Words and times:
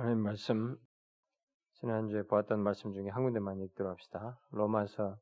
하나님 0.00 0.22
말씀 0.22 0.78
지난주에 1.74 2.22
보았던 2.22 2.58
말씀 2.62 2.94
중에 2.94 3.10
한 3.10 3.22
군데만 3.22 3.60
읽도록 3.60 3.92
합시다. 3.92 4.40
로마서 4.50 5.18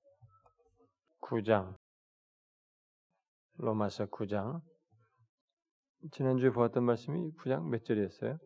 9장 1.20 1.74
로마서 3.56 4.06
9장 4.06 4.60
지난주에 6.12 6.50
보았던 6.50 6.84
말씀이 6.84 7.32
9장 7.38 7.68
몇 7.68 7.82
절이었어요? 7.82 8.38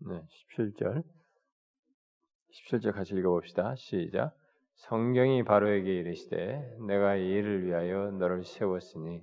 네, 0.00 0.22
17절 0.58 1.04
17절 2.68 2.92
같이 2.92 3.14
읽어봅시다. 3.14 3.76
시작 3.76 4.36
성경이 4.74 5.44
바로에게 5.44 5.90
이르시되 6.00 6.76
내가 6.86 7.16
이 7.16 7.26
일을 7.26 7.64
위하여 7.64 8.10
너를 8.10 8.44
세웠으니 8.44 9.22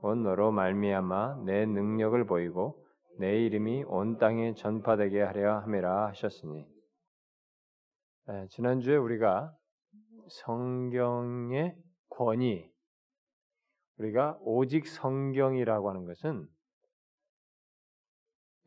곧 0.00 0.14
너로 0.14 0.50
말미암아 0.50 1.42
내 1.44 1.66
능력을 1.66 2.24
보이고 2.24 2.87
내 3.18 3.44
이름이 3.44 3.84
온 3.84 4.16
땅에 4.18 4.54
전파되게 4.54 5.20
하려 5.20 5.58
함이라 5.58 6.06
하셨으니. 6.08 6.66
네, 8.26 8.46
지난주에 8.50 8.96
우리가 8.96 9.52
성경의 10.28 11.74
권위 12.10 12.70
우리가 13.96 14.38
오직 14.42 14.86
성경이라고 14.86 15.88
하는 15.88 16.04
것은 16.04 16.46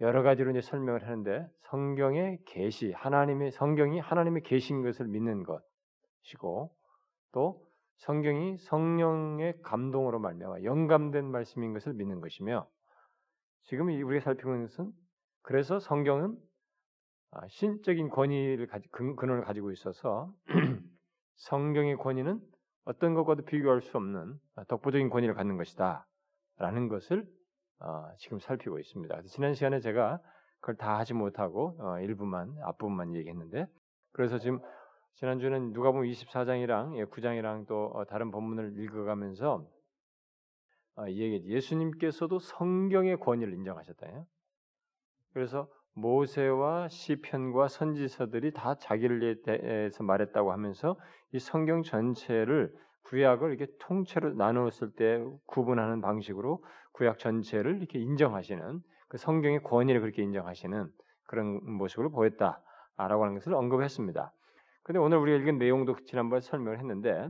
여러 0.01 0.23
가지로 0.23 0.51
이제 0.51 0.61
설명을 0.61 1.05
하는데 1.05 1.47
성경의 1.69 2.39
계시 2.45 2.91
하나님의 2.91 3.51
성경이 3.51 3.99
하나님의 3.99 4.43
계신 4.43 4.81
것을 4.81 5.07
믿는 5.07 5.43
것이고 5.43 6.75
또 7.31 7.65
성경이 7.97 8.57
성령의 8.57 9.61
감동으로 9.61 10.19
말미암아 10.19 10.63
영감된 10.63 11.31
말씀인 11.31 11.71
것을 11.73 11.93
믿는 11.93 12.19
것이며 12.19 12.67
지금 13.63 13.87
우리가 13.87 14.23
살피고 14.23 14.51
있는 14.51 14.67
것은 14.67 14.91
그래서 15.41 15.79
성경은 15.79 16.37
아, 17.31 17.47
신적인 17.47 18.09
권위를 18.09 18.67
가지, 18.67 18.87
근원을 18.89 19.43
가지고 19.43 19.71
있어서 19.71 20.33
성경의 21.37 21.95
권위는 21.97 22.39
어떤 22.83 23.13
것과도 23.13 23.45
비교할 23.45 23.81
수 23.81 23.97
없는 23.97 24.37
아, 24.55 24.63
독보적인 24.65 25.09
권위를 25.09 25.33
갖는 25.33 25.57
것이다 25.57 26.05
라는 26.57 26.89
것을 26.89 27.25
어, 27.79 28.09
지금 28.17 28.39
살피고 28.39 28.79
있습니다. 28.79 29.21
지난 29.23 29.53
시간에 29.53 29.79
제가 29.79 30.19
그걸 30.59 30.75
다 30.75 30.99
하지 30.99 31.13
못하고 31.13 31.75
어, 31.79 31.99
일부만 31.99 32.55
앞부분만 32.63 33.15
얘기했는데 33.15 33.65
그래서 34.11 34.37
지금 34.37 34.59
지난주는 35.15 35.71
누가복음 35.71 36.05
24장이랑 36.05 37.09
9장이랑 37.09 37.61
예, 37.61 37.65
또 37.67 37.91
어, 37.93 38.05
다른 38.05 38.29
본문을 38.31 38.77
읽어가면서 38.77 39.65
아, 41.01 41.09
얘기 41.09 41.43
예수님께서도 41.47 42.37
성경의 42.37 43.17
권위를 43.19 43.53
인정하셨다. 43.55 44.07
그래서 45.33 45.67
모세와 45.93 46.89
시편과 46.89 47.69
선지서들이 47.69 48.53
다 48.53 48.75
자기를 48.75 49.41
대해서 49.41 50.03
말했다고 50.03 50.51
하면서 50.51 50.95
이 51.31 51.39
성경 51.39 51.81
전체를 51.81 52.71
구약을 53.05 53.49
이렇게 53.49 53.71
통째로 53.79 54.35
나누었을 54.35 54.91
때 54.91 55.23
구분하는 55.47 56.01
방식으로 56.01 56.63
구약 56.93 57.17
전체를 57.17 57.77
이렇게 57.77 57.97
인정하시는 57.99 58.81
그 59.09 59.17
성경의 59.17 59.63
권위를 59.63 60.01
그렇게 60.01 60.21
인정하시는 60.21 60.87
그런 61.25 61.77
모습으로 61.77 62.11
보였다라고 62.11 63.23
하는 63.23 63.33
것을 63.33 63.55
언급했습니다. 63.55 64.31
근데 64.83 64.99
오늘 64.99 65.17
우리가 65.17 65.39
읽은 65.39 65.57
내용도 65.57 65.95
지난번에 66.05 66.41
설명을 66.41 66.77
했는데 66.77 67.27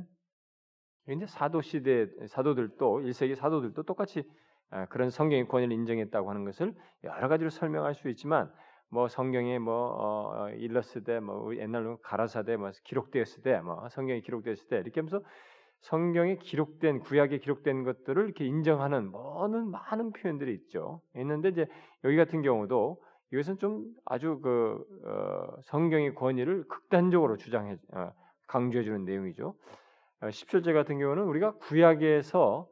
근데 1.11 1.25
사도 1.25 1.61
시대 1.61 2.07
사도들도 2.25 3.01
1세기 3.01 3.35
사도들도 3.35 3.83
똑같이 3.83 4.23
아, 4.69 4.85
그런 4.85 5.09
성경의 5.09 5.49
권위를 5.49 5.73
인정했다고 5.73 6.29
하는 6.29 6.45
것을 6.45 6.73
여러 7.03 7.27
가지로 7.27 7.49
설명할 7.49 7.95
수 7.95 8.07
있지만 8.07 8.49
뭐 8.87 9.09
성경에 9.09 9.59
뭐 9.59 9.93
어, 9.97 10.49
일러스 10.51 11.03
때, 11.03 11.19
뭐 11.19 11.53
옛날로 11.57 11.97
가라사 11.97 12.43
때, 12.43 12.55
뭐 12.55 12.71
기록되었을 12.85 13.43
때, 13.43 13.59
뭐 13.59 13.89
성경에 13.89 14.21
기록되었을 14.21 14.67
때 14.69 14.77
이렇게 14.77 15.01
하면서 15.01 15.21
성경에 15.81 16.37
기록된 16.37 16.99
구약에 16.99 17.39
기록된 17.39 17.83
것들을 17.83 18.23
이렇게 18.23 18.45
인정하는 18.45 19.11
많은 19.11 19.69
많은 19.69 20.13
표현들이 20.13 20.53
있죠. 20.53 21.01
있는데 21.17 21.49
이제 21.49 21.67
여기 22.05 22.15
같은 22.15 22.41
경우도 22.41 23.01
이것은 23.33 23.57
좀 23.57 23.85
아주 24.05 24.39
그 24.41 24.81
어, 25.03 25.61
성경의 25.63 26.15
권위를 26.15 26.69
극단적으로 26.69 27.35
주장해 27.35 27.75
어, 27.95 28.13
강조해 28.47 28.85
주는 28.85 29.03
내용이죠. 29.03 29.55
17절 30.21 30.69
어, 30.69 30.73
같은 30.73 30.99
경우는 30.99 31.23
우리가 31.23 31.53
구약에서 31.57 32.69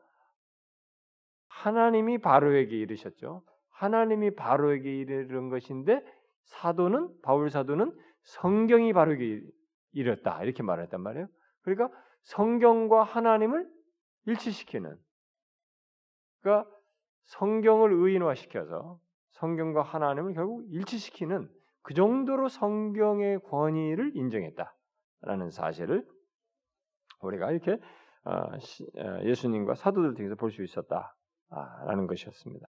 하나님이 1.48 2.20
바로에게 2.20 2.78
이르셨죠. 2.78 3.44
하나님이 3.70 4.36
바로에게 4.36 4.98
이르는 5.00 5.50
것인데 5.50 6.04
사도는 6.46 7.22
바울 7.22 7.50
사도는 7.50 7.96
성경이 8.24 8.94
바로에게 8.94 9.42
이르렀다 9.94 10.44
이렇게 10.44 10.64
말했단 10.64 11.02
말이에요. 11.02 11.28
그러니까 11.62 11.90
성경과 12.24 13.04
하나님을 13.04 13.68
일치시키는 14.26 14.98
그러니까 16.42 16.70
성경을 17.26 17.94
의인화시켜서 17.94 19.00
성경과 19.32 19.82
하나님을 19.82 20.34
결국 20.34 20.66
일치시키는 20.70 21.50
그 21.82 21.94
정도로 21.94 22.50
성경의 22.50 23.40
권위를 23.44 24.16
인정했다라는 24.16 25.52
사실을 25.52 26.06
우리가 27.22 27.52
이렇게 27.52 27.78
어, 28.26 28.32
어, 28.32 29.20
예수님과 29.24 29.76
사도들 29.76 30.14
등에서 30.16 30.36
볼 30.36 30.52
수 30.52 30.64
있었다라는 30.64 32.08
것이었습니다. 32.08 32.68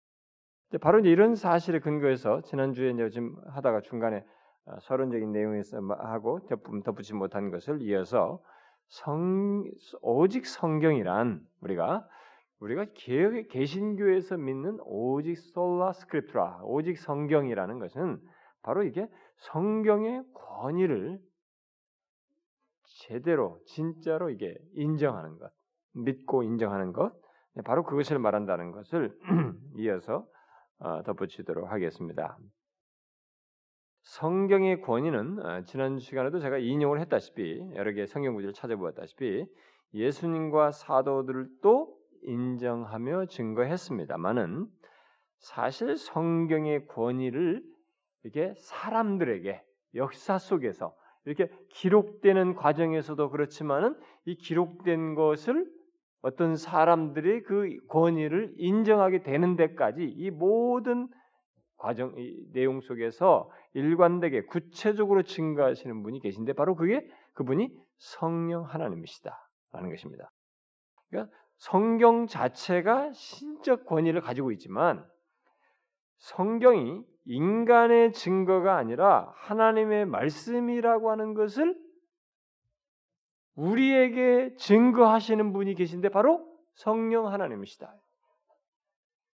바로 0.81 0.99
이제 0.99 1.09
이런 1.09 1.35
사실에 1.35 1.79
근거해서 1.79 2.41
지난주에 2.41 2.91
이제 2.91 3.09
지금 3.09 3.35
하다가 3.47 3.81
중간에 3.81 4.25
어, 4.65 4.79
서론적인 4.81 5.31
내용에서 5.31 5.79
하고 5.99 6.41
덧붙지 6.83 7.13
못한 7.13 7.51
것을 7.51 7.81
이어서 7.81 8.41
성 8.89 9.63
오직 10.01 10.45
성경이란 10.45 11.41
우리가 11.61 12.07
우리가 12.59 12.85
개신교에서 13.49 14.37
믿는 14.37 14.79
오직 14.83 15.37
솔라 15.37 15.93
스크립트라 15.93 16.61
오직 16.63 16.97
성경이라는 16.97 17.79
것은 17.79 18.19
바로 18.63 18.83
이게 18.83 19.07
성경의 19.37 20.23
권위를 20.33 21.19
제대로 22.99 23.59
진짜로 23.65 24.29
이게 24.29 24.57
인정하는 24.73 25.37
것, 25.37 25.51
믿고 25.93 26.43
인정하는 26.43 26.93
것, 26.93 27.13
네, 27.53 27.61
바로 27.63 27.83
그것을 27.83 28.19
말한다는 28.19 28.71
것을 28.71 29.17
이어서 29.77 30.25
어, 30.79 31.03
덧붙이도록 31.03 31.71
하겠습니다. 31.71 32.37
성경의 34.01 34.81
권위는 34.81 35.45
어, 35.45 35.63
지난 35.65 35.99
시간에도 35.99 36.39
제가 36.39 36.57
인용을 36.57 36.99
했다시피 37.01 37.71
여러 37.75 37.91
개의 37.91 38.07
성경 38.07 38.35
구절을 38.35 38.53
찾아보았다시피 38.53 39.45
예수님과 39.93 40.71
사도들도 40.71 41.97
인정하며 42.23 43.25
증거했습니다만은 43.27 44.67
사실 45.39 45.97
성경의 45.97 46.87
권위를 46.87 47.63
이게 48.25 48.53
사람들에게 48.57 49.63
역사 49.95 50.37
속에서 50.37 50.95
이렇게 51.27 51.51
기록되는 51.71 52.55
과정에서도 52.55 53.29
그렇지만은 53.29 53.99
이 54.23 54.35
기록된 54.35 55.13
것을 55.13 55.69
어떤 56.21 56.55
사람들이 56.55 57.43
그 57.43 57.67
권위를 57.89 58.53
인정하게 58.55 59.23
되는 59.23 59.57
데까지 59.57 60.05
이 60.05 60.31
모든 60.31 61.09
과정 61.75 62.13
이 62.17 62.33
내용 62.53 62.79
속에서 62.79 63.51
일관되게 63.73 64.45
구체적으로 64.45 65.23
증가하시는 65.23 66.01
분이 66.01 66.21
계신데 66.21 66.53
바로 66.53 66.75
그게 66.75 67.05
그분이 67.33 67.77
성령 67.97 68.63
하나님이시다라는 68.63 69.89
것입니다. 69.89 70.31
그러니까 71.09 71.35
성경 71.57 72.27
자체가 72.27 73.11
신적 73.11 73.85
권위를 73.85 74.21
가지고 74.21 74.53
있지만 74.53 75.05
성경이 76.19 77.03
인간의 77.27 78.13
증거가 78.13 78.77
아니라 78.77 79.33
하나님의 79.35 80.05
말씀이라고 80.05 81.11
하는 81.11 81.33
것을 81.33 81.77
우리에게 83.55 84.55
증거하시는 84.55 85.51
분이 85.51 85.75
계신데 85.75 86.09
바로 86.09 86.47
성령 86.75 87.27
하나님이시다. 87.27 87.93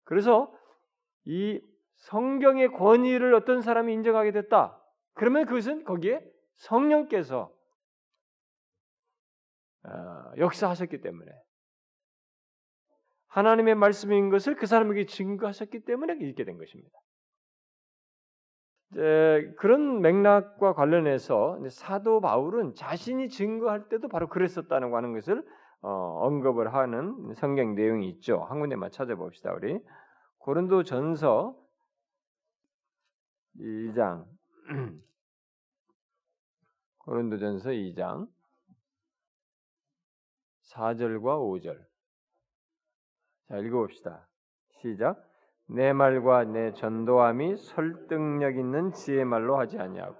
그래서 0.05 0.51
이 1.25 1.61
성경의 1.97 2.69
권위를 2.69 3.33
어떤 3.35 3.61
사람이 3.61 3.93
인정하게 3.93 4.31
됐다. 4.31 4.81
그러면 5.13 5.45
그것은 5.45 5.83
거기에 5.83 6.19
성령께서 6.55 7.53
어, 9.85 10.31
역사하셨기 10.37 11.01
때문에 11.01 11.31
하나님의 13.27 13.75
말씀인 13.75 14.29
것을 14.29 14.55
그 14.55 14.65
사람에게 14.65 15.05
증거하셨기 15.05 15.83
때문에 15.85 16.17
있게 16.21 16.43
된 16.43 16.57
것입니다. 16.57 16.97
그런 18.93 20.01
맥락과 20.01 20.73
관련해서 20.73 21.59
사도 21.69 22.21
바울은 22.21 22.75
자신이 22.75 23.29
증거할 23.29 23.89
때도 23.89 24.07
바로 24.07 24.27
그랬었다는 24.29 24.91
거 24.91 24.97
하는 24.97 25.13
것을 25.13 25.43
어, 25.81 26.19
언급을 26.21 26.73
하는 26.73 27.33
성경 27.35 27.75
내용이 27.75 28.07
있죠. 28.11 28.39
한 28.43 28.59
군데만 28.59 28.91
찾아봅시다. 28.91 29.53
우리 29.53 29.79
고린도 30.37 30.83
전서 30.83 31.57
2장 33.59 34.25
고린도 36.99 37.37
전서 37.37 37.69
2장 37.71 38.27
4절과 40.71 41.21
5절. 41.21 41.85
자, 43.49 43.57
읽어봅시다. 43.57 44.27
시작. 44.81 45.32
내 45.67 45.93
말과 45.93 46.43
내 46.43 46.73
전도함이 46.73 47.57
설득력 47.57 48.57
있는 48.57 48.91
지혜 48.91 49.23
말로 49.23 49.57
하지 49.57 49.79
아니하고 49.79 50.15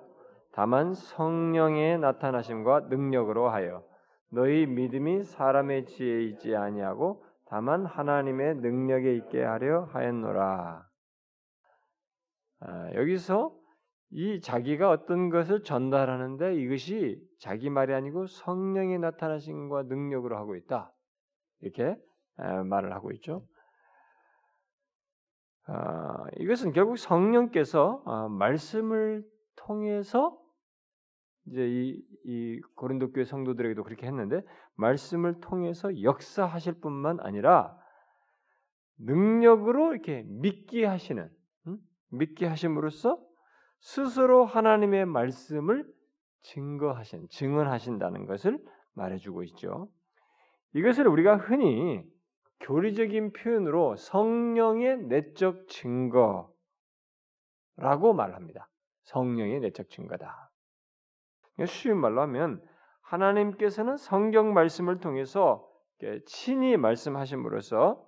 다만 0.51 0.94
성령의 0.94 2.00
나타나심과 2.00 2.81
능력으로 2.90 3.50
하여 3.50 3.84
너희 4.30 4.66
믿음이 4.66 5.24
사람의 5.24 5.86
지혜에 5.86 6.24
있지 6.24 6.56
아니하고 6.56 7.24
다만 7.45 7.86
하나님의 7.86 8.56
능력에 8.56 9.13
있게 9.16 9.44
하려 9.44 9.84
하였노라. 9.92 10.88
아, 12.62 12.94
여기서 12.95 13.56
이 14.10 14.42
자기가 14.42 14.90
어떤 14.90 15.30
것을 15.30 15.63
전달하는데 15.63 16.56
이것이 16.56 17.19
자기 17.40 17.69
말이 17.69 17.94
아니고 17.94 18.28
성령의 18.28 19.00
나타나심과 19.00 19.84
능력으로 19.84 20.38
하고 20.38 20.56
있다. 20.56 20.92
이렇게 21.62 21.95
말을 22.38 22.94
하고 22.94 23.12
있죠. 23.12 23.45
아, 25.65 26.25
이것은 26.39 26.74
결국 26.74 26.98
성령께서 26.98 28.04
아, 28.06 28.27
말씀을 28.27 29.24
통해서 29.56 30.38
이제 31.45 31.68
이, 31.68 32.01
이 32.25 32.62
고린도 32.75 33.12
교회 33.12 33.25
성도들에게도 33.25 33.83
그렇게 33.83 34.07
했는데 34.07 34.42
말씀을 34.75 35.39
통해서 35.42 36.01
역사하실 36.01 36.80
뿐만 36.81 37.19
아니라 37.19 37.77
능력으로 39.00 39.94
이렇게 39.94 40.24
믿게 40.25 40.86
하시는 40.86 41.30
음? 41.68 41.77
믿게 42.12 42.45
하심으로써 42.48 43.19
스스로 43.80 44.45
하나님의 44.45 45.06
말씀을 45.06 45.86
증거하신 46.42 47.27
증언하신다는 47.30 48.25
것을 48.25 48.59
말해주고 48.94 49.44
있죠. 49.44 49.89
이것을 50.74 51.07
우리가 51.07 51.38
흔히 51.38 52.04
교리적인 52.63 53.33
표현으로 53.33 53.95
성령의 53.95 54.98
내적 55.04 55.68
증거라고 55.68 56.54
말합니다. 58.15 58.69
성령의 59.04 59.60
내적 59.60 59.89
증거다. 59.89 60.50
쉬운 61.68 62.00
말로 62.00 62.21
하면 62.21 62.62
하나님께서는 63.01 63.98
성경 63.98 64.54
말씀을 64.54 65.00
통해서 65.00 65.69
친히 66.25 66.77
말씀하심으로써 66.77 68.04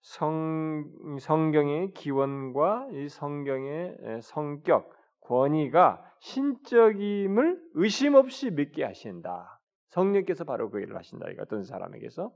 성, 0.00 0.84
성경의 1.20 1.92
기원과 1.92 2.88
이 2.92 3.08
성경의 3.08 4.20
성격, 4.22 4.90
권위가 5.20 6.02
신적임을 6.20 7.60
의심 7.74 8.14
없이 8.14 8.50
믿게 8.50 8.84
하신다. 8.84 9.60
성령께서 9.88 10.44
바로 10.44 10.70
그 10.70 10.80
일을 10.80 10.96
하신다. 10.96 11.30
이 11.30 11.36
어떤 11.38 11.62
사람에게서 11.62 12.32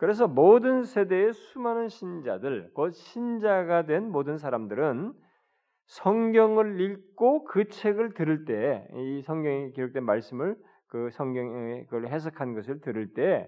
그래서 0.00 0.26
모든 0.26 0.84
세대의 0.84 1.34
수많은 1.34 1.90
신자들, 1.90 2.70
곧 2.72 2.92
신자가 2.92 3.84
된 3.84 4.10
모든 4.10 4.38
사람들은 4.38 5.12
성경을 5.88 6.80
읽고 6.80 7.44
그 7.44 7.68
책을 7.68 8.14
들을 8.14 8.46
때, 8.46 8.88
이 8.94 9.20
성경에 9.20 9.72
기록된 9.72 10.02
말씀을 10.02 10.56
그 10.86 11.10
성경에 11.10 11.84
그걸 11.84 12.08
해석한 12.08 12.54
것을 12.54 12.80
들을 12.80 13.12
때 13.12 13.46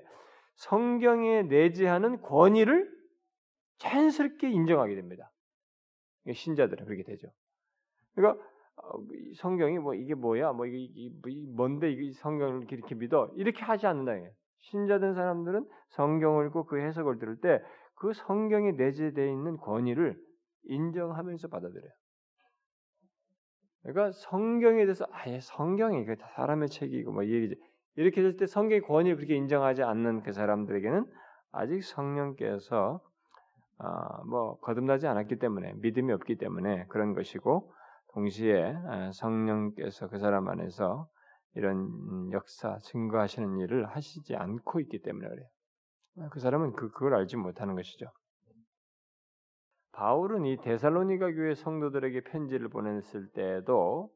성경에 0.56 1.44
내재하는 1.44 2.20
권위를 2.20 2.87
자연스럽게 3.78 4.50
인정하게 4.50 4.94
됩니다. 4.94 5.31
신자들은 6.31 6.84
그렇게 6.84 7.02
되죠. 7.02 7.28
그러니까 8.14 8.44
어, 8.76 8.99
성경이 9.37 9.78
뭐 9.78 9.94
이게 9.94 10.14
뭐야, 10.14 10.52
뭐 10.52 10.66
이게, 10.66 11.08
뭔데 11.56 11.90
이게 11.90 12.12
성경을 12.12 12.70
이렇게 12.70 12.94
믿어 12.94 13.32
이렇게 13.37 13.62
하지 13.62 13.87
않는다. 13.87 14.12
신자된 14.62 15.14
사람들은 15.14 15.67
성경을 15.91 16.47
읽고 16.47 16.64
그 16.64 16.81
해석을 16.81 17.19
들을 17.19 17.37
때 17.41 17.61
그 18.03 18.12
성경에 18.12 18.73
내재되어 18.73 19.26
있는 19.26 19.56
권위를 19.59 20.19
인정하면서 20.64 21.47
받아들여요. 21.47 21.91
그러니까 23.82 24.11
성경에 24.11 24.85
대해서 24.85 25.06
아예 25.12 25.38
성경이 25.38 26.05
그 26.05 26.17
사람의 26.35 26.69
책이고 26.69 27.12
뭐 27.12 27.25
얘기지 27.25 27.55
이렇게 27.94 28.20
될때 28.23 28.47
성경의 28.47 28.81
권위를 28.82 29.17
그렇게 29.19 29.37
인정하지 29.37 29.85
않는 29.85 30.25
그 30.25 30.32
사람들에게는 30.32 31.06
아직 31.53 31.85
성령께서 31.85 33.00
어, 33.79 34.25
뭐 34.25 34.59
거듭나지 34.59 35.06
않았기 35.06 35.38
때문에 35.38 35.75
믿음이 35.76 36.12
없기 36.12 36.38
때문에 36.38 36.87
그런 36.88 37.14
것이고 37.14 37.73
동시에 38.14 38.75
성령께서 39.12 40.09
그 40.09 40.19
사람 40.19 40.49
안에서 40.49 41.06
이런 41.54 42.32
역사 42.32 42.78
증거하시는 42.78 43.58
일을 43.58 43.87
하시지 43.87 44.34
않고 44.34 44.81
있기 44.81 45.02
때문에 45.02 45.28
그래요. 45.28 45.49
그 46.31 46.40
사람은 46.40 46.72
그 46.72 46.90
그걸 46.90 47.14
알지 47.14 47.37
못하는 47.37 47.75
것이죠. 47.75 48.10
바울은 49.93 50.46
이 50.46 50.56
데살로니가 50.58 51.32
교회 51.32 51.54
성도들에게 51.54 52.22
편지를 52.22 52.69
보냈을 52.69 53.28
때에도 53.32 54.10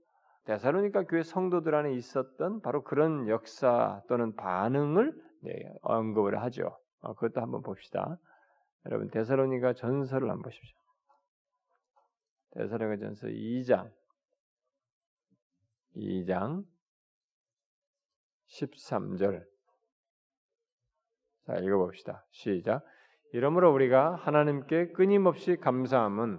데살로니가 0.45 1.05
교회 1.05 1.23
성도들 1.23 1.75
안에 1.75 1.93
있었던 1.95 2.61
바로 2.63 2.83
그런 2.83 3.29
역사 3.29 4.01
또는 4.09 4.35
반응을 4.37 5.13
네, 5.43 5.53
언급을 5.83 6.41
하죠. 6.43 6.79
어, 7.01 7.15
그것도 7.15 7.41
한번 7.41 7.63
봅시다. 7.63 8.19
여러분 8.87 9.11
데살로니가 9.11 9.75
전서를 9.75 10.31
한번 10.31 10.43
보십시오. 10.45 10.79
데살로니가 12.53 13.05
전서 13.05 13.27
2장 13.27 13.91
2장 15.97 16.65
13절. 18.49 19.45
자, 21.47 21.57
읽어봅시다. 21.57 22.25
시작. 22.31 22.85
이러므로 23.33 23.73
우리가 23.73 24.15
하나님께 24.17 24.93
끊임없이 24.93 25.57
감사함은 25.57 26.39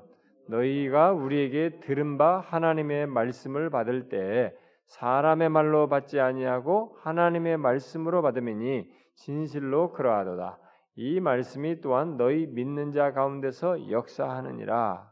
너희가 0.49 1.11
우리에게 1.13 1.79
들은 1.81 2.17
바 2.17 2.39
하나님의 2.39 3.07
말씀을 3.07 3.69
받을 3.69 4.09
때 4.09 4.55
사람의 4.87 5.49
말로 5.49 5.89
받지 5.89 6.19
아니하고 6.19 6.97
하나님의 7.01 7.57
말씀으로 7.57 8.21
받음이니 8.21 8.89
진실로 9.15 9.91
그러하도다. 9.91 10.59
이 10.95 11.19
말씀이 11.19 11.81
또한 11.81 12.17
너희 12.17 12.47
믿는 12.47 12.91
자 12.91 13.11
가운데서 13.11 13.91
역사하느니라. 13.91 15.11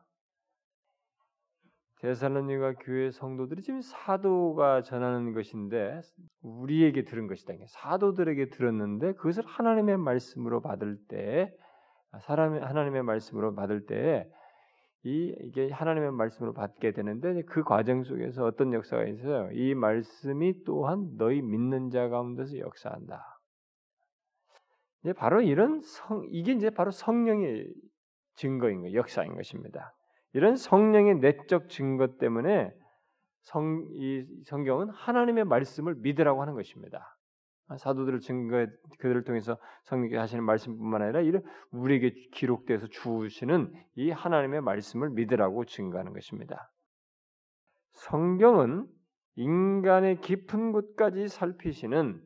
데살로니가 2.02 2.74
교회 2.82 3.10
성도들이 3.12 3.62
지금 3.62 3.82
사도가 3.82 4.82
전하는 4.84 5.34
것인데 5.34 6.02
우리에게 6.42 7.04
들은 7.04 7.28
것이다. 7.28 7.54
사도들에게 7.68 8.50
들었는데 8.50 9.14
그것을 9.14 9.44
하나님의 9.46 9.98
말씀으로 9.98 10.62
받을 10.62 10.98
때 11.08 11.52
사람 12.22 12.62
하나님의 12.62 13.04
말씀으로 13.04 13.56
받을 13.56 13.86
때 13.86 14.30
이 15.06 15.36
이게 15.40 15.70
하나님의 15.70 16.12
말씀으로 16.14 16.54
받게 16.54 16.92
되는데 16.92 17.44
그 17.44 17.64
과정 17.64 18.04
속에서 18.04 18.44
어떤 18.44 18.74
역사가 18.74 19.06
있어요. 19.06 19.52
이 19.52 19.76
말씀이 19.76 20.64
또한 20.64 21.16
너희 21.16 21.44
믿는 21.44 21.92
자 21.92 22.10
가운데서 22.10 22.58
역사한다. 22.58 23.24
이제 25.04 25.14
바로 25.14 25.42
이런 25.42 25.82
성 25.82 26.26
이게 26.32 26.54
이제 26.54 26.72
바로 26.72 26.90
성령의 26.90 27.72
증거인 28.34 28.82
거, 28.82 28.94
역사인 28.94 29.36
것입니다. 29.36 29.94
이런 30.36 30.58
성령의 30.58 31.20
내적 31.20 31.70
증거 31.70 32.18
때문에 32.18 32.70
성, 33.44 33.88
이 33.94 34.26
성경은 34.44 34.90
하나님의 34.90 35.46
말씀을 35.46 35.96
믿으라고 35.96 36.42
하는 36.42 36.56
것입니다. 36.56 37.18
사도들을 37.80 38.20
증거 38.20 38.68
그들을 39.00 39.24
통해서 39.24 39.58
성령께 39.86 40.18
하시는 40.18 40.44
말씀뿐만 40.44 41.04
아니라 41.04 41.22
이런 41.22 41.42
우리에게 41.72 42.12
기록돼서 42.34 42.88
주시는 42.88 43.72
이 43.96 44.12
하나님의 44.12 44.60
말씀을 44.60 45.12
믿으라고 45.12 45.64
증거하는 45.64 46.12
것입니다. 46.12 46.70
성경은 47.94 48.88
인간의 49.38 50.20
깊은 50.20 50.74
곳까지 50.74 51.30
살피시는 51.30 52.22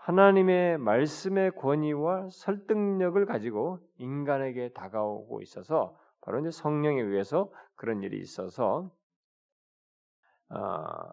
하나님의 0.00 0.78
말씀의 0.78 1.52
권위와 1.52 2.28
설득력을 2.32 3.24
가지고 3.24 3.78
인간에게 3.98 4.72
다가오고 4.72 5.42
있어서 5.42 5.96
바로 6.26 6.40
이제 6.40 6.50
성령에 6.50 7.00
의해서 7.00 7.52
그런 7.76 8.02
일이 8.02 8.18
있어서 8.18 8.90
어, 10.48 11.12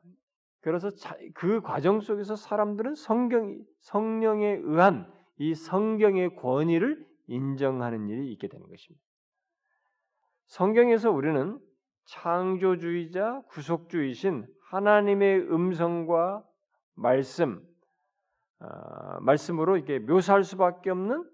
그래서 0.62 0.90
그 1.36 1.62
과정 1.62 2.02
속에서 2.02 2.36
사람들은 2.36 2.96
성경 2.96 3.64
성령에 3.82 4.60
의한 4.64 5.12
이 5.38 5.54
성경의 5.54 6.36
권위를 6.36 7.06
인정하는 7.28 8.10
일이 8.10 8.32
있게 8.34 8.48
되는 8.48 8.68
것입니다. 8.68 9.06
성경에서 10.48 11.12
우리는 11.12 11.60
창조주의자 12.06 13.44
구속주이신 13.50 14.48
하나님의 14.70 15.42
음성과 15.52 16.44
말씀 16.96 17.64
어, 18.60 19.20
말씀으로 19.22 19.78
이렇게 19.78 20.00
묘사할 20.00 20.44
수밖에 20.44 20.90
없는 20.90 21.20
어, 21.20 21.33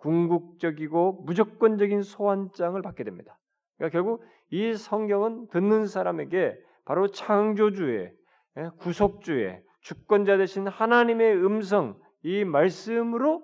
궁극적이고 0.00 1.22
무조건적인 1.24 2.02
소환장을 2.02 2.80
받게 2.82 3.04
됩니다. 3.04 3.38
그러니까 3.76 3.92
결국 3.92 4.24
이 4.50 4.74
성경은 4.74 5.48
듣는 5.48 5.86
사람에게 5.86 6.56
바로 6.84 7.08
창조주의 7.08 8.12
예, 8.56 8.70
구속주의 8.78 9.62
주권자 9.80 10.36
되신 10.36 10.68
하나님의 10.68 11.36
음성 11.44 11.98
이 12.22 12.44
말씀으로 12.44 13.42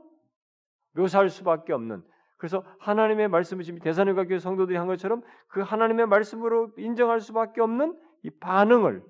묘사할 0.93 1.29
수밖에 1.29 1.73
없는 1.73 2.03
그래서 2.37 2.65
하나님의 2.79 3.29
말씀을 3.29 3.65
지금 3.65 3.81
대사님과 3.81 4.25
교회 4.25 4.39
성도들이 4.39 4.79
한 4.79 4.87
것처럼 4.87 5.23
그 5.49 5.61
하나님의 5.61 6.07
말씀으로 6.07 6.71
인정할 6.79 7.21
수밖에 7.21 7.61
없는 7.61 7.99
이 8.23 8.31
반응을 8.31 9.03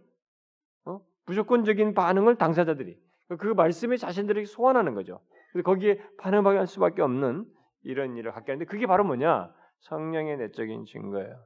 어? 0.86 1.00
무조건적인 1.26 1.94
반응을 1.94 2.36
당사자들이 2.36 2.98
그 3.38 3.46
말씀이 3.46 3.98
자신들에게 3.98 4.46
소환하는 4.46 4.94
거죠. 4.94 5.20
거기에 5.64 6.00
반응하게 6.18 6.58
할 6.58 6.66
수밖에 6.66 7.02
없는 7.02 7.44
이런 7.82 8.16
일을 8.16 8.32
갖게 8.32 8.52
하는데 8.52 8.64
그게 8.66 8.86
바로 8.86 9.04
뭐냐? 9.04 9.52
성령의 9.80 10.36
내적인 10.36 10.84
증거예요. 10.84 11.44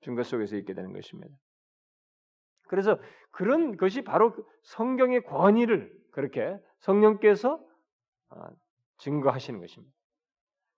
증거 0.00 0.22
속에서 0.22 0.56
있게 0.56 0.74
되는 0.74 0.92
것입니다. 0.92 1.34
그래서 2.68 2.98
그런 3.30 3.76
것이 3.76 4.02
바로 4.02 4.34
성경의 4.62 5.22
권위를 5.22 5.92
그렇게 6.12 6.56
성령께서 6.80 7.60
아, 8.30 8.50
증거하시는 8.98 9.60
것입니다. 9.60 9.94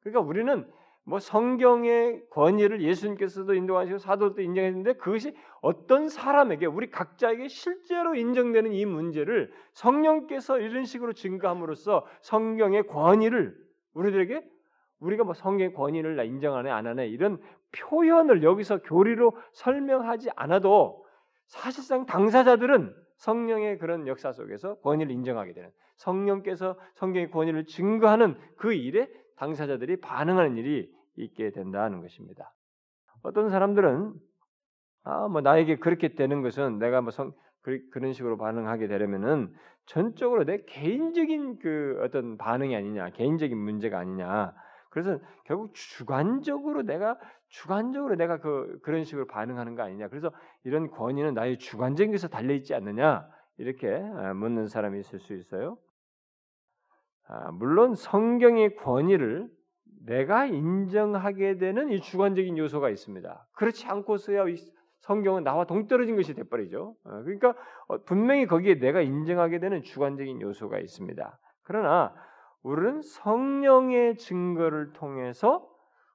그러니까 0.01 0.21
우리는 0.21 0.71
뭐 1.11 1.19
성경의 1.19 2.23
권위를 2.31 2.83
예수님께서도 2.83 3.55
인도하시고 3.55 3.99
사도도 3.99 4.43
인정했는데 4.43 4.93
그것이 4.93 5.35
어떤 5.61 6.09
사람에게 6.09 6.67
우리 6.67 6.89
각자에게 6.89 7.49
실제로 7.49 8.15
인정되는 8.15 8.73
이 8.73 8.87
문제를 8.87 9.53
성령께서 9.73 10.61
이런 10.61 10.85
식으로 10.85 11.13
증거함으로써 11.13 12.07
성경의 12.21 12.87
권위를 12.87 13.57
우리들에게 13.95 14.41
우리가 15.01 15.25
뭐 15.25 15.35
성경의 15.35 15.73
권위를 15.73 16.25
인정하네 16.25 16.71
안 16.71 16.87
하네 16.87 17.09
이런 17.09 17.43
표현을 17.73 18.45
여기서 18.45 18.79
교리로 18.83 19.37
설명하지 19.51 20.31
않아도 20.37 21.05
사실상 21.49 22.07
당사자들은 22.07 22.95
성령의 23.17 23.79
그런 23.79 24.07
역사 24.07 24.31
속에서 24.31 24.77
권위를 24.77 25.11
인정하게 25.11 25.55
되는 25.55 25.71
성령께서 25.97 26.79
성경의 26.95 27.33
권위를 27.33 27.67
증거하는 27.67 28.39
그 28.57 28.73
일에 28.73 29.09
당사자들이 29.35 29.97
반응하는 30.01 30.57
일이 30.57 31.00
있게 31.25 31.51
된다는 31.51 32.01
것입니다. 32.01 32.53
어떤 33.23 33.51
사람들은 33.51 34.15
아 35.05 35.29
뭐 35.29 35.41
나에게 35.41 35.77
그렇게 35.79 36.15
되는 36.15 36.43
것은 36.43 36.79
내가 36.79 37.01
뭐 37.01 37.11
성, 37.11 37.33
그, 37.63 37.81
런 37.95 38.13
식으로 38.13 38.37
반응하게 38.37 38.87
되려면은 38.87 39.53
전적으로 39.87 40.45
내 40.45 40.63
개인적인 40.67 41.59
그 41.59 42.01
어떤 42.03 42.37
반응이 42.37 42.77
아니냐, 42.77 43.11
개인적인 43.11 43.57
문제가 43.57 43.99
아니냐. 43.99 44.55
그래서 44.91 45.19
결국 45.45 45.75
주관적으로 45.75 46.83
내가 46.83 47.19
주관적으로 47.49 48.17
내가 48.17 48.39
그 48.39 48.79
그런 48.83 49.05
식으로 49.05 49.27
반응하는 49.27 49.75
거 49.75 49.83
아니냐. 49.83 50.09
그래서 50.09 50.31
이런 50.65 50.91
권위는 50.91 51.35
나의 51.35 51.59
주관적인 51.59 52.13
것에 52.13 52.29
달려 52.29 52.55
있지 52.55 52.75
않느냐. 52.75 53.29
이렇게 53.57 53.93
아, 53.95 54.33
묻는 54.35 54.69
사람이 54.69 55.01
있을 55.01 55.19
수 55.21 55.35
있어요. 55.35 55.79
아, 57.27 57.51
물론 57.53 57.95
성경의 57.95 58.77
권위를 58.77 59.49
내가 60.07 60.47
인정하게 60.47 61.59
되는 61.59 61.91
이 61.91 62.01
주관적인 62.01 62.57
요소가 62.57 62.91
있습니다. 62.91 63.47
그렇지 63.53 63.87
않고서야 63.87 64.45
성경은 65.01 65.45
나와 65.45 65.65
동떨어진 65.65 66.17
것이 66.17 66.35
돼버리죠. 66.35 66.95
어, 67.05 67.23
그러니까 67.23 67.55
어, 67.89 67.99
분명히 68.05 68.47
거기에 68.47 68.79
내가 68.79 69.01
인정하게 69.01 69.59
되는 69.59 69.83
주관적인 69.83 70.41
요소가 70.41 70.79
있습니다. 70.79 71.39
그러나 71.63 72.15
우리는 72.63 73.01
성령의 73.03 74.17
증거를 74.17 74.93
통해서 74.93 75.69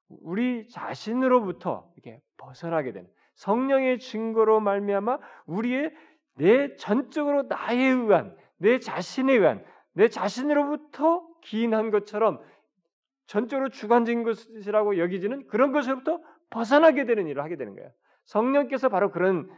우리 0.08 0.68
자신으로부터 0.70 1.90
이렇게 1.96 2.22
벗어나게 2.38 2.92
되는 2.92 3.10
성령의 3.36 4.00
증거로 4.00 4.60
말미암아 4.60 5.18
우리의 5.48 5.94
내 6.36 6.76
전적으로 6.76 7.44
나에 7.44 7.78
의한 7.78 8.36
내 8.58 8.80
자신에 8.80 9.34
의한 9.34 9.64
내 9.94 10.10
자신으로부터 10.10 11.26
기인한 11.42 11.90
것처럼 11.90 12.40
전적으로 13.28 13.70
주관적인 13.70 14.24
것이라고 14.24 14.98
여기지는 14.98 15.48
그런 15.48 15.72
것으로부터 15.72 16.20
벗어나게 16.50 17.06
되는 17.06 17.28
일을 17.28 17.44
하게 17.44 17.56
되는 17.56 17.76
거예요. 17.76 17.90
성령께서 18.26 18.90
바로 18.90 19.12
그런 19.12 19.50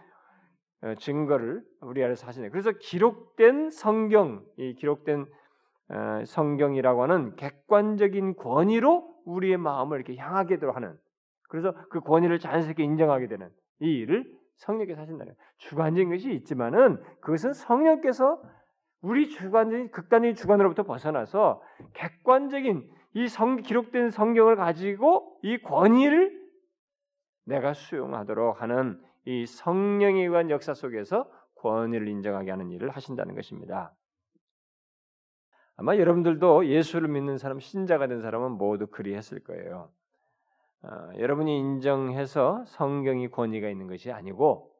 어, 0.82 0.94
증거를 0.96 1.64
우리 1.82 2.04
안에서 2.04 2.28
하시네. 2.28 2.50
그래서 2.50 2.72
기록된 2.72 3.72
성경, 3.72 4.46
이 4.58 4.76
기록된 4.76 5.26
어, 5.90 6.24
성경이라고 6.26 7.04
하는 7.04 7.36
객관적인 7.36 8.36
권위로 8.36 9.16
우리의 9.26 9.58
마음을 9.58 9.98
이렇게 9.98 10.16
향하게 10.16 10.56
되도록 10.56 10.76
하는 10.76 10.96
그래서 11.50 11.74
그 11.90 12.02
권위를 12.02 12.40
자연스럽게 12.40 12.84
인정하게 12.84 13.28
되는 13.28 13.50
이 13.80 13.88
일을 14.00 14.26
성령께서 14.58 15.02
하신다는 15.02 15.34
거예요. 15.34 15.48
주관적인 15.58 16.10
것이 16.10 16.34
있지만은 16.34 17.02
그것은 17.22 17.54
성령께서 17.54 18.42
우리 19.02 19.30
주관적인 19.30 19.92
극단적인 19.92 20.36
주관으로부터 20.36 20.84
벗어나서 20.84 21.62
객관적인 21.94 22.90
이 23.14 23.28
성, 23.28 23.58
기록된 23.58 24.12
성경을 24.12 24.56
가지고 24.56 25.40
이 25.42 25.58
권위를 25.58 26.48
내가 27.46 27.74
수용하도록 27.74 28.62
하는 28.62 29.02
이 29.26 29.46
성령에 29.46 30.22
의한 30.22 30.50
역사 30.50 30.74
속에서 30.74 31.30
권위를 31.56 32.08
인정하게 32.08 32.52
하는 32.52 32.72
일을 32.72 32.90
하신다는 32.90 33.36
것입니다. 33.36 33.94
아마 35.76 35.96
여러분들도 35.98 36.68
예수를 36.68 37.08
믿는 37.08 37.38
사람, 37.38 37.60
신자가 37.60 38.08
된 38.08 38.22
사람은 38.22 38.54
모두 38.54 38.88
그리했을 38.88 39.40
거예요. 39.44 39.92
어, 40.84 41.10
여러분이 41.18 41.58
인정해서 41.58 42.64
성경이 42.68 43.30
권위가 43.30 43.70
있는 43.70 43.88
것이 43.88 44.12
아니고 44.12 44.72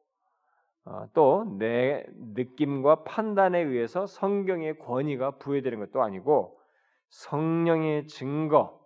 어, 0.84 1.06
또내 1.12 2.04
느낌과 2.34 3.04
판단에 3.04 3.60
의해서 3.60 4.06
성경의 4.06 4.78
권위가 4.78 5.32
부여되는 5.32 5.78
것도 5.80 6.02
아니고 6.02 6.57
성령의 7.10 8.06
증거 8.06 8.78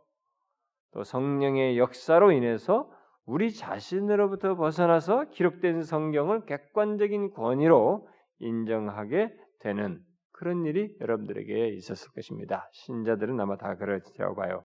또 0.93 1.05
성령의 1.05 1.79
역사로 1.79 2.33
인해서 2.33 2.91
우리 3.25 3.53
자신으로부터 3.53 4.57
벗어나서 4.57 5.31
기록된 5.31 5.83
성경을 5.83 6.45
객관적인 6.45 7.33
권위로 7.33 8.09
인정하게 8.41 9.33
되는 9.61 10.01
그런 10.33 10.65
일이 10.65 10.95
여러분들에게 11.01 11.69
있었을 11.69 12.13
것입니다. 12.13 12.69
신자들은 12.73 13.39
아마 13.41 13.57
다 13.57 13.77
그렇다고 13.77 14.35
봐요. 14.35 14.63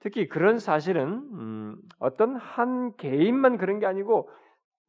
특히 0.00 0.28
그런 0.28 0.58
사실은 0.58 1.08
음, 1.32 1.76
어떤 1.98 2.34
한 2.36 2.96
개인만 2.96 3.56
그런 3.56 3.78
게 3.78 3.86
아니고 3.86 4.28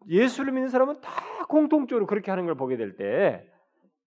예수를 0.07 0.53
믿는 0.53 0.69
사람은 0.69 1.01
다 1.01 1.11
공통적으로 1.47 2.07
그렇게 2.07 2.31
하는 2.31 2.45
걸 2.45 2.55
보게 2.55 2.77
될 2.77 2.95
때 2.95 3.45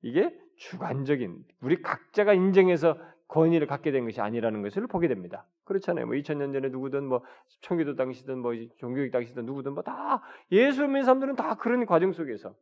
이게 0.02 0.36
주관적인 0.56 1.44
우리 1.60 1.80
각자가 1.80 2.32
인정해서 2.32 2.98
권위를 3.34 3.66
갖게 3.66 3.90
된 3.90 4.04
것이 4.04 4.20
아니라는 4.20 4.62
것을 4.62 4.86
보게 4.86 5.08
됩니다. 5.08 5.44
그렇잖아요. 5.64 6.06
뭐 6.06 6.14
2000년 6.14 6.52
전에 6.52 6.68
누구든 6.68 7.04
뭐 7.04 7.22
청교도 7.62 7.96
당시든 7.96 8.38
뭐 8.38 8.52
종교육 8.78 9.10
당시든 9.10 9.44
누구든 9.44 9.72
뭐 9.74 9.82
다 9.82 10.22
예수 10.52 10.82
믿는 10.82 11.02
사람들은 11.02 11.34
다 11.34 11.56
그런 11.56 11.84
과정 11.84 12.12
속에서 12.12 12.54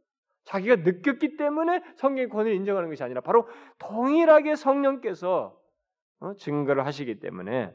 자기가 0.45 0.77
느꼈기 0.77 1.37
때문에 1.37 1.83
성경의 1.97 2.31
권위를 2.31 2.57
인정하는 2.57 2.89
것이 2.89 3.03
아니라 3.05 3.21
바로 3.21 3.47
동일하게 3.79 4.57
성령께서 4.57 5.61
어, 6.21 6.35
증거를 6.37 6.87
하시기 6.87 7.21
때문에 7.21 7.75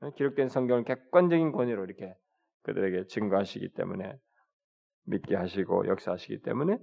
어, 0.00 0.10
기록된 0.10 0.48
성경을 0.48 0.84
객관적인 0.84 1.50
권위로 1.50 1.84
이렇게 1.84 2.14
그들에게 2.62 3.08
증거하시기 3.08 3.72
때문에 3.74 4.16
믿게 5.06 5.34
하시고 5.34 5.88
역사하시기 5.88 6.42
때문에 6.42 6.78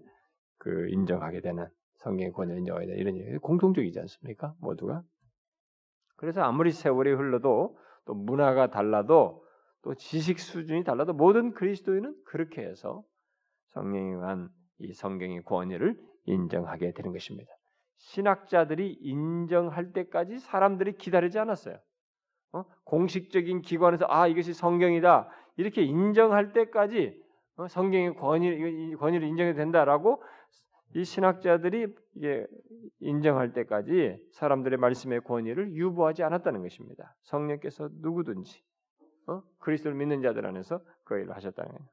그 0.58 0.90
인정하게 0.90 1.40
되는 1.40 1.66
성경의 2.00 2.34
권위를 2.34 2.60
인정하게 2.60 2.88
되는 2.88 3.00
이런 3.00 3.16
일이 3.16 3.38
공통적이지 3.38 4.00
않습니까? 4.02 4.54
모두가. 4.60 5.04
그래서 6.20 6.42
아무리 6.42 6.72
세월이 6.72 7.14
흘러도 7.14 7.78
또 8.06 8.14
문화가 8.14 8.70
달라도 8.70 9.42
또 9.82 9.96
지식 9.96 10.38
수준이 10.40 10.84
달라도 10.84 11.14
모든 11.14 11.54
그리스도인은 11.54 12.14
그렇게 12.26 12.62
해서 12.62 13.04
성령에 13.70 14.16
의한 14.16 14.50
이 14.80 14.92
성경의 14.92 15.44
권위를 15.46 15.98
인정하게 16.26 16.92
되는 16.92 17.14
것입니다. 17.14 17.50
신학자들이 18.00 18.98
인정할 19.00 19.94
때까지 19.94 20.40
사람들이 20.40 20.98
기다리지 20.98 21.40
않았어요. 21.40 21.78
어? 22.52 22.66
공식적인 22.84 23.62
기관에서 23.62 24.06
아 24.10 24.28
이것이 24.28 24.54
성경이다 24.54 25.30
이렇게 25.56 25.84
인정할 25.84 26.52
때까지 26.52 27.18
어? 27.56 27.68
성경의 27.70 28.16
권위 28.16 28.96
권위를 28.96 29.26
인정해야 29.26 29.54
된다라고 29.54 30.22
이 30.96 31.04
신학자들이 31.04 31.88
이게 32.16 32.48
인정할 33.00 33.54
때까지 33.54 34.18
사람들의 34.32 34.80
말씀의 34.80 35.22
권위를 35.22 35.74
유보하지 35.74 36.24
않았다는 36.24 36.62
것입니다. 36.62 37.16
성령께서 37.24 37.90
누구든지 38.02 38.64
어? 39.28 39.44
그리스도를 39.60 39.96
믿는 39.96 40.22
자들 40.22 40.46
안에서 40.46 40.82
그 41.04 41.16
일을 41.16 41.36
하셨다는 41.36 41.72
거예요. 41.72 41.88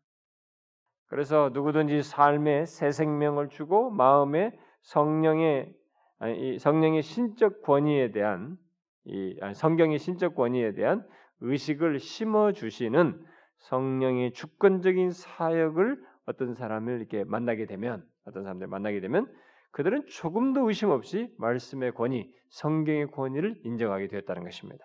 그래서 1.08 1.50
누구든지 1.52 2.02
삶에 2.02 2.64
새 2.66 2.90
생명을 2.90 3.48
주고 3.48 3.90
마음에 3.90 4.58
성령의 4.82 5.74
아니, 6.18 6.58
성령의 6.58 7.02
신적 7.02 7.62
권위에 7.62 8.12
대한 8.12 8.56
이 9.04 9.36
아니, 9.42 9.54
성경의 9.54 9.98
신적 9.98 10.34
권위에 10.34 10.72
대한 10.72 11.06
의식을 11.40 12.00
심어 12.00 12.52
주시는 12.52 13.22
성령의 13.58 14.32
주권적인 14.32 15.10
사역을 15.10 16.02
어떤 16.24 16.54
사람을 16.54 16.98
이렇게 16.98 17.24
만나게 17.24 17.66
되면 17.66 18.04
어떤 18.26 18.42
사람들 18.42 18.66
만나게 18.66 19.00
되면 19.00 19.26
그들은 19.72 20.06
조금도 20.06 20.68
의심 20.68 20.90
없이 20.90 21.34
말씀의 21.38 21.92
권위, 21.92 22.32
성경의 22.50 23.10
권위를 23.10 23.56
인정하게 23.64 24.08
되었다는 24.08 24.44
것입니다. 24.44 24.84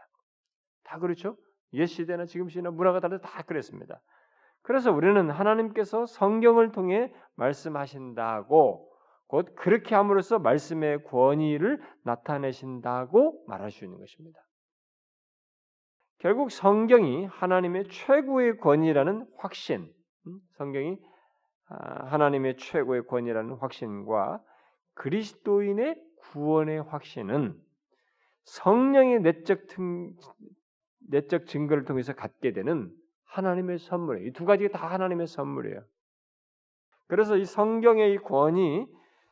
다 0.83 0.99
그렇죠? 0.99 1.37
옛 1.73 1.85
시대나 1.85 2.25
지금 2.25 2.49
시대나 2.49 2.71
문화가 2.71 2.99
다르다 2.99 3.27
다 3.27 3.43
그랬습니다. 3.43 4.01
그래서 4.61 4.91
우리는 4.91 5.29
하나님께서 5.29 6.05
성경을 6.05 6.71
통해 6.71 7.13
말씀하신다고 7.35 8.89
곧 9.27 9.55
그렇게 9.55 9.95
함으로써 9.95 10.39
말씀의 10.39 11.05
권위를 11.05 11.81
나타내신다고 12.03 13.45
말할 13.47 13.71
수 13.71 13.85
있는 13.85 13.97
것입니다. 13.97 14.39
결국 16.19 16.51
성경이 16.51 17.25
하나님의 17.25 17.87
최고의 17.89 18.57
권위라는 18.57 19.25
확신, 19.37 19.91
음, 20.27 20.39
성경이 20.57 20.97
아, 20.99 21.10
하나님의 22.09 22.57
최고의 22.57 23.07
권위라는 23.07 23.55
확신과 23.55 24.43
그리스도인의 24.95 26.01
구원의 26.19 26.83
확신은 26.83 27.55
성령의 28.43 29.21
내적 29.21 29.67
등, 29.67 30.13
내적 31.09 31.47
증거를 31.47 31.85
통해서 31.85 32.13
갖게 32.13 32.51
되는 32.53 32.91
하나님의 33.25 33.79
선물이에요. 33.79 34.27
이 34.27 34.33
두 34.33 34.45
가지가 34.45 34.77
다 34.77 34.87
하나님의 34.91 35.27
선물이에요. 35.27 35.83
그래서 37.07 37.37
이 37.37 37.45
성경의 37.45 38.13
이 38.13 38.17
권위, 38.17 38.85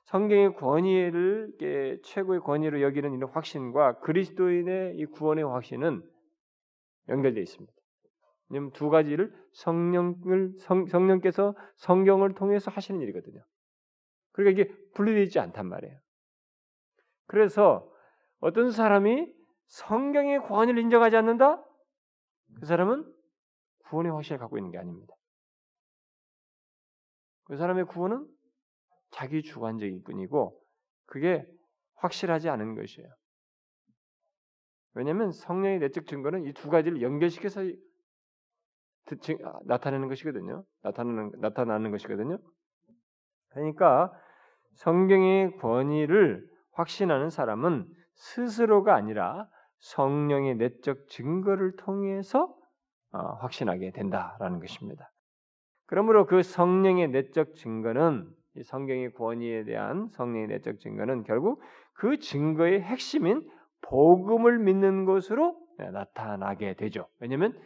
성경의 0.05 0.55
권위를 0.55 1.99
최고의 2.03 2.41
권위로 2.41 2.81
여기는 2.81 3.13
이런 3.13 3.29
확신과 3.29 3.99
그리스도인의 3.99 4.97
이 4.97 5.05
구원의 5.05 5.43
확신은 5.45 6.01
연결되어 7.09 7.41
있습니다. 7.41 7.78
왜냐하면 8.49 8.71
두 8.73 8.89
가지를 8.89 9.33
성령을 9.53 10.53
성, 10.59 10.85
성령께서 10.87 11.55
성경을 11.77 12.33
통해서 12.33 12.71
하시는 12.71 12.99
일이거든요. 13.01 13.43
그러니까 14.31 14.61
이게 14.61 14.75
분리되어 14.95 15.23
있지 15.23 15.39
않단 15.39 15.67
말이에요. 15.67 15.99
그래서 17.27 17.91
어떤 18.39 18.71
사람이 18.71 19.31
성경의 19.67 20.39
권위를 20.47 20.81
인정하지 20.81 21.15
않는다? 21.15 21.63
그 22.59 22.65
사람은 22.65 23.05
구원의 23.89 24.11
확신을 24.11 24.39
갖고 24.39 24.57
있는 24.57 24.71
게 24.71 24.79
아닙니다. 24.79 25.13
그 27.45 27.57
사람의 27.57 27.85
구원은 27.85 28.27
자기 29.11 29.43
주관적일 29.43 30.01
뿐이고 30.03 30.59
그게 31.05 31.45
확실하지 31.95 32.49
않은 32.49 32.75
것이에요. 32.75 33.09
왜냐하면 34.93 35.31
성령의 35.31 35.79
내적 35.79 36.07
증거는 36.07 36.45
이 36.45 36.53
두 36.53 36.69
가지를 36.69 37.01
연결시켜서 37.01 37.61
나타내는 39.65 40.07
것이거든요. 40.07 40.63
나타나는 40.83 41.31
나타나는 41.39 41.91
것이거든요. 41.91 42.37
그러니까 43.49 44.11
성경의 44.75 45.57
권위를 45.57 46.45
확신하는 46.73 47.29
사람은 47.29 47.87
스스로가 48.15 48.95
아니라 48.95 49.47
성령의 49.79 50.55
내적 50.55 51.07
증거를 51.07 51.75
통해서 51.77 52.53
어, 53.11 53.19
확신하게 53.39 53.91
된다라는 53.91 54.59
것입니다. 54.59 55.09
그러므로 55.87 56.27
그 56.27 56.43
성령의 56.43 57.09
내적 57.09 57.55
증거는 57.55 58.29
이 58.55 58.63
성경의 58.63 59.13
권위에 59.13 59.63
대한 59.63 60.09
성령의 60.11 60.47
내적 60.47 60.79
증거는 60.79 61.23
결국 61.23 61.61
그 61.93 62.19
증거의 62.19 62.81
핵심인 62.81 63.47
복음을 63.81 64.59
믿는 64.59 65.05
것으로 65.05 65.57
나타나게 65.77 66.75
되죠. 66.75 67.07
왜냐하면 67.19 67.57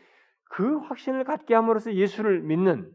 그 0.54 0.78
확신을 0.78 1.24
갖게 1.24 1.56
함으로써 1.56 1.96
예수를 1.96 2.44
믿는 2.44 2.92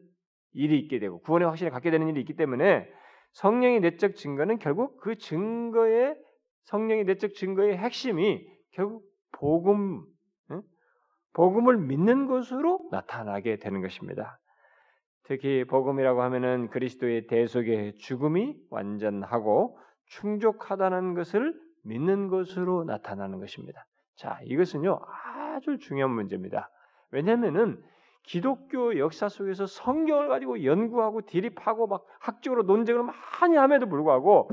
일이 0.52 0.78
있게 0.78 1.00
되고 1.00 1.20
구원의 1.22 1.48
확신을 1.48 1.72
갖게 1.72 1.90
되는 1.90 2.06
일이 2.06 2.20
있기 2.20 2.36
때문에 2.36 2.88
성령의 3.32 3.80
내적 3.80 4.14
증거는 4.14 4.60
결국 4.60 5.00
그 5.00 5.16
증거의 5.16 6.16
성령의 6.66 7.04
내적 7.04 7.34
증거의 7.34 7.76
핵심이 7.76 8.47
결국 8.71 9.02
복음 9.32 10.04
복음을 11.32 11.76
믿는 11.78 12.26
것으로 12.26 12.88
나타나게 12.92 13.58
되는 13.58 13.80
것입니다. 13.80 14.38
특히 15.25 15.64
복음이라고 15.64 16.23
하면은 16.23 16.68
그리스도의 16.71 17.26
대속의 17.26 17.97
죽음이 17.97 18.56
완전하고 18.71 19.78
충족하다는 20.06 21.14
것을 21.14 21.54
믿는 21.84 22.28
것으로 22.28 22.84
나타나는 22.84 23.40
것입니다. 23.40 23.84
자, 24.16 24.38
이것은요 24.44 25.00
아주 25.56 25.78
중요한 25.78 26.12
문제입니다. 26.12 26.71
왜냐하면은 27.10 27.82
기독교 28.23 28.99
역사 28.99 29.28
속에서 29.28 29.66
성경을 29.66 30.28
가지고 30.28 30.64
연구하고 30.64 31.23
대립하고 31.23 31.86
막 31.86 32.04
학적으로 32.21 32.62
논쟁을 32.64 33.02
많이 33.02 33.56
함에도 33.56 33.88
불구하고 33.88 34.50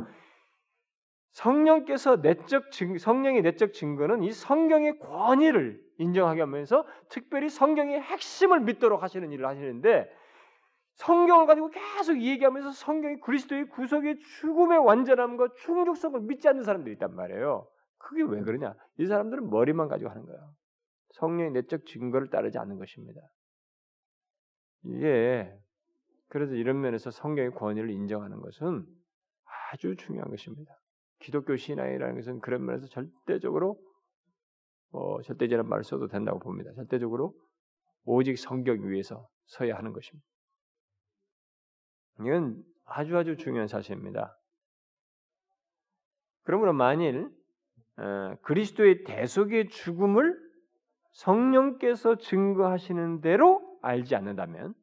성령께서 1.32 2.22
내적 2.22 2.72
증, 2.72 2.98
성령의 2.98 3.42
내적 3.42 3.74
증거는 3.74 4.24
이 4.24 4.32
성경의 4.32 5.00
권위를 5.00 5.82
인정하게 5.98 6.42
하면서 6.42 6.86
특별히 7.10 7.50
성경의 7.50 8.00
핵심을 8.00 8.62
믿도록 8.62 9.04
하시는 9.04 9.30
일을 9.30 9.46
하시는데 9.46 10.10
성경을 10.94 11.46
가지고 11.46 11.70
계속 11.72 12.22
얘기하면서 12.22 12.72
성경이 12.72 13.20
그리스도의 13.20 13.68
구속의 13.68 14.20
죽음의 14.20 14.78
완전함과 14.80 15.50
충족성을 15.58 16.22
믿지 16.22 16.48
않는 16.48 16.64
사람들이 16.64 16.94
있단 16.94 17.14
말이에요. 17.14 17.68
그게 17.98 18.24
왜 18.24 18.42
그러냐? 18.42 18.74
이 18.98 19.06
사람들은 19.06 19.50
머리만 19.50 19.90
가지고 19.90 20.12
하는 20.12 20.26
거예요. 20.26 20.40
성령의 21.16 21.52
내적 21.52 21.86
증거를 21.86 22.30
따르지 22.30 22.58
않는 22.58 22.78
것입니다. 22.78 23.22
이게 24.84 25.52
그래서 26.28 26.54
이런 26.54 26.82
면에서 26.82 27.12
성경의 27.12 27.52
권위를 27.52 27.90
인정하는 27.90 28.42
것은 28.42 28.86
아주 29.72 29.96
중요한 29.96 30.30
것입니다. 30.30 30.74
기독교 31.20 31.56
신앙이라는 31.56 32.16
것은 32.16 32.40
그런 32.40 32.66
면에서 32.66 32.88
절대적으로 32.88 33.80
어, 34.92 35.22
절대적인 35.22 35.68
말을 35.68 35.84
써도 35.84 36.08
된다고 36.08 36.40
봅니다. 36.40 36.72
절대적으로 36.74 37.34
오직 38.04 38.38
성경 38.38 38.88
위에서 38.88 39.28
서야 39.48 39.76
하는 39.76 39.94
것입니다. 39.94 40.28
이건 42.20 42.64
아주 42.86 43.18
아주 43.18 43.36
중요한 43.38 43.68
사실입니다. 43.68 44.38
그러므로 46.44 46.74
만일 46.74 47.30
어, 47.98 48.36
그리스도의 48.42 49.04
대속의 49.06 49.70
죽음을 49.70 50.45
성령께서 51.16 52.16
증거하시는 52.16 53.22
대로 53.22 53.62
알지 53.82 54.16
않는다면 54.16 54.74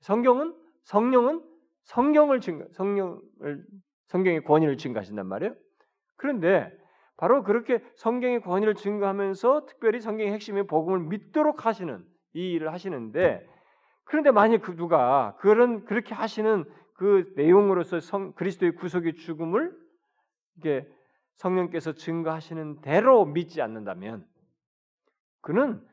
성경은 0.00 0.54
성령은 0.84 1.42
성경을 1.82 2.40
증거 2.40 2.66
성령을 2.72 3.64
성경의 4.06 4.44
권위를 4.44 4.76
증거하신단 4.76 5.26
말이에요. 5.26 5.54
그런데 6.16 6.72
바로 7.16 7.42
그렇게 7.42 7.82
성경의 7.96 8.42
권위를 8.42 8.74
증거하면서 8.74 9.66
특별히 9.66 10.00
성경의 10.00 10.32
핵심의 10.32 10.66
복음을 10.66 11.00
믿도록 11.00 11.66
하시는 11.66 12.04
이 12.32 12.52
일을 12.52 12.72
하시는데 12.72 13.48
그런데 14.04 14.30
만약 14.30 14.62
그 14.62 14.76
누가 14.76 15.36
그런 15.40 15.84
그렇게 15.86 16.14
하시는 16.14 16.64
그 16.94 17.32
내용으로서 17.34 17.98
성, 17.98 18.32
그리스도의 18.34 18.76
구속의 18.76 19.14
죽음을 19.14 19.76
이게 20.58 20.88
성령께서 21.34 21.94
증거하시는 21.94 22.80
대로 22.80 23.24
믿지 23.24 23.60
않는다면 23.60 24.24
그는 25.44 25.86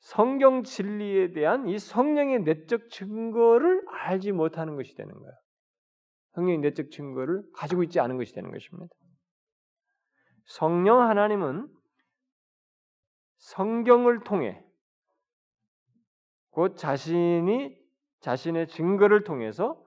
성경 0.00 0.62
진리에 0.62 1.32
대한 1.32 1.68
이 1.68 1.78
성령의 1.78 2.40
내적 2.40 2.88
증거를 2.88 3.84
알지 3.86 4.32
못하는 4.32 4.76
것이 4.76 4.94
되는 4.94 5.12
거예요. 5.12 5.32
성령의 6.32 6.58
내적 6.58 6.90
증거를 6.90 7.42
가지고 7.54 7.82
있지 7.82 8.00
않은 8.00 8.16
것이 8.16 8.32
되는 8.32 8.50
것입니다. 8.50 8.86
성령 10.46 11.02
하나님은 11.02 11.68
성경을 13.36 14.20
통해 14.24 14.64
곧 16.50 16.76
자신이 16.76 17.76
자신의 18.20 18.68
증거를 18.68 19.22
통해서 19.24 19.84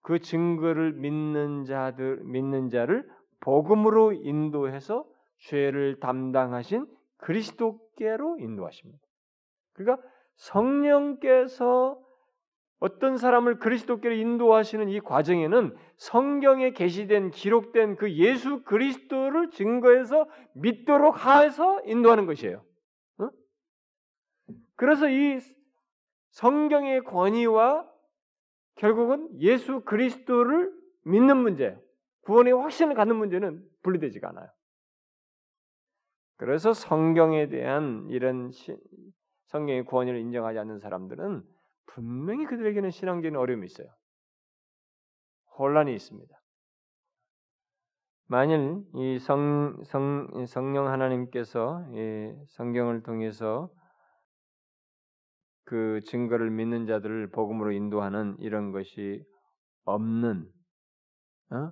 그 0.00 0.20
증거를 0.20 0.92
믿는 0.92 1.64
자들 1.64 2.22
믿는 2.22 2.70
자를 2.70 3.08
복음으로 3.40 4.12
인도해서 4.12 5.04
죄를 5.38 5.98
담당하신 5.98 6.86
그리스도 7.16 7.83
께로 7.96 8.38
인도하십니다. 8.38 9.02
그러니까 9.72 10.06
성령께서 10.36 12.00
어떤 12.80 13.16
사람을 13.16 13.58
그리스도께로 13.60 14.14
인도하시는 14.14 14.88
이 14.88 15.00
과정에는 15.00 15.74
성경에 15.96 16.72
게시된 16.72 17.30
기록된 17.30 17.96
그 17.96 18.12
예수 18.12 18.62
그리스도를 18.64 19.50
증거해서 19.50 20.28
믿도록 20.54 21.24
해서 21.24 21.80
인도하는 21.86 22.26
것이에요. 22.26 22.62
어? 23.18 23.30
그래서 24.76 25.08
이 25.08 25.38
성경의 26.32 27.04
권위와 27.04 27.88
결국은 28.74 29.30
예수 29.40 29.80
그리스도를 29.80 30.72
믿는 31.04 31.36
문제, 31.38 31.78
구원의 32.22 32.52
확신을 32.52 32.94
갖는 32.94 33.16
문제는 33.16 33.62
분리되지가 33.82 34.28
않아요. 34.30 34.48
그래서 36.36 36.72
성경에 36.72 37.48
대한 37.48 38.06
이런 38.10 38.50
성경의 39.46 39.84
구원을 39.84 40.18
인정하지 40.18 40.58
않는 40.58 40.78
사람들은 40.78 41.42
분명히 41.86 42.44
그들에게는 42.46 42.90
신앙적인 42.90 43.36
어려움이 43.36 43.66
있어요. 43.66 43.88
혼란이 45.58 45.94
있습니다. 45.94 46.34
만일 48.26 48.82
이 48.94 49.18
성, 49.18 49.82
성, 49.84 50.46
성령 50.46 50.88
하나님께서 50.88 51.86
이 51.92 52.34
성경을 52.48 53.02
통해서 53.02 53.70
그 55.64 56.00
증거를 56.06 56.50
믿는 56.50 56.86
자들을 56.86 57.30
복음으로 57.30 57.72
인도하는 57.72 58.36
이런 58.40 58.72
것이 58.72 59.24
없는 59.84 60.50
어? 61.50 61.70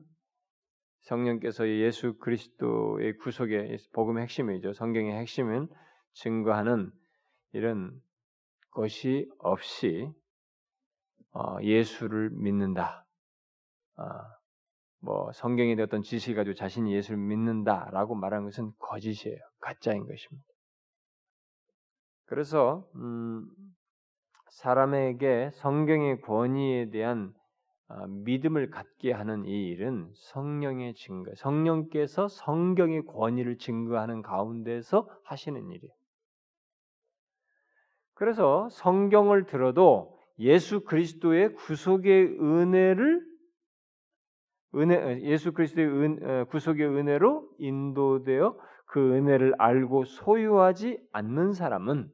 성령께서 1.03 1.69
예수 1.69 2.17
그리스도의 2.19 3.17
구속의 3.19 3.77
복음의 3.93 4.23
핵심이죠. 4.23 4.73
성경의 4.73 5.19
핵심은 5.19 5.69
증거하는 6.15 6.93
이런 7.53 8.01
것이 8.71 9.29
없이 9.39 10.09
어, 11.35 11.57
예수를 11.63 12.31
믿는다. 12.31 13.07
어, 13.97 14.05
뭐 15.01 15.33
성경에 15.33 15.75
어떤 15.81 16.03
지식을 16.03 16.37
가지고 16.37 16.55
자신이 16.55 16.95
예수를 16.95 17.19
믿는다라고 17.19 18.15
말하는 18.15 18.45
것은 18.45 18.73
거짓이에요. 18.79 19.39
가짜인 19.61 20.07
것입니다. 20.07 20.47
그래서 22.27 22.89
음, 22.95 23.49
사람에게 24.51 25.51
성경의 25.55 26.21
권위에 26.21 26.91
대한 26.91 27.35
어, 27.35 27.42
믿음을 28.09 28.71
갖게 28.71 29.13
하는 29.13 29.45
이 29.45 29.69
일은 29.69 30.11
성령의 30.15 30.95
증거, 30.95 31.35
성령께서 31.35 32.29
성경의 32.29 33.07
권위를 33.07 33.59
증거하는 33.59 34.23
가운데서 34.23 35.09
하시는 35.25 35.71
일이에요. 35.71 35.93
그래서 38.15 38.69
성경을 38.71 39.47
들어도 39.47 40.19
예수 40.39 40.85
그리스도의 40.85 41.55
구속의 41.55 42.39
은혜를 42.41 43.33
은혜 44.75 44.97
어, 44.97 45.19
예수 45.21 45.53
그리스도의 45.53 45.87
은, 45.87 46.19
어, 46.23 46.45
구속의 46.47 46.87
은혜로 46.87 47.51
인도되어 47.59 48.59
그 48.87 49.15
은혜를 49.15 49.55
알고 49.59 50.05
소유하지 50.05 50.99
않는 51.13 51.53
사람은 51.53 52.11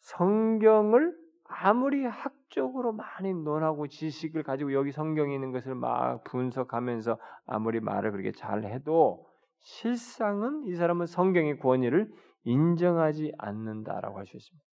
성경을 0.00 1.23
아무리 1.56 2.04
학적으로 2.04 2.92
많이 2.92 3.32
논하고 3.32 3.86
지식을 3.86 4.42
가지고 4.42 4.72
여기 4.72 4.92
성경에 4.92 5.34
있는 5.34 5.52
것을 5.52 5.74
막 5.74 6.24
분석하면서 6.24 7.18
아무리 7.46 7.80
말을 7.80 8.10
그렇게 8.12 8.32
잘 8.32 8.64
해도 8.64 9.26
실상은 9.60 10.64
이 10.64 10.74
사람은 10.74 11.06
성경의 11.06 11.58
권위를 11.58 12.10
인정하지 12.44 13.32
않는다라고 13.38 14.18
할 14.18 14.26
수 14.26 14.36
있습니다. 14.36 14.64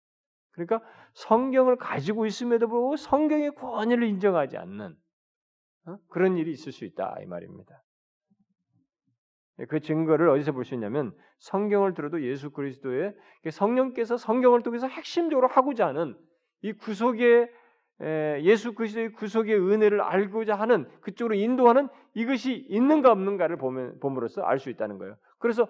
그러니까 0.53 0.81
성경을 1.15 1.77
가지고 1.77 2.27
있음에도 2.27 2.67
불구하고 2.67 2.97
성경의 2.97 3.55
권위를 3.55 4.05
인정하지 4.09 4.57
않는 4.57 4.97
어? 5.87 5.97
그런 6.09 6.37
일이 6.37 6.51
있을 6.51 6.73
수 6.73 6.85
있다 6.85 7.17
이 7.23 7.27
말입니다. 7.27 7.83
그 9.69 9.81
증거를 9.81 10.29
어디서 10.31 10.53
볼 10.53 10.65
수 10.65 10.75
있냐면 10.75 11.15
성경을 11.39 11.95
들어도 11.95 12.23
예수 12.25 12.51
그리스도의 12.51 13.15
성령께서 13.51 14.17
성경을 14.17 14.63
통해서 14.63 14.87
핵심적으로 14.89 15.49
하고자 15.49 15.87
하는 15.87 16.17
이 16.63 16.73
구속의 16.73 17.51
예수 18.43 18.75
그리스도의 18.75 19.13
구속의 19.13 19.59
은혜를 19.59 20.01
알고자 20.01 20.55
하는 20.55 20.89
그쪽으로 21.01 21.35
인도하는 21.35 21.89
이것이 22.15 22.67
있는가 22.69 23.13
없는가를 23.13 23.57
보면 23.57 24.01
봄으로써 24.01 24.43
알 24.43 24.59
수 24.59 24.71
있다는 24.71 24.99
거예요. 24.99 25.17
그래서 25.39 25.69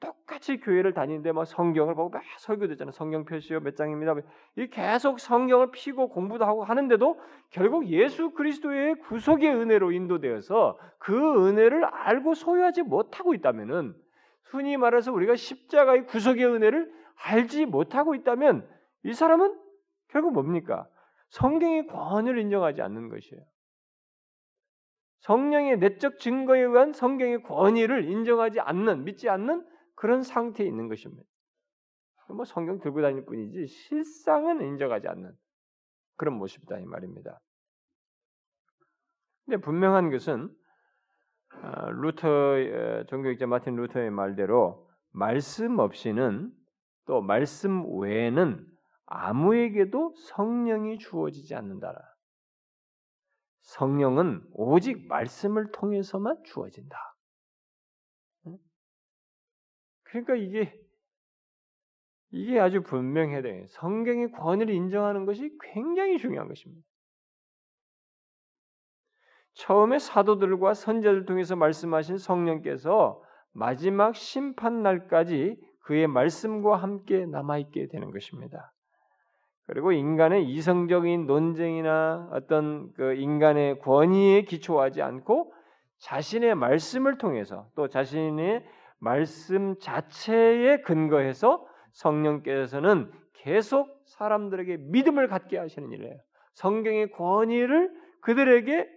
똑같이 0.00 0.58
교회를 0.58 0.94
다니는데 0.94 1.30
막 1.30 1.44
성경을 1.44 1.94
보고 1.94 2.10
막 2.10 2.24
설교되잖아요. 2.38 2.90
성경 2.90 3.24
표시요 3.24 3.60
몇 3.60 3.76
장입니다. 3.76 4.16
이 4.56 4.66
계속 4.66 5.20
성경을 5.20 5.70
피고 5.70 6.08
공부도 6.08 6.44
하고 6.44 6.64
하는데도 6.64 7.20
결국 7.50 7.86
예수 7.86 8.30
그리스도의 8.30 8.96
구속의 8.96 9.54
은혜로 9.54 9.92
인도되어서 9.92 10.76
그 10.98 11.46
은혜를 11.48 11.84
알고 11.84 12.34
소유하지 12.34 12.82
못하고 12.82 13.32
있다면은 13.34 13.94
흔히 14.42 14.76
말해서 14.76 15.12
우리가 15.12 15.36
십자가의 15.36 16.06
구속의 16.06 16.46
은혜를 16.46 16.92
알지 17.14 17.66
못하고 17.66 18.16
있다면 18.16 18.68
이 19.04 19.12
사람은 19.12 19.56
결국 20.12 20.34
뭡니까? 20.34 20.86
성경의 21.30 21.86
권위를 21.86 22.38
인정하지 22.38 22.82
않는 22.82 23.08
것이에요. 23.08 23.42
성령의 25.20 25.78
내적 25.78 26.18
증거에 26.18 26.60
의한 26.60 26.92
성경의 26.92 27.42
권위를 27.44 28.04
인정하지 28.04 28.60
않는, 28.60 29.04
믿지 29.04 29.28
않는 29.28 29.66
그런 29.94 30.22
상태에 30.22 30.66
있는 30.66 30.88
것입니다. 30.88 31.22
뭐 32.28 32.44
성경 32.44 32.78
들고 32.78 33.02
다닐 33.02 33.24
뿐이지 33.24 33.66
실상은 33.66 34.62
인정하지 34.62 35.08
않는 35.08 35.32
그런 36.16 36.34
모습이다 36.34 36.78
이 36.78 36.84
말입니다. 36.84 37.38
근데 39.44 39.58
분명한 39.58 40.10
것은 40.10 40.50
아, 41.50 41.90
루터 41.90 43.04
종교학자 43.08 43.46
마틴 43.46 43.76
루터의 43.76 44.10
말대로 44.10 44.88
말씀 45.10 45.78
없이는 45.78 46.50
또 47.06 47.20
말씀 47.20 47.84
외에는 48.00 48.71
아무에게도 49.14 50.14
성령이 50.14 50.98
주어지지 50.98 51.54
않는다라. 51.54 52.00
성령은 53.60 54.42
오직 54.54 55.06
말씀을 55.06 55.70
통해서만 55.70 56.42
주어진다. 56.44 56.96
그러니까 60.04 60.34
이게 60.34 60.78
이게 62.30 62.58
아주 62.58 62.82
분명해야 62.82 63.42
돼. 63.42 63.66
성경의 63.68 64.32
권위를 64.32 64.74
인정하는 64.74 65.26
것이 65.26 65.50
굉장히 65.60 66.18
중요한 66.18 66.48
것입니다. 66.48 66.86
처음에 69.54 69.98
사도들과 69.98 70.72
선자들 70.72 71.26
통해서 71.26 71.54
말씀하신 71.56 72.16
성령께서 72.16 73.22
마지막 73.52 74.16
심판 74.16 74.82
날까지 74.82 75.60
그의 75.80 76.06
말씀과 76.06 76.76
함께 76.76 77.26
남아 77.26 77.58
있게 77.58 77.88
되는 77.88 78.10
것입니다. 78.10 78.71
그리고 79.66 79.92
인간의 79.92 80.48
이성적인 80.48 81.26
논쟁이나 81.26 82.28
어떤 82.32 82.92
그 82.94 83.14
인간의 83.14 83.78
권위에 83.80 84.42
기초하지 84.42 85.02
않고 85.02 85.52
자신의 85.98 86.56
말씀을 86.56 87.18
통해서 87.18 87.68
또 87.76 87.88
자신의 87.88 88.64
말씀 88.98 89.78
자체에 89.78 90.82
근거해서 90.82 91.66
성령께서는 91.92 93.10
계속 93.34 94.02
사람들에게 94.06 94.76
믿음을 94.78 95.28
갖게 95.28 95.58
하시는 95.58 95.90
일이에요. 95.90 96.18
성경의 96.54 97.12
권위를 97.12 97.90
그들에게 98.20 98.88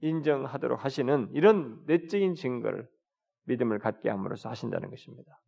인정하도록 0.00 0.84
하시는 0.84 1.28
이런 1.32 1.82
내적인 1.86 2.34
증거를 2.34 2.88
믿음을 3.44 3.78
갖게 3.78 4.10
함으로써 4.10 4.48
하신다는 4.48 4.90
것입니다. 4.90 5.40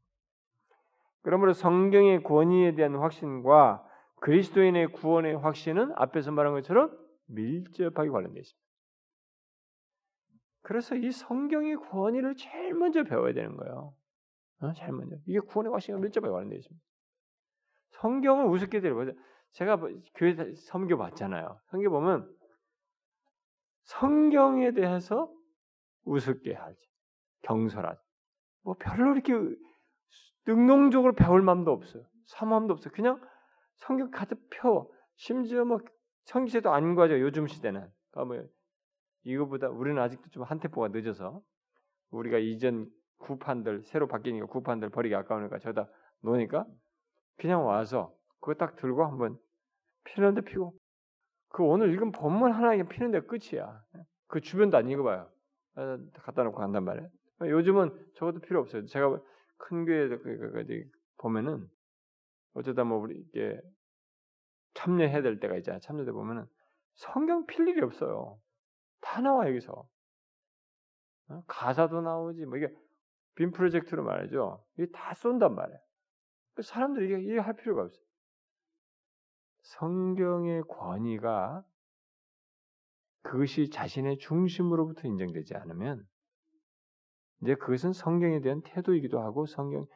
그러므로 1.23 1.53
성경의 1.53 2.23
권위에 2.23 2.75
대한 2.75 2.97
확신과 2.97 3.87
그리스도인의 4.21 4.93
구원의 4.93 5.37
확신은 5.37 5.93
앞에서 5.97 6.31
말한 6.33 6.53
것처럼 6.55 6.97
밀접하게 7.27 8.11
관련되어 8.11 8.41
있습니다. 8.41 8.71
그래서 10.63 10.95
이 10.95 11.11
성경의 11.11 11.77
권위를 11.77 12.37
제일 12.37 12.75
먼저 12.75 13.03
배워야 13.03 13.33
되는 13.33 13.57
거예요. 13.57 13.95
어? 14.61 14.73
제일 14.75 14.93
먼저. 14.93 15.17
이게 15.27 15.41
구원의 15.41 15.73
확신과 15.73 16.01
밀접하게 16.01 16.31
관련되어 16.31 16.59
있습니다. 16.59 16.87
성경을 17.93 18.47
우습게 18.47 18.81
들어보세요. 18.81 19.15
제가 19.53 19.77
뭐 19.77 19.91
교회 20.15 20.35
섬겨 20.55 20.97
봤잖아요. 20.97 21.59
섬겨 21.71 21.91
보면 21.91 22.37
성경에 23.85 24.73
대해서 24.73 25.33
우습게 26.05 26.55
하지. 26.55 26.79
경솔하지. 27.43 28.01
뭐 28.63 28.75
별로 28.79 29.13
이렇게 29.13 29.33
능동적으로 30.51 31.15
배울 31.15 31.43
마음도 31.43 31.73
없어요. 31.73 32.03
사모함도 32.27 32.75
없어요. 32.75 32.93
그냥 32.93 33.21
성경 33.77 34.11
가득 34.11 34.39
펴. 34.51 34.89
심지어 35.17 35.65
뭐 35.65 35.79
성기세도 36.25 36.73
안 36.73 36.95
과죠. 36.95 37.21
요즘 37.21 37.47
시대는. 37.47 37.87
그러니까 38.11 38.35
뭐 38.35 38.49
이거보다 39.25 39.69
우리는 39.69 40.01
아직도 40.01 40.31
좀한 40.31 40.59
템포가 40.61 40.89
늦어서 40.89 41.41
우리가 42.11 42.39
이전 42.39 42.89
구판들 43.19 43.83
새로 43.85 44.09
바뀌니까 44.09 44.47
구판들 44.47 44.89
버리기 44.91 45.15
아까우니까 45.15 45.59
저다 45.59 45.89
놓으니까 46.23 46.67
그냥 47.37 47.67
와서 47.67 48.13
그거 48.41 48.55
딱 48.55 48.77
들고 48.77 49.05
한번 49.05 49.39
피는데 50.05 50.41
피고 50.41 50.75
그 51.51 51.63
오늘 51.63 51.93
읽은 51.93 52.13
본문 52.13 52.53
하나 52.53 52.83
피는데 52.85 53.21
끝이야. 53.21 53.83
그 54.27 54.41
주변도 54.41 54.77
안 54.77 54.89
읽어봐요. 54.89 55.29
아, 55.77 55.99
갖다 56.23 56.43
놓고 56.45 56.57
간단 56.57 56.85
말이에요. 56.85 57.09
요즘은 57.43 57.91
저것도 58.15 58.41
필요 58.41 58.61
없어요. 58.61 58.87
제가 58.87 59.21
큰 59.61 59.85
교회 59.85 60.09
그 60.09 60.91
보면은 61.19 61.71
어쩌다 62.55 62.85
뭐 62.85 62.99
우리 62.99 63.19
이게 63.19 63.61
참여해야 64.75 65.23
될 65.23 65.39
때가 65.41 65.57
있잖아요. 65.59 65.81
참여돼 65.81 66.13
보면은 66.13 66.47
성경 66.95 67.47
필 67.47 67.69
일이 67.69 67.81
없어요. 67.83 68.41
다 69.01 69.21
나와 69.21 69.49
여기서 69.49 69.89
어? 71.29 71.45
가사도 71.47 72.01
나오지 72.01 72.45
뭐 72.47 72.57
이게 72.57 72.69
빔 73.35 73.53
프로젝트로 73.53 74.03
말이죠. 74.03 74.65
이게 74.77 74.91
다 74.91 75.15
쏜단 75.15 75.55
말이에요. 75.55 75.81
그 76.55 76.63
사람들이 76.63 77.07
이게 77.07 77.21
이해할 77.23 77.55
필요가 77.57 77.83
없어요. 77.83 78.05
성경의 79.63 80.65
권위가 80.69 81.65
그것이 83.23 83.71
자신의 83.71 84.19
중심으로부터 84.19 85.07
인정되지 85.07 85.55
않으면 85.55 86.07
이제 87.43 87.55
그것은 87.55 87.93
성경에 87.93 88.41
대한 88.41 88.61
태도이기도 88.63 89.21
하고 89.21 89.47
성경 89.47 89.87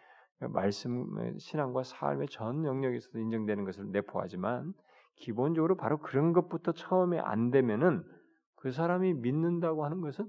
말씀 0.41 1.07
신앙과 1.39 1.83
삶의 1.85 2.29
전 2.29 2.65
영역에서도 2.65 3.19
인정되는 3.19 3.65
것을 3.65 3.91
내포하지만 3.93 4.75
기본적으로 5.17 5.77
바로 5.77 5.99
그런 5.99 6.33
것부터 6.33 6.73
처음에 6.73 7.19
안 7.21 7.51
되면은 7.51 8.05
그 8.57 8.73
사람이 8.73 9.15
믿는다고 9.15 9.85
하는 9.85 10.01
것은 10.01 10.29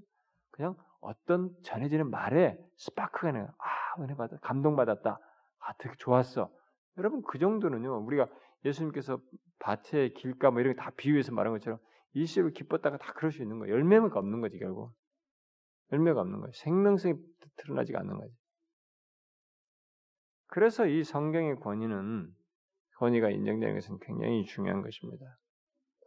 그냥 0.51 0.75
어떤 1.01 1.51
전해지는 1.63 2.09
말에 2.09 2.57
스파크가 2.77 3.31
나요. 3.31 3.47
아, 3.57 4.01
은혜 4.01 4.15
받았, 4.15 4.39
감동받았다. 4.41 5.19
아, 5.59 5.73
되게 5.79 5.95
좋았어. 5.97 6.49
여러분 6.97 7.21
그 7.23 7.39
정도는요. 7.39 8.05
우리가 8.05 8.27
예수님께서 8.63 9.19
밭에 9.59 10.09
길가 10.09 10.51
뭐 10.51 10.61
이런 10.61 10.75
거 10.75 10.81
다 10.81 10.91
비유해서 10.95 11.33
말한 11.33 11.53
것처럼 11.53 11.79
일시로 12.13 12.49
기뻤다가 12.51 12.97
다 12.97 13.13
그럴 13.13 13.31
수 13.31 13.41
있는 13.41 13.59
거예요. 13.59 13.73
열매가 13.73 14.17
없는 14.17 14.41
거지 14.41 14.57
결국. 14.59 14.91
열매가 15.91 16.21
없는 16.21 16.39
거예요. 16.39 16.51
생명성이 16.53 17.15
드러나지가 17.57 17.99
않는 17.99 18.17
거지. 18.17 18.33
그래서 20.47 20.87
이 20.87 21.03
성경의 21.03 21.57
권위는 21.57 22.33
권위가 22.97 23.29
인정되는 23.29 23.75
것은 23.75 23.99
굉장히 23.99 24.45
중요한 24.45 24.81
것입니다. 24.81 25.25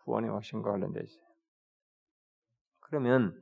구원의 0.04 0.30
확신과 0.30 0.70
관련되어 0.70 1.02
있어요. 1.02 1.24
그러면 2.80 3.40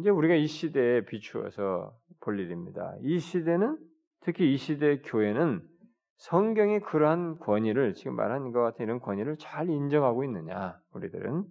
이제 0.00 0.10
우리가 0.10 0.34
이 0.34 0.46
시대에 0.46 1.04
비추어서 1.04 1.96
볼 2.20 2.40
일입니다. 2.40 2.96
이 3.02 3.18
시대는 3.18 3.78
특히 4.20 4.52
이 4.52 4.56
시대의 4.56 5.02
교회는 5.02 5.68
성경이 6.16 6.80
그러한 6.80 7.38
권위를 7.38 7.94
지금 7.94 8.16
말한 8.16 8.52
것 8.52 8.62
같은 8.62 8.84
이런 8.84 9.00
권위를 9.00 9.36
잘 9.38 9.68
인정하고 9.68 10.24
있느냐 10.24 10.80
우리들은 10.92 11.44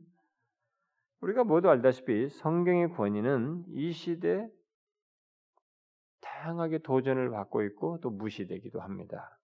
우리가 1.22 1.44
모두 1.44 1.70
알다시피 1.70 2.30
성경의 2.30 2.90
권위는 2.94 3.66
이 3.70 3.92
시대 3.92 4.50
다양하게 6.20 6.80
도전을 6.80 7.30
받고 7.30 7.62
있고 7.64 8.00
또 8.02 8.10
무시되기도 8.10 8.82
합니다. 8.82 9.38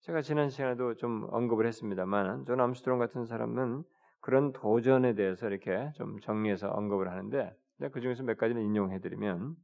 제가 0.00 0.20
지난 0.20 0.50
시간에도 0.50 0.94
좀 0.96 1.26
언급을 1.30 1.66
했습니다만 1.66 2.44
존 2.44 2.60
암스트롱 2.60 2.98
같은 2.98 3.24
사람은 3.24 3.82
그런 4.20 4.52
도전에 4.52 5.14
대해서 5.14 5.48
이렇게 5.48 5.90
좀 5.94 6.20
정리해서 6.20 6.68
언급을 6.68 7.08
하는데 7.10 7.56
그 7.92 8.00
중에서 8.00 8.22
몇 8.22 8.36
가지를 8.36 8.62
인용해드리면 8.62 9.56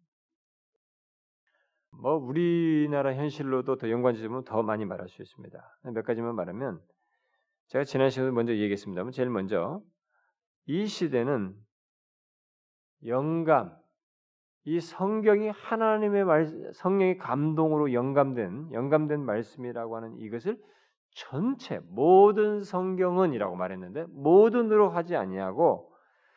뭐 1.90 2.14
우리나라 2.16 3.14
현실로도 3.14 3.76
더 3.76 3.90
연관지점은 3.90 4.44
더 4.44 4.62
많이 4.62 4.84
말할 4.84 5.08
수 5.08 5.20
있습니다. 5.20 5.80
몇 5.94 6.04
가지만 6.04 6.34
말하면 6.34 6.80
제가 7.66 7.84
지난 7.84 8.08
시간에 8.08 8.30
먼저 8.30 8.54
얘기했습니다만 8.54 9.12
제일 9.12 9.28
먼저 9.28 9.82
이 10.68 10.86
시대는 10.86 11.56
영감 13.06 13.74
이 14.64 14.80
성경이 14.80 15.48
하나님의 15.48 16.24
말 16.26 16.72
성령의 16.74 17.16
감동으로 17.16 17.94
영감된 17.94 18.74
영감된 18.74 19.24
말씀이라고 19.24 19.96
하는 19.96 20.18
이것을 20.18 20.62
전체 21.12 21.80
모든 21.88 22.62
성경은이라고 22.62 23.56
말했는데 23.56 24.04
모든으로 24.10 24.90
하지 24.90 25.16
아니하고 25.16 25.90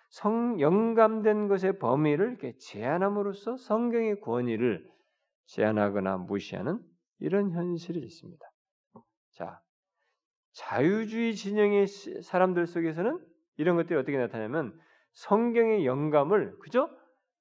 성 0.10 0.62
영감된 0.62 1.50
것의 1.50 1.78
범위를 1.80 2.30
이렇게 2.30 2.56
제한함으로써 2.58 3.58
성경의 3.58 4.22
권위를 4.22 4.89
제한하거나 5.48 6.17
무시하는 6.20 6.80
이런 7.20 7.52
현실이 7.52 8.00
있습니다. 8.00 8.46
자, 9.32 9.60
자유주의 10.54 11.36
진영의 11.36 11.88
사람들 11.88 12.65
속에서는 12.65 13.31
이런 13.58 13.76
것들이 13.76 13.98
어떻게 13.98 14.18
나타나면 14.18 14.80
성경의 15.14 15.86
영감을 15.86 16.58
그죠? 16.60 16.90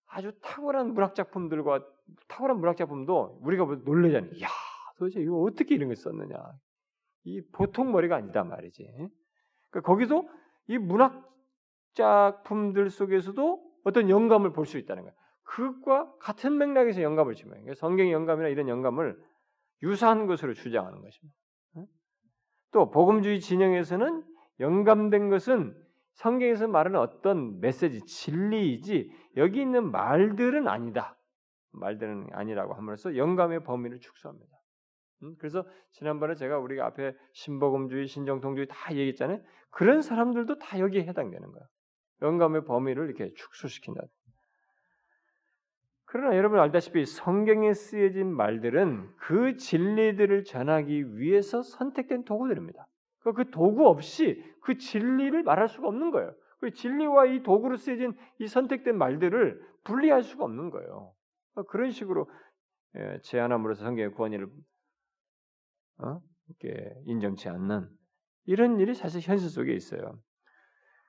아주 0.06 0.32
탁월한 0.42 0.92
문학 0.94 1.14
작품들과 1.14 1.86
탁월한 2.28 2.58
문학 2.58 2.76
작품도 2.76 3.40
우리가 3.42 3.64
놀래잖아요. 3.84 4.32
야, 4.42 4.48
도대체 4.98 5.20
이거 5.20 5.40
어떻게 5.42 5.74
이런 5.76 5.88
걸 5.88 5.96
썼느냐? 5.96 6.36
이 7.24 7.42
보통 7.52 7.92
머리가 7.92 8.16
아니다 8.16 8.42
말이지. 8.42 8.82
그러니까 9.70 9.86
거기서 9.86 10.26
이 10.66 10.78
문학 10.78 11.28
작품들 11.94 12.90
속에서도 12.90 13.70
어떤 13.84 14.10
영감을 14.10 14.52
볼 14.52 14.66
수 14.66 14.78
있다는 14.78 15.04
거야. 15.04 15.12
그것과 15.42 16.12
같은 16.18 16.58
맥락에서 16.58 17.02
영감을 17.02 17.34
주면 17.34 17.54
그러니까 17.54 17.74
성경의 17.74 18.12
영감이나 18.12 18.48
이런 18.48 18.68
영감을 18.68 19.20
유사한 19.82 20.26
것으로 20.26 20.54
주장하는 20.54 21.00
것입니다. 21.00 21.38
또 22.72 22.90
복음주의 22.90 23.40
진영에서는 23.40 24.24
영감된 24.60 25.28
것은 25.28 25.76
성경에서 26.20 26.68
말하는 26.68 27.00
어떤 27.00 27.60
메시지, 27.60 28.04
진리이지 28.04 29.10
여기 29.38 29.60
있는 29.62 29.90
말들은 29.90 30.68
아니다. 30.68 31.16
말들은 31.72 32.28
아니라고 32.32 32.74
함으로써 32.74 33.16
영감의 33.16 33.64
범위를 33.64 34.00
축소합니다. 34.00 34.54
음? 35.22 35.34
그래서 35.38 35.66
지난번에 35.92 36.34
제가 36.34 36.58
우리가 36.58 36.84
앞에 36.86 37.14
신복음주의, 37.32 38.06
신정통주의 38.06 38.66
다 38.68 38.92
얘기했잖아요. 38.92 39.40
그런 39.70 40.02
사람들도 40.02 40.58
다 40.58 40.78
여기에 40.78 41.04
해당되는 41.06 41.52
거야. 41.52 41.64
영감의 42.20 42.64
범위를 42.64 43.06
이렇게 43.06 43.32
축소시킨다. 43.32 44.02
그러나 46.04 46.36
여러분 46.36 46.58
알다시피 46.58 47.06
성경에 47.06 47.72
쓰여진 47.72 48.30
말들은 48.34 49.16
그 49.16 49.56
진리들을 49.56 50.44
전하기 50.44 51.16
위해서 51.16 51.62
선택된 51.62 52.24
도구들입니다. 52.24 52.89
그, 53.20 53.32
그 53.32 53.50
도구 53.50 53.88
없이 53.88 54.42
그 54.62 54.76
진리를 54.76 55.42
말할 55.42 55.68
수가 55.68 55.88
없는 55.88 56.10
거예요. 56.10 56.34
그 56.60 56.72
진리와 56.72 57.26
이 57.26 57.42
도구로 57.42 57.76
쓰여진 57.76 58.14
이 58.38 58.46
선택된 58.46 58.96
말들을 58.96 59.60
분리할 59.84 60.22
수가 60.22 60.44
없는 60.44 60.70
거예요. 60.70 61.12
그런 61.68 61.90
식으로 61.90 62.28
예, 62.96 63.20
제안함으로써 63.22 63.84
성경의 63.84 64.12
구원을 64.12 64.48
어? 65.98 66.20
이렇게 66.48 66.94
인정치 67.06 67.48
않는 67.48 67.88
이런 68.46 68.80
일이 68.80 68.94
사실 68.94 69.20
현실 69.20 69.48
속에 69.48 69.72
있어요. 69.72 70.18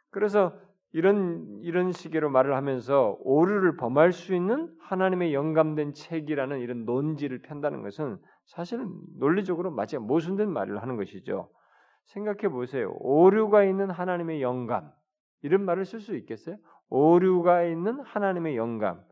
그래서 0.09 0.53
이런 0.93 1.59
이런 1.61 1.91
식으로 1.91 2.29
말을 2.29 2.55
하면서 2.55 3.17
오류를 3.21 3.77
범할 3.77 4.11
수 4.11 4.35
있는 4.35 4.69
하나님의 4.81 5.33
영감된 5.33 5.93
책이라는 5.93 6.59
이런 6.59 6.85
논지를 6.85 7.41
편다는 7.41 7.81
것은 7.81 8.17
사실은 8.45 8.91
논리적으로 9.17 9.71
마치 9.71 9.97
모순된 9.97 10.51
말을 10.51 10.81
하는 10.81 10.97
것이죠. 10.97 11.49
생각해 12.05 12.49
보세요. 12.49 12.93
오류가 12.99 13.63
있는 13.63 13.89
하나님의 13.89 14.41
영감 14.41 14.91
이런 15.41 15.63
말을 15.63 15.85
쓸 15.85 15.99
수 15.99 16.15
있겠어요? 16.15 16.57
오류가 16.89 17.63
있는 17.63 17.99
하나님의 18.01 18.57
영감. 18.57 19.03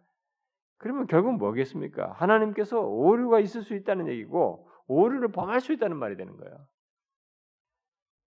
그러면 0.78 1.08
결국 1.08 1.38
뭐겠습니까? 1.38 2.14
하나님께서 2.14 2.80
오류가 2.80 3.40
있을 3.40 3.64
수 3.64 3.76
있다는 3.76 4.08
얘기고 4.08 4.70
오류를 4.88 5.32
범할 5.32 5.62
수 5.62 5.74
있다는 5.74 5.98
말이 5.98 6.16
되는 6.16 6.36
거예요. 6.38 6.58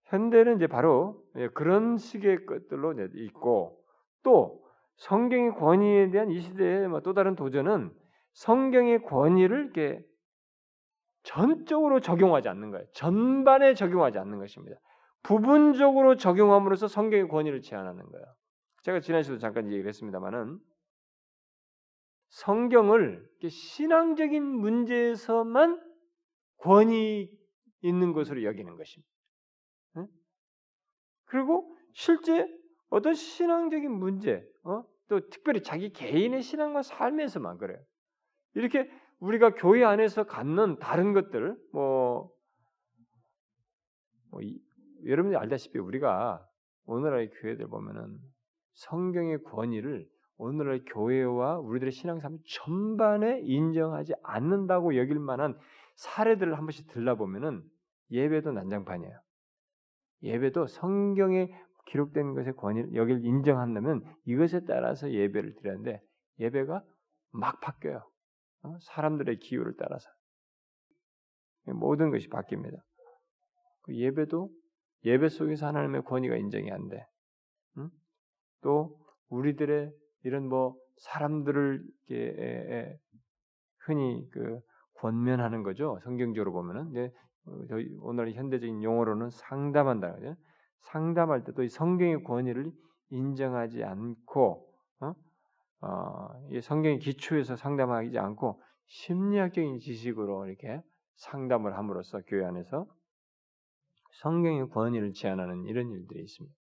현대는 0.05 0.57
이제 0.57 0.67
바로 0.67 1.23
예, 1.37 1.47
그런 1.49 1.97
식의 1.97 2.45
것들로 2.45 2.93
있고 3.15 3.79
또 4.23 4.63
성경의 4.97 5.55
권위에 5.55 6.11
대한 6.11 6.29
이 6.29 6.39
시대의 6.39 6.87
뭐또 6.87 7.13
다른 7.13 7.35
도전은 7.35 7.91
성경의 8.33 9.03
권위를 9.03 9.65
이렇게 9.65 10.05
전적으로 11.23 11.99
적용하지 11.99 12.49
않는 12.49 12.71
거예요. 12.71 12.85
전반에 12.93 13.73
적용하지 13.73 14.19
않는 14.19 14.39
것입니다. 14.39 14.77
부분적으로 15.23 16.15
적용함으로써 16.17 16.87
성경의 16.87 17.27
권위를 17.29 17.61
제한하는 17.61 18.05
거예요. 18.09 18.25
제가 18.83 18.99
지난 18.99 19.23
시도 19.23 19.37
잠깐 19.37 19.67
얘기를 19.67 19.87
했습니다만은 19.87 20.59
성경을 22.29 23.25
신앙적인 23.47 24.43
문제에서만 24.43 25.81
권위 26.57 27.31
있는 27.81 28.13
것으로 28.13 28.43
여기는 28.43 28.75
것입니다. 28.75 29.13
그리고 31.25 31.75
실제 31.93 32.47
어떤 32.89 33.13
신앙적인 33.13 33.91
문제, 33.91 34.45
어? 34.63 34.83
또 35.07 35.29
특별히 35.29 35.63
자기 35.63 35.91
개인의 35.91 36.43
신앙과 36.43 36.83
삶에서만 36.83 37.57
그래요. 37.57 37.79
이렇게 38.53 38.89
우리가 39.23 39.51
교회 39.51 39.85
안에서 39.85 40.25
갖는 40.25 40.79
다른 40.79 41.13
것들, 41.13 41.55
뭐, 41.71 42.29
뭐 44.29 44.41
이, 44.41 44.59
여러분이 45.05 45.37
알다시피 45.37 45.79
우리가 45.79 46.45
오늘날의 46.85 47.29
교회들 47.29 47.67
보면은 47.67 48.19
성경의 48.73 49.43
권위를 49.43 50.05
오늘날 50.37 50.83
교회와 50.85 51.59
우리들의 51.59 51.93
신앙삶 51.93 52.37
전반에 52.49 53.39
인정하지 53.43 54.13
않는다고 54.23 54.97
여길 54.97 55.19
만한 55.19 55.57
사례들을 55.95 56.57
한 56.57 56.65
번씩 56.65 56.87
들라보면은 56.87 57.63
예배도 58.11 58.51
난장판이에요. 58.51 59.17
예배도 60.23 60.67
성경에 60.67 61.49
기록된 61.85 62.33
것의 62.33 62.55
권위를 62.57 62.95
여기를 62.95 63.23
인정한다면 63.23 64.03
이것에 64.25 64.65
따라서 64.65 65.09
예배를 65.09 65.55
드렸는데 65.55 66.01
예배가 66.39 66.83
막 67.31 67.61
바뀌어요. 67.61 68.03
어? 68.63 68.77
사람들의 68.81 69.39
기호를 69.39 69.75
따라서. 69.77 70.09
모든 71.65 72.11
것이 72.11 72.27
바뀝니다. 72.29 72.77
그 73.83 73.95
예배도 73.95 74.49
예배 75.05 75.29
속에서 75.29 75.67
하나님의 75.67 76.03
권위가 76.03 76.35
인정이 76.35 76.71
안 76.71 76.87
돼. 76.89 77.05
응? 77.77 77.89
또 78.61 78.97
우리들의 79.29 79.91
이런 80.23 80.47
뭐 80.47 80.75
사람들을 80.97 81.83
이렇게 82.07 82.97
흔히 83.79 84.27
그 84.31 84.59
권면하는 84.95 85.63
거죠. 85.63 85.99
성경적으로 86.03 86.53
보면은 86.53 86.89
이제 86.91 87.11
저희 87.67 87.93
오늘 87.99 88.33
현대적인 88.33 88.83
용어로는 88.83 89.29
상담한다 89.31 90.15
그죠. 90.15 90.35
상담할 90.83 91.43
때도 91.43 91.63
이 91.63 91.69
성경의 91.69 92.23
권위를 92.23 92.71
인정하지 93.09 93.83
않고 93.83 94.72
어? 95.83 96.29
성경의 96.61 96.99
기초에서 96.99 97.55
상담하지 97.55 98.17
않고 98.17 98.61
심리학적인 98.87 99.79
지식으로 99.79 100.45
이렇게 100.47 100.81
상담을 101.15 101.77
함으로써 101.77 102.21
교회 102.27 102.45
안에서 102.45 102.87
성경의 104.21 104.69
권위를 104.69 105.13
제한하는 105.13 105.65
이런 105.65 105.89
일들이 105.89 106.21
있습니다. 106.23 106.55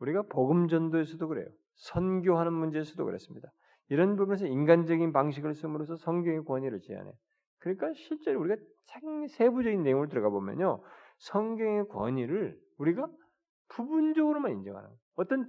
우리가 0.00 0.22
복음 0.30 0.68
전도에서도 0.68 1.26
그래요. 1.26 1.46
선교하는 1.76 2.52
문제에서도 2.52 3.04
그렇습니다. 3.04 3.48
이런 3.88 4.16
부분에서 4.16 4.46
인간적인 4.46 5.12
방식을 5.12 5.54
쓰므로써 5.54 5.96
성경의 5.96 6.44
권위를 6.44 6.80
제한해. 6.80 7.10
그러니까 7.58 7.92
실제로 7.94 8.40
우리가 8.40 8.60
세부적인 9.30 9.82
내용을 9.82 10.08
들어가 10.08 10.28
보면요, 10.30 10.82
성경의 11.18 11.88
권위를 11.88 12.58
우리가 12.78 13.08
부분적으로만 13.68 14.52
인정하는 14.52 14.88
어떤 15.16 15.46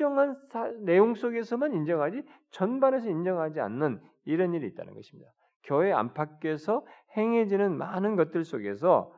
특정한 0.00 0.38
내용 0.82 1.14
속에서만 1.14 1.74
인정하지 1.74 2.22
전반에서 2.52 3.10
인정하지 3.10 3.60
않는 3.60 4.00
이런 4.24 4.54
일이 4.54 4.66
있다는 4.68 4.94
것입니다. 4.94 5.30
교회 5.62 5.92
안팎에서 5.92 6.86
행해지는 7.18 7.76
많은 7.76 8.16
것들 8.16 8.44
속에서 8.44 9.14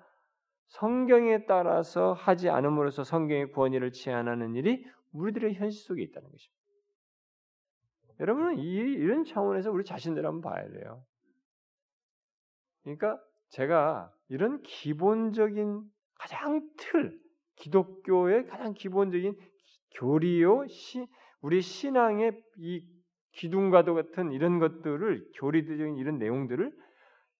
성경에 0.66 1.46
따라서 1.46 2.14
하지 2.14 2.50
않음으로써 2.50 3.04
성경의 3.04 3.52
권위를 3.52 3.92
제한하는 3.92 4.56
일이 4.56 4.84
우리들의 5.12 5.54
현실 5.54 5.84
속에 5.86 6.02
있다는 6.02 6.28
것입니다. 6.28 6.62
여러분은 8.18 8.58
이, 8.58 8.74
이런 8.74 9.24
차원에서 9.24 9.70
우리 9.70 9.84
자신들 9.84 10.26
한번 10.26 10.52
봐야 10.52 10.68
돼요. 10.68 11.04
그러니까 12.82 13.20
제가 13.50 14.12
이런 14.28 14.60
기본적인 14.62 15.82
가장 16.14 16.68
틀, 16.76 17.20
기독교의 17.56 18.46
가장 18.46 18.74
기본적인 18.74 19.36
교리요, 19.98 20.66
시, 20.68 21.06
우리 21.40 21.60
신앙의 21.60 22.32
이 22.58 22.86
기둥과도 23.32 23.94
같은 23.94 24.32
이런 24.32 24.58
것들을 24.58 25.30
교리적인 25.36 25.96
이런 25.96 26.18
내용들을 26.18 26.72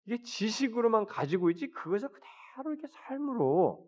이게 0.06 0.22
지식으로만 0.22 1.06
가지고 1.06 1.50
있지 1.50 1.68
그것을 1.68 2.08
그대로 2.08 2.72
이렇게 2.72 2.88
삶으로 2.88 3.86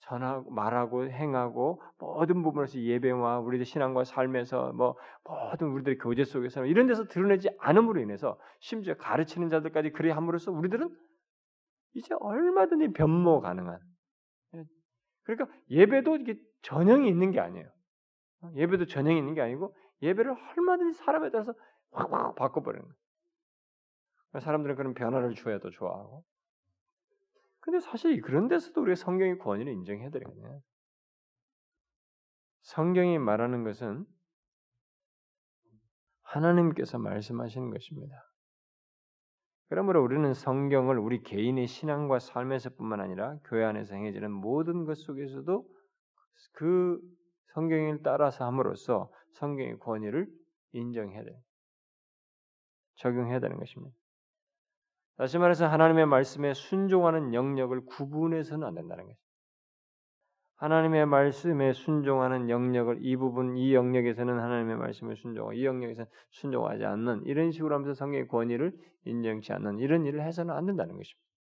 전하고 0.00 0.50
말하고 0.50 1.08
행하고 1.08 1.80
모든 1.98 2.42
부분에서 2.42 2.78
예배와 2.78 3.40
우리들 3.40 3.64
신앙과 3.64 4.04
삶에서 4.04 4.72
뭐 4.72 4.96
모든 5.24 5.68
우리들의 5.68 5.98
교제 5.98 6.24
속에서 6.24 6.66
이런 6.66 6.86
데서 6.86 7.04
드러내지 7.04 7.48
않음으로 7.58 8.00
인해서 8.00 8.38
심지어 8.60 8.94
가르치는 8.94 9.48
자들까지 9.48 9.90
그리 9.92 10.10
함으로써 10.10 10.52
우리들은 10.52 10.94
이제 11.94 12.14
얼마든지 12.20 12.92
변모 12.92 13.40
가능한 13.40 13.78
그러니까 15.22 15.48
예배도 15.70 16.16
이게 16.16 16.36
전형이 16.62 17.08
있는 17.08 17.30
게 17.30 17.40
아니에요. 17.40 17.66
예배도 18.54 18.86
전형이 18.86 19.18
있는 19.18 19.34
게 19.34 19.40
아니고 19.40 19.74
예배를 20.02 20.30
얼마든지 20.32 20.98
사람에 20.98 21.30
따라서 21.30 21.54
확확 21.90 22.34
바꿔버리는 22.34 22.84
거예요. 22.84 24.40
사람들은 24.40 24.76
그런 24.76 24.94
변화를 24.94 25.34
줘야 25.34 25.58
더 25.58 25.70
좋아하고 25.70 26.24
근데 27.60 27.80
사실 27.80 28.20
그런 28.20 28.48
데서도 28.48 28.82
우리가 28.82 28.96
성경의 28.96 29.38
권위를 29.38 29.72
인정해야 29.72 30.10
되거든요. 30.10 30.60
성경이 32.62 33.18
말하는 33.18 33.64
것은 33.64 34.04
하나님께서 36.22 36.98
말씀하시는 36.98 37.70
것입니다. 37.70 38.14
그러므로 39.68 40.02
우리는 40.02 40.34
성경을 40.34 40.98
우리 40.98 41.22
개인의 41.22 41.66
신앙과 41.66 42.18
삶에서뿐만 42.18 43.00
아니라 43.00 43.38
교회 43.44 43.64
안에서 43.64 43.94
행해지는 43.94 44.30
모든 44.30 44.84
것 44.84 44.98
속에서도 44.98 45.66
그 46.52 47.00
성경을 47.54 48.02
따라서 48.02 48.44
함으로써 48.44 49.10
성경의 49.32 49.78
권위를 49.78 50.28
인정해야 50.72 51.24
돼. 51.24 51.40
적용해야 52.96 53.40
되는 53.40 53.58
것입니다. 53.58 53.94
다시 55.16 55.38
말해서 55.38 55.66
하나님의 55.66 56.06
말씀에 56.06 56.54
순종하는 56.54 57.34
영역을 57.34 57.86
구분해서는 57.86 58.66
안 58.66 58.74
된다는 58.74 59.04
것입니다. 59.04 59.24
하나님의 60.56 61.06
말씀에 61.06 61.72
순종하는 61.72 62.48
영역을 62.48 62.98
이 63.02 63.16
부분 63.16 63.56
이 63.56 63.74
영역에서는 63.74 64.38
하나님의 64.38 64.76
말씀을 64.76 65.16
순종하고 65.16 65.52
이 65.52 65.64
영역에서는 65.64 66.08
순종하지 66.30 66.84
않는 66.84 67.24
이런 67.26 67.50
식으로 67.50 67.74
하면서 67.74 67.94
성경의 67.94 68.28
권위를 68.28 68.72
인정치 69.04 69.52
않는 69.52 69.78
이런 69.78 70.06
일을 70.06 70.22
해서는 70.22 70.54
안 70.54 70.66
된다는 70.66 70.96
것입니다. 70.96 71.33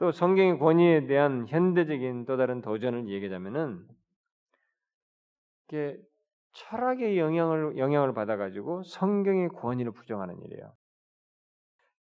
또 0.00 0.12
성경의 0.12 0.58
권위에 0.58 1.06
대한 1.06 1.46
현대적인 1.46 2.24
또 2.24 2.38
다른 2.38 2.62
도전을 2.62 3.10
얘기하자면은 3.10 3.86
이게 5.68 6.00
철학의 6.52 7.18
영향을 7.18 7.76
영향을 7.76 8.14
받아가지고 8.14 8.82
성경의 8.84 9.50
권위를 9.50 9.92
부정하는 9.92 10.40
일이에요. 10.40 10.72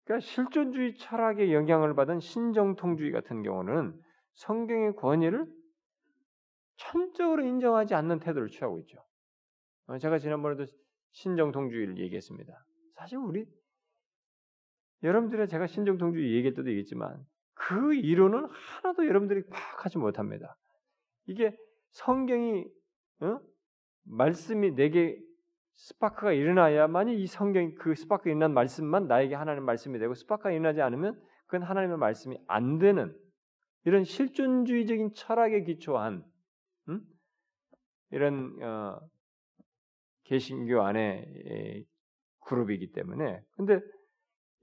그러니까 0.05 0.25
실존주의 0.25 0.95
철학의 0.95 1.53
영향을 1.53 1.97
받은 1.97 2.21
신정통주의 2.21 3.11
같은 3.11 3.43
경우는 3.43 4.01
성경의 4.35 4.95
권위를 4.95 5.45
천적으로 6.77 7.45
인정하지 7.45 7.95
않는 7.95 8.21
태도를 8.21 8.49
취하고 8.49 8.79
있죠. 8.79 8.97
어, 9.89 9.99
제가 9.99 10.21
지난번에도 10.21 10.67
신정통주의를 11.11 11.99
얘기했습니다. 11.99 12.65
사실 12.95 13.19
우리 13.19 13.45
여러분들의 15.03 15.49
제가 15.49 15.67
신정통주의 15.67 16.33
얘기할 16.37 16.55
때도 16.55 16.69
얘기했지만 16.69 17.27
그 17.59 17.95
이론은 17.95 18.47
하나도 18.83 19.07
여러분들이 19.07 19.43
파악하지 19.49 19.99
못합니다. 19.99 20.57
이게 21.27 21.57
성경이 21.91 22.65
어? 23.21 23.41
말씀이 24.05 24.75
내게 24.75 25.19
스파크가 25.75 26.33
일어나야만이 26.33 27.21
이 27.21 27.27
성경 27.27 27.75
그 27.75 27.95
스파크가 27.95 28.31
일어난 28.31 28.53
말씀만 28.53 29.07
나에게 29.07 29.35
하나님의 29.35 29.65
말씀이 29.65 29.99
되고 29.99 30.15
스파크가 30.15 30.51
일어나지 30.51 30.81
않으면 30.81 31.21
그건 31.47 31.63
하나님의 31.63 31.99
말씀이 31.99 32.37
안 32.47 32.79
되는 32.79 33.17
이런 33.85 34.05
실존주의적인 34.05 35.15
철학에 35.15 35.63
기초한 35.63 36.25
음? 36.89 37.01
이런 38.11 38.63
어, 38.63 39.01
개신교 40.25 40.83
안에 40.83 41.85
그룹이기 42.41 42.93
때문에 42.93 43.41
근데 43.57 43.81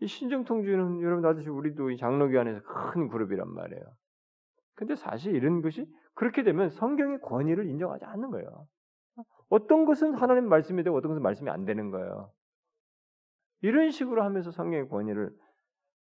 이 0.02 0.08
신정통주의는 0.08 1.02
여러분 1.02 1.26
아듯이 1.26 1.50
우리도 1.50 1.92
이 1.92 1.98
장로교 1.98 2.40
안에서 2.40 2.62
큰 2.64 3.08
그룹이란 3.08 3.50
말이에요. 3.54 3.84
근데 4.76 4.96
사실 4.96 5.36
이런 5.36 5.62
것이 5.62 5.86
그렇게 6.14 6.44
되면 6.44 6.70
성경의 6.70 7.22
권위를 7.22 7.68
인정하지 7.68 8.06
않는 8.06 8.32
거예요. 8.32 8.68
어떤 9.50 9.86
것은 9.86 10.16
하나님 10.16 10.50
말씀이 10.50 10.84
되고 10.84 10.98
어떤 10.98 11.12
것은 11.12 11.22
말씀이 11.22 11.50
안 11.50 11.66
되는 11.66 11.92
거예요. 11.92 12.32
이런 13.62 13.90
식으로 13.92 14.24
하면서 14.24 14.52
성경의 14.52 14.90
권위를 14.90 15.32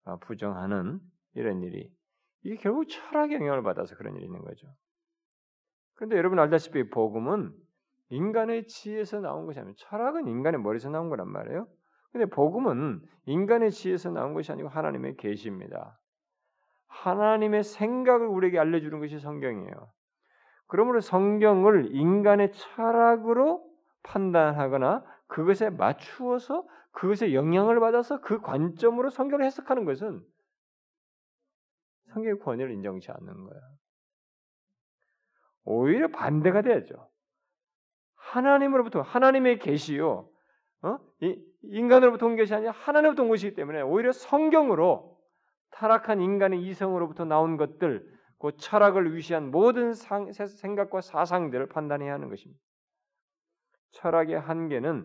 아, 0.05 0.16
부정하는 0.18 1.00
이런 1.35 1.62
일이 1.62 1.92
이게 2.42 2.57
결국 2.57 2.87
철학의 2.88 3.37
영향을 3.37 3.62
받아서 3.62 3.96
그런 3.96 4.14
일이 4.16 4.24
있는 4.24 4.40
거죠. 4.42 4.66
그런데 5.94 6.16
여러분 6.16 6.38
알다시피 6.38 6.88
복음은 6.90 7.53
인간의 8.09 8.66
지혜에서 8.66 9.20
나온 9.20 9.46
것이 9.46 9.61
아니고 9.61 9.76
철학은 9.76 10.26
인간의 10.26 10.61
머리에서 10.61 10.90
나온 10.90 11.09
거란 11.09 11.29
말이에요. 11.29 11.68
근데 12.12 12.27
복음은 12.27 13.03
인간의 13.26 13.70
지혜에서 13.70 14.11
나온 14.11 14.34
것이 14.34 14.51
아니고 14.53 14.68
하나님의 14.68 15.16
계시입니다. 15.16 15.99
하나님의 16.89 17.62
생각을 17.62 18.26
우리에게 18.26 18.59
알려주는 18.59 18.99
것이 18.99 19.18
성경이에요. 19.18 19.93
그러므로 20.66 21.01
성경을 21.01 21.95
인간의 21.95 22.53
철학으로 22.53 23.64
판단하거나 24.03 25.05
그것에 25.26 25.70
맞추어서 25.70 26.66
그것에 26.93 27.34
영향을 27.34 27.78
받아서 27.80 28.20
그 28.20 28.41
관점으로 28.41 29.11
성경을 29.11 29.45
해석하는 29.45 29.84
것은 29.84 30.24
성경의 32.12 32.41
권위를 32.41 32.72
인정치 32.72 33.11
않는 33.12 33.45
거야. 33.45 33.61
오히려 35.64 36.09
반대가 36.09 36.62
돼야죠. 36.62 37.09
하나님으로부터 38.16 39.03
하나님의 39.03 39.61
계시요, 39.61 40.28
어? 40.82 40.99
인간으로부터 41.62 42.26
온 42.26 42.36
것이 42.36 42.54
아니라 42.54 42.72
하나님으로부터 42.72 43.22
온 43.22 43.28
것이기 43.28 43.54
때문에 43.54 43.82
오히려 43.82 44.12
성경으로 44.12 45.18
타락한 45.72 46.20
인간의 46.20 46.62
이성으로부터 46.62 47.24
나온 47.24 47.56
것들, 47.56 48.04
그 48.38 48.56
철학을 48.56 49.14
위시한 49.14 49.50
모든 49.50 49.92
생각과 49.92 51.00
사상들을 51.00 51.68
판단해야 51.68 52.12
하는 52.14 52.28
것입니다. 52.28 52.61
철학의 53.92 54.40
한계는 54.40 55.04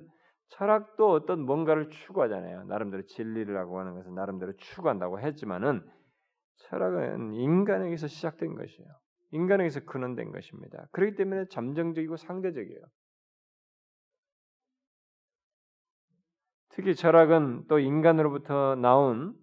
철학도 0.49 1.11
어떤 1.11 1.41
뭔가를 1.41 1.89
추구하잖아요. 1.89 2.65
나름대로 2.65 3.03
진리라고 3.03 3.79
하는 3.79 3.95
것은 3.95 4.13
나름대로 4.13 4.53
추구한다고 4.57 5.19
했지만은 5.19 5.83
철학은 6.57 7.33
인간에게서 7.33 8.07
시작된 8.07 8.55
것이에요. 8.55 8.89
인간에게서 9.31 9.81
근원된 9.81 10.31
것입니다. 10.31 10.87
그렇기 10.91 11.15
때문에 11.15 11.45
잠정적이고 11.49 12.15
상대적이에요. 12.15 12.81
특히 16.75 16.93
철학은 16.93 17.67
또 17.69 17.79
인간으로부터 17.79 18.75
나온 18.75 19.33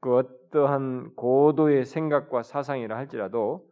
그 0.00 0.16
어떠한 0.16 1.14
고도의 1.14 1.84
생각과 1.84 2.42
사상이라 2.42 2.96
할지라도 2.96 3.64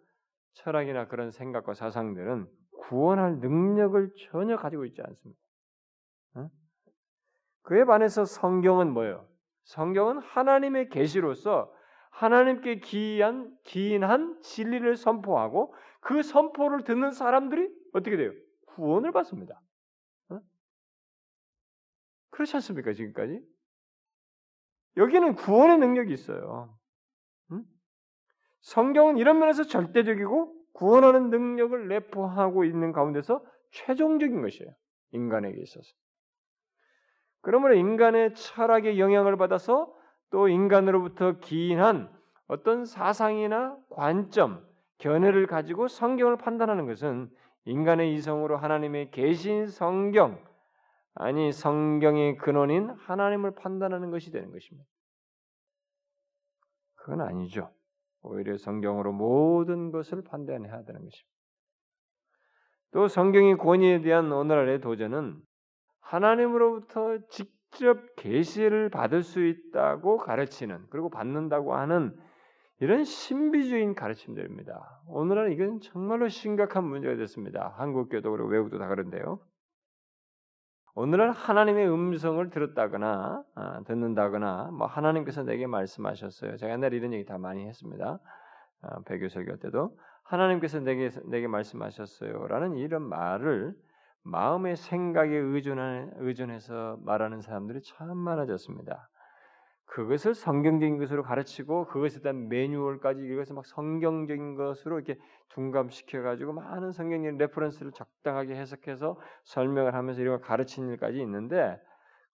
철학이나 0.52 1.08
그런 1.08 1.32
생각과 1.32 1.74
사상들은 1.74 2.46
구원할 2.82 3.38
능력을 3.40 4.12
전혀 4.30 4.56
가지고 4.56 4.84
있지 4.84 5.02
않습니다. 5.02 5.40
그에 7.62 7.84
반해서 7.84 8.24
성경은 8.24 8.92
뭐예요? 8.92 9.26
성경은 9.64 10.18
하나님의 10.18 10.90
계시로서 10.90 11.72
하나님께 12.10 12.78
기이한 12.78 13.56
기인한 13.64 14.40
진리를 14.42 14.94
선포하고 14.96 15.74
그 16.00 16.22
선포를 16.22 16.84
듣는 16.84 17.10
사람들이 17.10 17.74
어떻게 17.92 18.16
돼요? 18.16 18.32
구원을 18.66 19.10
받습니다. 19.10 19.60
어? 22.34 22.36
그렇지 22.36 22.56
않습니까? 22.56 22.92
지금까지 22.92 23.40
여기는 24.96 25.34
구원의 25.36 25.78
능력이 25.78 26.12
있어요. 26.12 26.76
응? 27.52 27.64
성경은 28.62 29.18
이런 29.18 29.38
면에서 29.38 29.64
절대적이고 29.64 30.54
구원하는 30.72 31.30
능력을 31.30 31.88
내포하고 31.88 32.64
있는 32.64 32.92
가운데서 32.92 33.44
최종적인 33.70 34.42
것이에요. 34.42 34.72
인간에게 35.12 35.60
있어서. 35.62 35.88
그러므로 37.40 37.74
인간의 37.74 38.34
철학의 38.34 38.98
영향을 38.98 39.36
받아서 39.36 39.94
또 40.30 40.48
인간으로부터 40.48 41.38
기인한 41.38 42.12
어떤 42.48 42.84
사상이나 42.84 43.76
관점, 43.90 44.66
견해를 44.98 45.46
가지고 45.46 45.86
성경을 45.88 46.36
판단하는 46.38 46.86
것은 46.86 47.30
인간의 47.64 48.14
이성으로 48.14 48.56
하나님의 48.56 49.10
계신 49.10 49.66
성경, 49.66 50.42
아니 51.14 51.52
성경의 51.52 52.36
근원인 52.38 52.90
하나님을 52.90 53.54
판단하는 53.54 54.10
것이 54.10 54.30
되는 54.30 54.50
것입니다. 54.50 54.88
그건 56.96 57.20
아니죠. 57.20 57.70
오히려 58.22 58.56
성경으로 58.56 59.12
모든 59.12 59.92
것을 59.92 60.22
판단해야 60.24 60.84
되는 60.84 61.00
것입니다. 61.04 61.34
또 62.92 63.08
성경의 63.08 63.58
권위에 63.58 64.00
대한 64.00 64.32
오늘날의 64.32 64.80
도전은 64.80 65.40
하나님으로부터 66.00 67.18
직접 67.28 68.16
계시를 68.16 68.88
받을 68.88 69.22
수 69.22 69.44
있다고 69.44 70.16
가르치는 70.18 70.86
그리고 70.90 71.10
받는다고 71.10 71.74
하는 71.74 72.16
이런 72.80 73.04
신비주의인 73.04 73.94
가르침들입니다. 73.94 75.02
오늘날 75.08 75.52
이건 75.52 75.80
정말로 75.80 76.28
심각한 76.28 76.84
문제가 76.84 77.16
됐습니다. 77.16 77.74
한국교도 77.76 78.30
그리고 78.30 78.48
외국도 78.48 78.78
다 78.78 78.88
그런데요. 78.88 79.40
오늘날 80.96 81.32
하나님의 81.32 81.90
음성을 81.90 82.50
들었다거나 82.50 83.42
아, 83.56 83.82
듣는다거나 83.84 84.70
뭐 84.72 84.86
하나님께서 84.86 85.42
내게 85.42 85.66
말씀하셨어요. 85.66 86.56
제가 86.56 86.72
옛날에 86.72 86.96
이런 86.96 87.12
얘기 87.12 87.24
다 87.24 87.36
많이 87.36 87.66
했습니다. 87.66 88.20
아, 88.82 89.00
배교 89.04 89.28
설교 89.28 89.56
때도 89.56 89.98
하나님께서 90.22 90.78
내게 90.78 91.10
내게 91.24 91.48
말씀하셨어요라는 91.48 92.76
이런 92.76 93.02
말을 93.02 93.74
마음의 94.22 94.76
생각에 94.76 95.36
의존하, 95.36 96.06
의존해서 96.18 96.98
말하는 97.02 97.40
사람들이 97.40 97.82
참 97.82 98.16
많아졌습니다. 98.16 99.08
그것을 99.86 100.34
성경적인 100.34 100.98
것으로 100.98 101.22
가르치고 101.22 101.86
그것에 101.86 102.20
대한 102.20 102.48
매뉴얼까지 102.48 103.22
이것을 103.22 103.54
막 103.54 103.66
성경적인 103.66 104.56
것으로 104.56 104.98
이렇게 104.98 105.20
둔갑시켜 105.50 106.22
가지고 106.22 106.52
많은 106.52 106.92
성경적 106.92 107.36
reference를 107.36 107.92
적당하게 107.92 108.56
해석해서 108.56 109.18
설명을 109.44 109.94
하면서 109.94 110.20
이런 110.20 110.38
걸 110.38 110.46
가르치는 110.46 110.88
일까지 110.90 111.20
있는데 111.20 111.80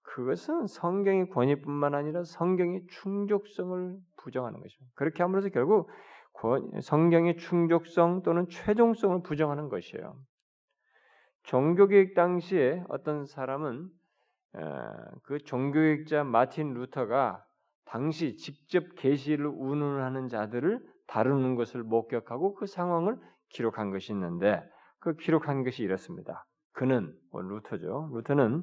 그것은 0.03 0.67
성경의 0.67 1.29
권위뿐만 1.31 1.95
아니라 1.95 2.25
성경의 2.25 2.87
충족성을 2.89 3.97
부정하는 4.17 4.61
것입니다. 4.61 4.93
그렇게 4.95 5.23
함으로써 5.23 5.51
결국 5.51 5.91
성경의 6.81 7.37
충족성 7.37 8.23
또는 8.23 8.49
최종성을 8.49 9.23
부정하는 9.23 9.69
것이에요. 9.69 10.17
종교개혁 11.43 12.15
당시에 12.15 12.83
어떤 12.89 13.27
사람은 13.27 13.89
그 15.23 15.39
종교개혁자 15.45 16.25
마틴 16.25 16.75
루터가 16.75 17.45
당시 17.85 18.37
직접 18.37 18.85
계시를 18.97 19.47
운운하는 19.47 20.29
자들을 20.29 20.81
다루는 21.07 21.57
것을 21.57 21.83
목격하고 21.83 22.55
그 22.55 22.67
상황을 22.67 23.19
기록한 23.51 23.91
것이 23.91 24.13
있는데 24.13 24.63
그 25.01 25.17
기록한 25.17 25.65
것이 25.65 25.83
이렇습니다. 25.83 26.47
그는 26.73 27.13
뭐 27.33 27.43
루터죠. 27.43 28.11
루터는 28.13 28.63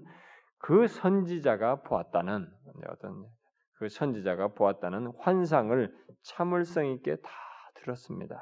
그 0.60 0.88
선지자가 0.88 1.82
보았다는 1.84 2.50
어떤 2.90 3.26
그 3.74 3.90
선지자가 3.90 4.50
보았다는 4.50 5.14
환상을 5.20 5.94
참을성 6.24 6.88
있게 6.88 7.18
다 7.18 7.30
들었습니다. 7.76 8.40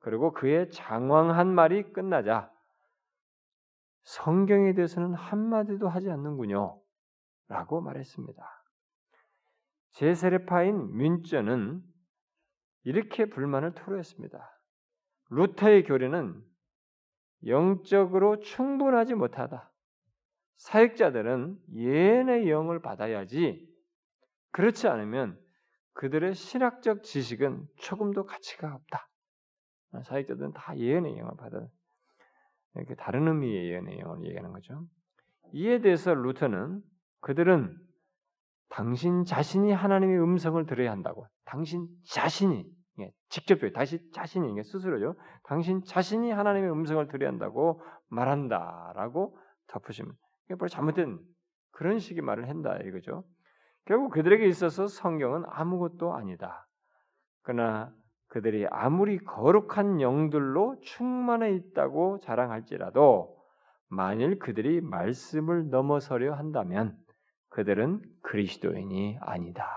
그리고 0.00 0.32
그의 0.32 0.70
장황한 0.70 1.54
말이 1.54 1.92
끝나자 1.92 2.50
성경에 4.04 4.74
대해서는 4.74 5.14
한마디도 5.14 5.88
하지 5.88 6.10
않는군요. 6.10 6.80
라고 7.48 7.80
말했습니다. 7.80 8.42
제세례파인 9.92 10.96
민저는 10.96 11.82
이렇게 12.84 13.26
불만을 13.26 13.74
토로했습니다. 13.74 14.38
루터의 15.30 15.84
교리는 15.84 16.42
영적으로 17.46 18.40
충분하지 18.40 19.14
못하다. 19.14 19.70
사역자들은 20.56 21.58
예언의 21.74 22.48
영을 22.48 22.80
받아야지 22.80 23.68
그렇지 24.52 24.88
않으면 24.88 25.38
그들의 25.94 26.34
신학적 26.34 27.02
지식은 27.02 27.66
조금도 27.78 28.24
가치가 28.24 28.74
없다. 28.74 29.08
사역자들은 30.04 30.52
다 30.52 30.76
예언의 30.76 31.18
영을 31.18 31.36
받아 31.36 31.66
이렇게 32.74 32.94
다른 32.94 33.28
의미의 33.28 33.70
예언의 33.70 33.98
영을 34.00 34.24
얘기하는 34.24 34.52
거죠. 34.52 34.86
이에 35.52 35.80
대해서 35.80 36.14
루터는 36.14 36.80
그들은 37.20 37.76
당신 38.68 39.24
자신이 39.24 39.72
하나님의 39.72 40.20
음성을 40.22 40.64
들어야 40.66 40.90
한다고. 40.90 41.26
당신 41.44 41.86
자신이 42.08 42.64
직접적으로 43.28 43.72
다시 43.72 43.98
자신이 44.12 44.62
스스로죠. 44.62 45.14
당신 45.44 45.82
자신이 45.84 46.30
하나님의 46.30 46.70
음성을 46.70 47.06
들어야 47.08 47.30
한다고 47.30 47.82
말한다라고 48.08 49.38
덮으시면 49.68 50.12
이게 50.50 50.68
잘못된 50.68 51.18
그런 51.72 51.98
식의 51.98 52.22
말을 52.22 52.48
한다 52.48 52.76
이거죠. 52.84 53.24
결국 53.86 54.10
그들에게 54.10 54.46
있어서 54.46 54.86
성경은 54.86 55.44
아무것도 55.48 56.14
아니다. 56.14 56.68
그러나 57.42 57.92
그들이 58.32 58.66
아무리 58.70 59.18
거룩한 59.18 60.00
영들로 60.00 60.80
충만해 60.80 61.52
있다고 61.52 62.20
자랑할지라도 62.20 63.36
만일 63.88 64.38
그들이 64.38 64.80
말씀을 64.80 65.68
넘어서려 65.68 66.32
한다면 66.32 66.96
그들은 67.50 68.00
그리스도인이 68.22 69.18
아니다. 69.20 69.68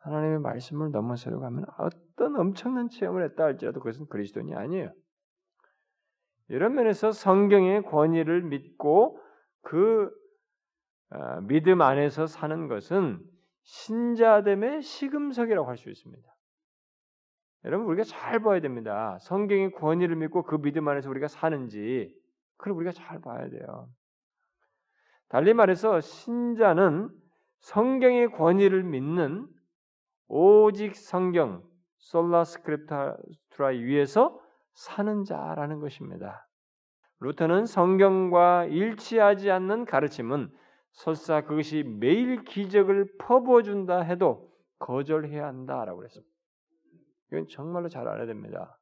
하나님의 0.00 0.40
말씀을 0.40 0.90
넘어서려고 0.90 1.46
하면 1.46 1.64
어떤 1.78 2.36
엄청난 2.36 2.90
체험을 2.90 3.24
했다 3.24 3.44
할지라도 3.44 3.80
그것은 3.80 4.06
그리스도인이 4.08 4.54
아니에요. 4.54 4.92
이런 6.48 6.74
면에서 6.74 7.10
성경의 7.10 7.84
권위를 7.84 8.42
믿고 8.42 9.18
그 9.62 10.10
어, 11.08 11.40
믿음 11.40 11.80
안에서 11.80 12.26
사는 12.26 12.68
것은 12.68 13.18
신자됨의 13.68 14.80
시금석이라고 14.80 15.68
할 15.68 15.76
수 15.76 15.90
있습니다. 15.90 16.26
여러분 17.64 17.86
우리가 17.88 18.04
잘 18.04 18.40
봐야 18.40 18.60
됩니다. 18.60 19.18
성경의 19.20 19.72
권위를 19.72 20.16
믿고 20.16 20.42
그 20.44 20.56
믿음 20.62 20.88
안에서 20.88 21.10
우리가 21.10 21.28
사는지 21.28 22.14
그걸 22.56 22.72
우리가 22.74 22.92
잘 22.92 23.20
봐야 23.20 23.48
돼요. 23.50 23.90
달리 25.28 25.52
말해서 25.52 26.00
신자는 26.00 27.10
성경의 27.60 28.30
권위를 28.32 28.84
믿는 28.84 29.46
오직 30.28 30.96
성경 30.96 31.62
솔라 31.98 32.44
스크립트라 32.44 33.66
위에서 33.82 34.40
사는 34.72 35.24
자라는 35.24 35.80
것입니다. 35.80 36.48
루터는 37.20 37.66
성경과 37.66 38.64
일치하지 38.64 39.50
않는 39.50 39.84
가르침은 39.84 40.50
설사 40.98 41.42
그것이 41.42 41.84
매일 41.84 42.42
기적을 42.42 43.08
퍼부어준다 43.18 44.00
해도 44.00 44.52
거절해야 44.80 45.46
한다라고 45.46 45.98
그랬습니다. 45.98 46.28
이건 47.30 47.46
정말로 47.48 47.88
잘 47.88 48.08
알아야 48.08 48.26
됩니다. 48.26 48.76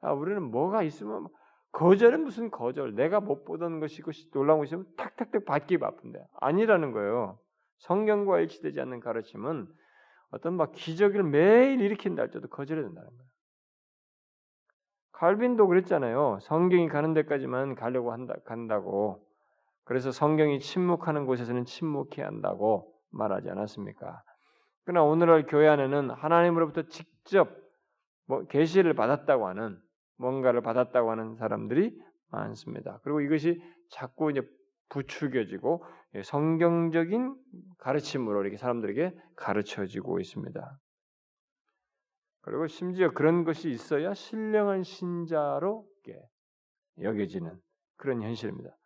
아, 0.00 0.12
우리는 0.12 0.40
뭐가 0.40 0.84
있으면 0.84 1.26
거절은 1.72 2.22
무슨 2.22 2.52
거절? 2.52 2.94
내가 2.94 3.18
못 3.18 3.44
보던 3.44 3.80
것이고 3.80 4.12
놀라운 4.32 4.60
것이면 4.60 4.86
탁탁탁 4.96 5.44
받기 5.46 5.78
바쁜데 5.78 6.24
아니라는 6.40 6.92
거예요. 6.92 7.40
성경과 7.78 8.38
일치되지 8.40 8.80
않는 8.80 9.00
가르침은 9.00 9.66
어떤 10.30 10.54
막 10.56 10.70
기적을 10.72 11.24
매일 11.24 11.80
일으킨다 11.80 12.22
할지라도 12.22 12.48
거절해야 12.48 12.86
된다는 12.86 13.08
거예요. 13.10 13.28
칼빈도 15.10 15.66
그랬잖아요. 15.66 16.38
성경이 16.42 16.88
가는 16.88 17.14
데까지만 17.14 17.74
가려고 17.74 18.12
한다, 18.12 18.34
간다고. 18.44 19.27
그래서 19.88 20.12
성경이 20.12 20.60
침묵하는 20.60 21.24
곳에서는 21.24 21.64
침묵해야 21.64 22.26
한다고 22.26 22.94
말하지 23.08 23.48
않았습니까? 23.48 24.22
그러나 24.84 25.02
오늘날 25.02 25.46
교회 25.46 25.66
안에는 25.66 26.10
하나님으로부터 26.10 26.82
직접 26.88 27.48
뭐 28.26 28.44
계시를 28.44 28.92
받았다고 28.92 29.48
하는 29.48 29.80
뭔가를 30.18 30.60
받았다고 30.60 31.10
하는 31.10 31.36
사람들이 31.36 31.98
많습니다. 32.30 33.00
그리고 33.02 33.22
이것이 33.22 33.62
자꾸 33.88 34.30
이제 34.30 34.42
부추겨지고 34.90 35.82
성경적인 36.22 37.34
가르침으로 37.78 38.42
이렇게 38.42 38.58
사람들에게 38.58 39.18
가르쳐지고 39.36 40.20
있습니다. 40.20 40.78
그리고 42.42 42.66
심지어 42.66 43.10
그런 43.12 43.44
것이 43.44 43.70
있어야 43.70 44.12
신령한 44.12 44.82
신자로 44.82 45.86
여겨지는 47.00 47.58
그런 47.96 48.20
현실입니다. 48.20 48.77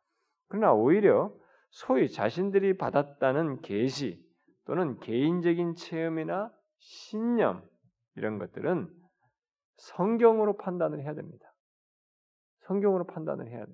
그러나 0.52 0.74
오히려 0.74 1.34
소위 1.70 2.10
자신들이 2.10 2.76
받았다는 2.76 3.62
계시 3.62 4.22
또는 4.66 5.00
개인적인 5.00 5.76
체험이나 5.76 6.52
신념 6.78 7.66
이런 8.16 8.38
것들은 8.38 8.86
성경으로 9.78 10.58
판단을 10.58 11.00
해야 11.00 11.14
됩니다. 11.14 11.54
성경으로 12.66 13.06
판단을 13.06 13.48
해야 13.48 13.64
돼. 13.64 13.72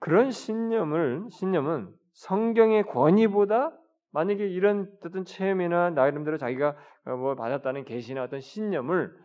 그런 0.00 0.32
신념을 0.32 1.28
신념은 1.30 1.94
성경의 2.14 2.86
권위보다 2.88 3.72
만약에 4.10 4.48
이런 4.48 4.92
어떤 5.04 5.24
체험이나 5.24 5.90
나름대로 5.90 6.38
자기가 6.38 6.76
뭐 7.04 7.36
받았다는 7.36 7.84
계시나 7.84 8.24
어떤 8.24 8.40
신념을 8.40 9.16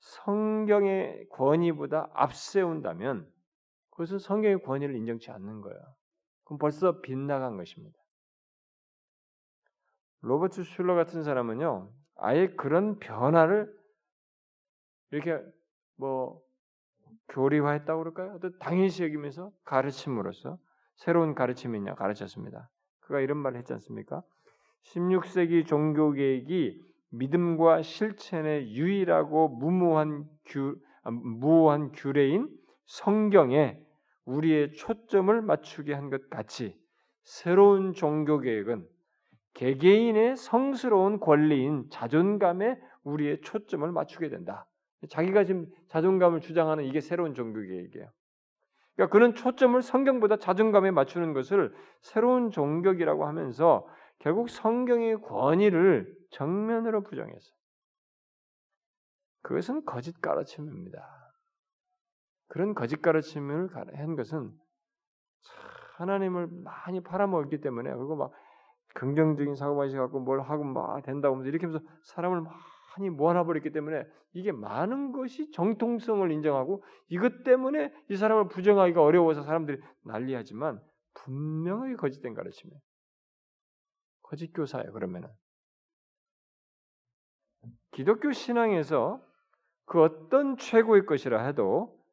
성경의 0.00 1.28
권위보다 1.30 2.10
앞세운다면 2.12 3.32
그것은 3.94 4.18
성경의 4.18 4.62
권위를 4.62 4.94
인정치 4.96 5.30
않는 5.30 5.60
거야. 5.60 5.74
그럼 6.44 6.58
벌써 6.58 7.00
빗나간 7.00 7.56
것입니다. 7.56 7.96
로버트 10.20 10.62
슐러 10.64 10.94
같은 10.94 11.22
사람은요, 11.22 11.92
아예 12.16 12.48
그런 12.48 12.98
변화를 12.98 13.72
이렇게 15.10 15.40
뭐 15.96 16.40
교리화했다고 17.28 17.98
그럴까요? 18.00 18.34
어떤 18.34 18.58
당연시 18.58 19.04
여기면서 19.04 19.52
가르침으로써 19.64 20.58
새로운 20.96 21.34
가르침이냐 21.34 21.94
가르쳤습니다. 21.94 22.70
그가 23.00 23.20
이런 23.20 23.38
말을 23.38 23.58
했지 23.58 23.72
않습니까? 23.74 24.22
16세기 24.84 25.66
종교개혁이 25.66 26.80
믿음과 27.10 27.82
실천의 27.82 28.72
유일하고 28.72 29.48
무모한 29.48 30.28
규, 30.46 30.76
아, 31.02 31.10
무한 31.10 31.92
규례인 31.92 32.48
성경에 32.86 33.78
우리의 34.24 34.72
초점을 34.72 35.40
맞추게 35.42 35.92
한 35.94 36.10
것 36.10 36.28
같이 36.30 36.78
새로운 37.22 37.92
종교 37.94 38.38
개혁은 38.40 38.86
개개인의 39.54 40.36
성스러운 40.36 41.20
권리인 41.20 41.88
자존감에 41.90 42.78
우리의 43.04 43.40
초점을 43.42 43.90
맞추게 43.90 44.28
된다. 44.28 44.66
자기가 45.08 45.44
지금 45.44 45.66
자존감을 45.88 46.40
주장하는 46.40 46.84
이게 46.84 47.00
새로운 47.00 47.34
종교 47.34 47.60
개혁이에요. 47.60 48.10
그러니까 48.96 49.12
그는 49.12 49.34
초점을 49.34 49.80
성경보다 49.80 50.36
자존감에 50.36 50.90
맞추는 50.90 51.32
것을 51.32 51.74
새로운 52.00 52.50
종교이라고 52.50 53.26
하면서 53.26 53.86
결국 54.18 54.48
성경의 54.48 55.20
권위를 55.20 56.14
정면으로 56.30 57.02
부정했어요. 57.02 57.54
그것은 59.42 59.84
거짓 59.84 60.20
가르침입니다. 60.20 61.23
그런 62.54 62.72
거짓 62.72 63.02
가르침을 63.02 63.74
한 63.74 64.14
것은 64.14 64.52
하나님을 65.96 66.46
많이 66.62 67.02
팔아먹었기 67.02 67.60
때문에 67.60 67.92
그리고 67.92 68.14
막 68.14 68.32
긍정적인 68.94 69.56
사고방식 69.56 69.98
갖고 69.98 70.20
뭘 70.20 70.40
하고 70.40 70.62
막 70.62 71.02
된다고 71.02 71.34
하면서 71.34 71.48
이렇게 71.48 71.66
하면서 71.66 71.84
사람을 72.04 72.42
많이 72.42 73.10
모아놔버렸기 73.10 73.72
때문에 73.72 74.06
이게 74.34 74.52
많은 74.52 75.10
것이 75.10 75.50
정통성을 75.50 76.30
인정하고 76.30 76.84
이것 77.08 77.42
때문에 77.42 77.92
이 78.08 78.16
사람을 78.16 78.46
부정하기가 78.46 79.02
어려워서 79.02 79.42
사람들이 79.42 79.82
난리하지만 80.04 80.80
분명하게 81.14 81.96
거짓된 81.96 82.34
가르침이에요. 82.34 82.78
거짓 84.22 84.52
교사예요. 84.52 84.92
그러면은 84.92 85.28
기독교 87.90 88.30
신앙에서 88.30 89.20
그 89.86 90.00
어떤 90.00 90.56
최고의 90.56 91.04
것이라 91.04 91.44
해도 91.46 92.03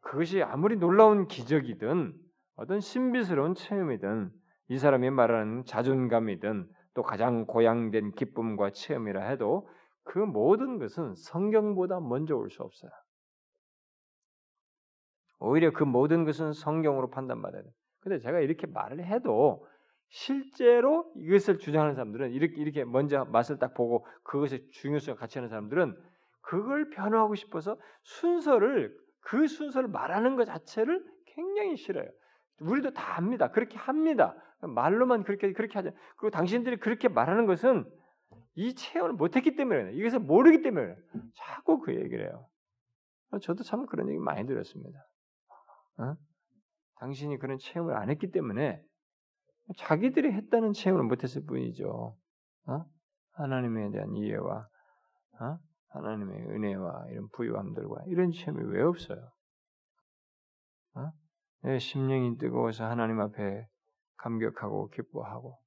그것이 0.00 0.42
아무리 0.42 0.76
놀라운 0.76 1.26
기적이든 1.28 2.14
어떤 2.56 2.80
신비스러운 2.80 3.54
체험이든 3.54 4.30
이 4.68 4.78
사람이 4.78 5.10
말하는 5.10 5.64
자존감이든 5.64 6.68
또 6.94 7.02
가장 7.02 7.46
고양된 7.46 8.12
기쁨과 8.12 8.70
체험이라 8.70 9.22
해도 9.28 9.68
그 10.04 10.18
모든 10.18 10.78
것은 10.78 11.14
성경보다 11.14 12.00
먼저 12.00 12.36
올 12.36 12.50
수 12.50 12.62
없어요. 12.62 12.90
오히려 15.38 15.70
그 15.72 15.84
모든 15.84 16.24
것은 16.24 16.52
성경으로 16.52 17.10
판단받아야 17.10 17.62
돼요. 17.62 17.72
근데 18.00 18.18
제가 18.18 18.40
이렇게 18.40 18.66
말을 18.66 19.04
해도 19.04 19.66
실제로 20.08 21.10
이것을 21.16 21.58
주장하는 21.58 21.94
사람들은 21.94 22.32
이렇게 22.32 22.56
이렇게 22.56 22.84
먼저 22.84 23.24
맛을 23.26 23.58
딱 23.58 23.74
보고 23.74 24.06
그것의 24.24 24.68
중요성을 24.72 25.18
같이 25.18 25.38
하는 25.38 25.48
사람들은 25.48 25.96
그걸 26.42 26.90
변화하고 26.90 27.34
싶어서 27.36 27.78
순서를 28.02 28.96
그 29.20 29.46
순서를 29.46 29.88
말하는 29.88 30.36
것 30.36 30.44
자체를 30.44 31.04
굉장히 31.26 31.76
싫어요. 31.76 32.08
우리도 32.60 32.92
다 32.92 33.16
합니다. 33.16 33.50
그렇게 33.50 33.78
합니다. 33.78 34.34
말로만 34.60 35.24
그렇게 35.24 35.52
그렇게 35.52 35.74
하죠. 35.74 35.90
그리고 36.16 36.30
당신들이 36.30 36.78
그렇게 36.78 37.08
말하는 37.08 37.46
것은 37.46 37.84
이 38.54 38.74
체험을 38.74 39.14
못했기 39.14 39.56
때문에 39.56 39.92
이것을 39.94 40.18
모르기 40.18 40.62
때문에 40.62 40.94
자꾸 41.34 41.80
그 41.80 41.94
얘기를 41.94 42.26
해요. 42.26 42.46
저도 43.42 43.62
참 43.62 43.86
그런 43.86 44.08
얘기 44.08 44.18
많이 44.18 44.46
들었습니다. 44.46 44.98
어? 45.98 46.16
당신이 46.96 47.38
그런 47.38 47.58
체험을 47.58 47.96
안 47.96 48.10
했기 48.10 48.30
때문에 48.30 48.82
자기들이 49.76 50.32
했다는 50.32 50.72
체험을 50.72 51.04
못했을 51.04 51.44
뿐이죠. 51.46 52.16
어? 52.66 52.84
하나님에 53.32 53.90
대한 53.90 54.14
이해와 54.16 54.68
어? 55.40 55.58
하나님의 55.90 56.36
은혜와 56.50 57.06
이런 57.10 57.28
부유함들과 57.32 58.04
이런 58.06 58.32
체험이 58.32 58.62
왜 58.72 58.82
없어요? 58.82 59.30
어? 60.94 61.10
내 61.62 61.78
심령이 61.78 62.38
뜨거워서 62.38 62.84
하나님 62.84 63.20
앞에 63.20 63.66
감격하고 64.16 64.88
기뻐하고 64.90 65.58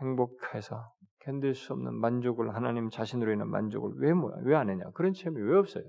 행복해서 0.00 0.92
견딜 1.20 1.54
수 1.54 1.72
없는 1.72 1.94
만족을 1.94 2.54
하나님 2.54 2.90
자신으로 2.90 3.32
인한 3.32 3.48
만족을 3.48 3.92
왜왜안 3.96 4.68
했냐? 4.68 4.90
그런 4.94 5.12
체험이 5.12 5.40
왜 5.40 5.56
없어요? 5.56 5.84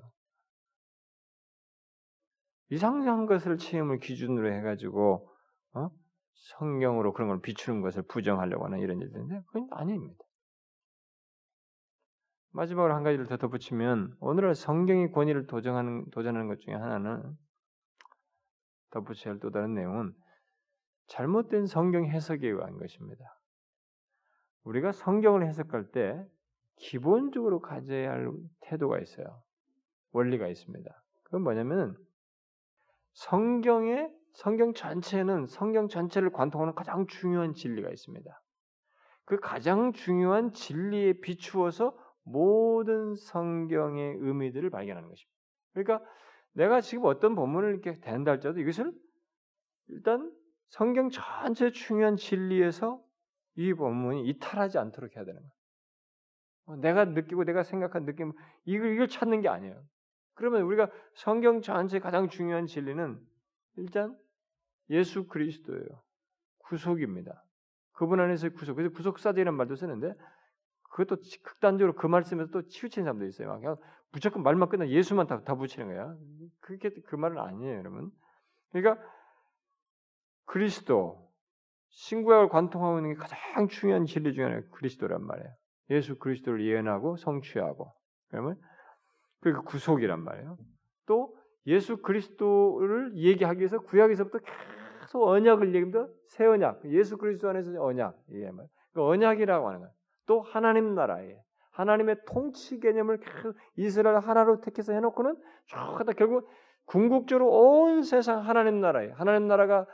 이상한 2.70 3.26
것을 3.26 3.58
체험을 3.58 4.00
기준으로 4.00 4.52
해가지고 4.54 5.30
어? 5.74 5.90
성경으로 6.58 7.14
그런 7.14 7.30
걸 7.30 7.42
비추는 7.42 7.82
것을 7.82 8.04
부정하려고 8.04 8.66
하는 8.66 8.80
이런 8.80 9.00
일인데 9.00 9.42
그건 9.48 9.68
아닙니다. 9.72 10.25
마지막으로 12.56 12.94
한 12.94 13.04
가지를 13.04 13.28
더 13.28 13.36
덧붙이면 13.36 14.16
오늘날 14.22 14.56
성경의 14.56 15.12
권위를 15.12 15.46
도전하는 15.46 16.10
도전하는 16.12 16.48
것 16.48 16.60
중에 16.60 16.74
하나는 16.74 17.38
덧붙여야 18.92 19.34
할 19.34 19.40
또 19.42 19.52
다른 19.52 19.74
내용은 19.74 20.14
잘못된 21.08 21.68
성경 21.68 22.06
해석에 22.06 22.48
의한 22.48 22.78
것입니다. 22.78 23.38
우리가 24.64 24.94
성경을 24.94 25.46
해석할 25.46 25.92
때 25.92 26.26
기본적으로 26.78 27.60
가져야 27.60 28.12
할 28.12 28.32
태도가 28.62 29.00
있어요. 29.00 29.44
원리가 30.12 30.48
있습니다. 30.48 31.04
그건 31.24 31.42
뭐냐면 31.42 31.98
성경의 33.14 34.14
성경 34.32 34.74
전체는 34.74 35.48
성경 35.48 35.90
전체를 35.90 36.32
관통하는 36.32 36.74
가장 36.74 37.06
중요한 37.08 37.54
진리가 37.54 37.90
있습니다. 37.90 38.42
그 39.26 39.40
가장 39.40 39.92
중요한 39.92 40.54
진리에 40.54 41.20
비추어서 41.20 42.05
모든 42.26 43.16
성경의 43.16 44.18
의미들을 44.20 44.70
발견하는 44.70 45.08
것입니다. 45.08 45.36
그러니까 45.74 46.06
내가 46.54 46.82
지금 46.82 47.06
어떤 47.06 47.36
본문을 47.36 47.72
이렇게 47.72 48.00
된다 48.00 48.32
할지라도 48.32 48.60
이것을 48.60 48.92
일단 49.88 50.32
성경 50.70 51.10
전체 51.10 51.72
중요한 51.72 52.16
진리에서 52.16 53.02
이 53.56 53.74
본문이 53.74 54.28
이탈하지 54.28 54.78
않도록 54.78 55.16
해야 55.16 55.24
되는 55.24 55.40
거예요. 55.40 55.52
어, 56.66 56.76
내가 56.78 57.06
느끼고 57.06 57.44
내가 57.44 57.64
생각한 57.64 58.06
느낌 58.06 58.34
이걸 58.66 58.94
이걸 58.94 59.08
찾는 59.08 59.42
게 59.42 59.48
아니에요. 59.48 59.82
그러면 60.34 60.64
우리가 60.64 60.90
성경 61.14 61.62
전체 61.62 62.00
가장 62.00 62.28
중요한 62.28 62.66
진리는 62.66 63.20
일단 63.78 64.18
예수 64.90 65.28
그리스도예요. 65.28 66.04
구속입니다. 66.60 67.44
그분 67.94 68.20
안에서의 68.20 68.54
구속. 68.54 68.76
그래서 68.76 68.94
구속사제라는 68.94 69.56
말도 69.56 69.76
쓰는데 69.76 70.14
그것도 70.96 71.22
극단적으로 71.44 71.94
그 71.94 72.08
말씀에서 72.08 72.50
또 72.52 72.66
치우치는 72.68 73.04
사람도 73.04 73.26
있어요. 73.26 73.60
그냥 73.60 73.76
무조건 74.14 74.44
말만 74.44 74.70
끝나 74.70 74.88
예수만 74.88 75.28
다, 75.28 75.44
다 75.44 75.56
붙이는 75.56 75.90
거야. 75.90 76.16
그게 76.62 76.90
그 77.06 77.18
말은 77.18 77.38
아니에요, 77.38 77.80
여러분. 77.80 78.12
그러니까 78.72 79.04
그리스도 80.46 81.30
신구약을 81.90 82.48
관통하고 82.48 83.00
있는 83.00 83.14
게 83.14 83.20
가장 83.20 83.68
중요한 83.68 84.06
진리 84.06 84.34
중에 84.34 84.46
하나가 84.46 84.66
그리스도란 84.72 85.22
말이에요. 85.22 85.54
예수 85.90 86.18
그리스도를 86.18 86.66
예언하고 86.66 87.18
성취하고 87.18 87.94
그러면 88.30 88.58
그 89.42 89.64
구속이란 89.64 90.24
말이에요. 90.24 90.58
또 91.08 91.38
예수 91.68 91.98
그리스도를 91.98 93.18
얘기하기 93.18 93.60
위해서 93.60 93.80
구약에서부터 93.80 94.40
계속 95.02 95.28
언약을 95.28 95.68
얘기합니다. 95.76 96.08
새 96.28 96.46
언약, 96.46 96.86
예수 96.86 97.18
그리스도 97.18 97.50
안에서 97.50 97.84
언약 97.84 98.18
이게 98.30 98.50
말. 98.50 98.66
그 98.94 99.04
언약이라고 99.04 99.68
하는 99.68 99.80
거예요. 99.82 99.95
또 100.26 100.42
하나님 100.42 100.96
나라에 100.96 101.38
하나님의 101.72 102.18
통치 102.26 102.80
개념을 102.80 103.20
계속 103.20 103.56
이스라엘 103.76 104.18
하나로 104.18 104.62
택해서 104.62 104.94
해놓고는 104.94 105.36
쭉 105.66 105.78
하다 105.78 106.14
결국 106.14 106.48
궁극적으로 106.86 107.50
온 107.50 108.04
세상 108.04 108.48
하나님 108.48 108.80
나라에 108.80 109.12
하나님 109.12 109.48
나라가 109.48 109.86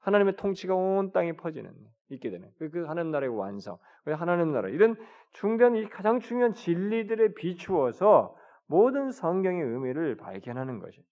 하나님의 0.00 0.36
통치가 0.36 0.74
온 0.74 1.12
땅에 1.12 1.36
퍼지는 1.36 1.72
있게 2.10 2.30
되는 2.30 2.48
그, 2.58 2.70
그 2.70 2.84
하나님 2.86 3.10
나라의 3.10 3.36
완성, 3.36 3.78
그 4.04 4.12
하나님 4.12 4.52
나라 4.52 4.68
이런 4.68 4.96
중대한 5.32 5.76
이 5.76 5.88
가장 5.88 6.20
중요한 6.20 6.54
진리들에 6.54 7.34
비추어서 7.34 8.34
모든 8.66 9.10
성경의 9.10 9.62
의미를 9.62 10.16
발견하는 10.16 10.78
것이. 10.78 11.02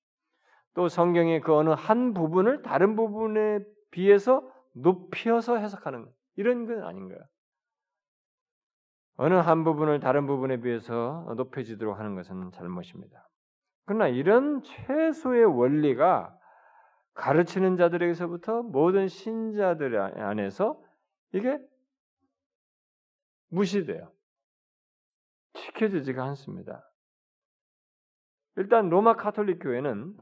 또 0.75 0.89
성경의 0.89 1.41
그 1.41 1.55
어느 1.55 1.71
한 1.71 2.13
부분을 2.13 2.63
다른 2.63 2.97
부분에 2.97 3.61
비해서 3.91 4.47
높여서 4.75 5.57
해석하는 5.57 6.07
이런 6.37 6.67
건 6.67 6.83
아닌 6.83 7.09
거야. 7.09 7.19
어느 9.17 9.35
한 9.35 9.65
부분을 9.65 10.01
다른 10.01 10.27
부분에 10.27 10.61
비해서 10.61 11.33
높여지도록 11.37 11.99
하는 11.99 12.15
것은 12.15 12.53
잘못입니다. 12.53 13.29
그러나 13.87 14.09
이런 14.09 14.63
최소의 14.63 15.45
원리가 15.45 16.37
가르치는 17.15 17.77
자들에게서부터 17.77 18.63
모든 18.63 19.09
신자들 19.09 19.99
안에서 19.99 20.79
이게 21.33 21.59
무시돼요. 23.49 24.13
지켜지지가 25.55 26.23
않습니다. 26.25 26.87
일단 28.57 28.91
로마 28.91 29.17
카톨릭 29.17 29.61
교회는 29.63 30.15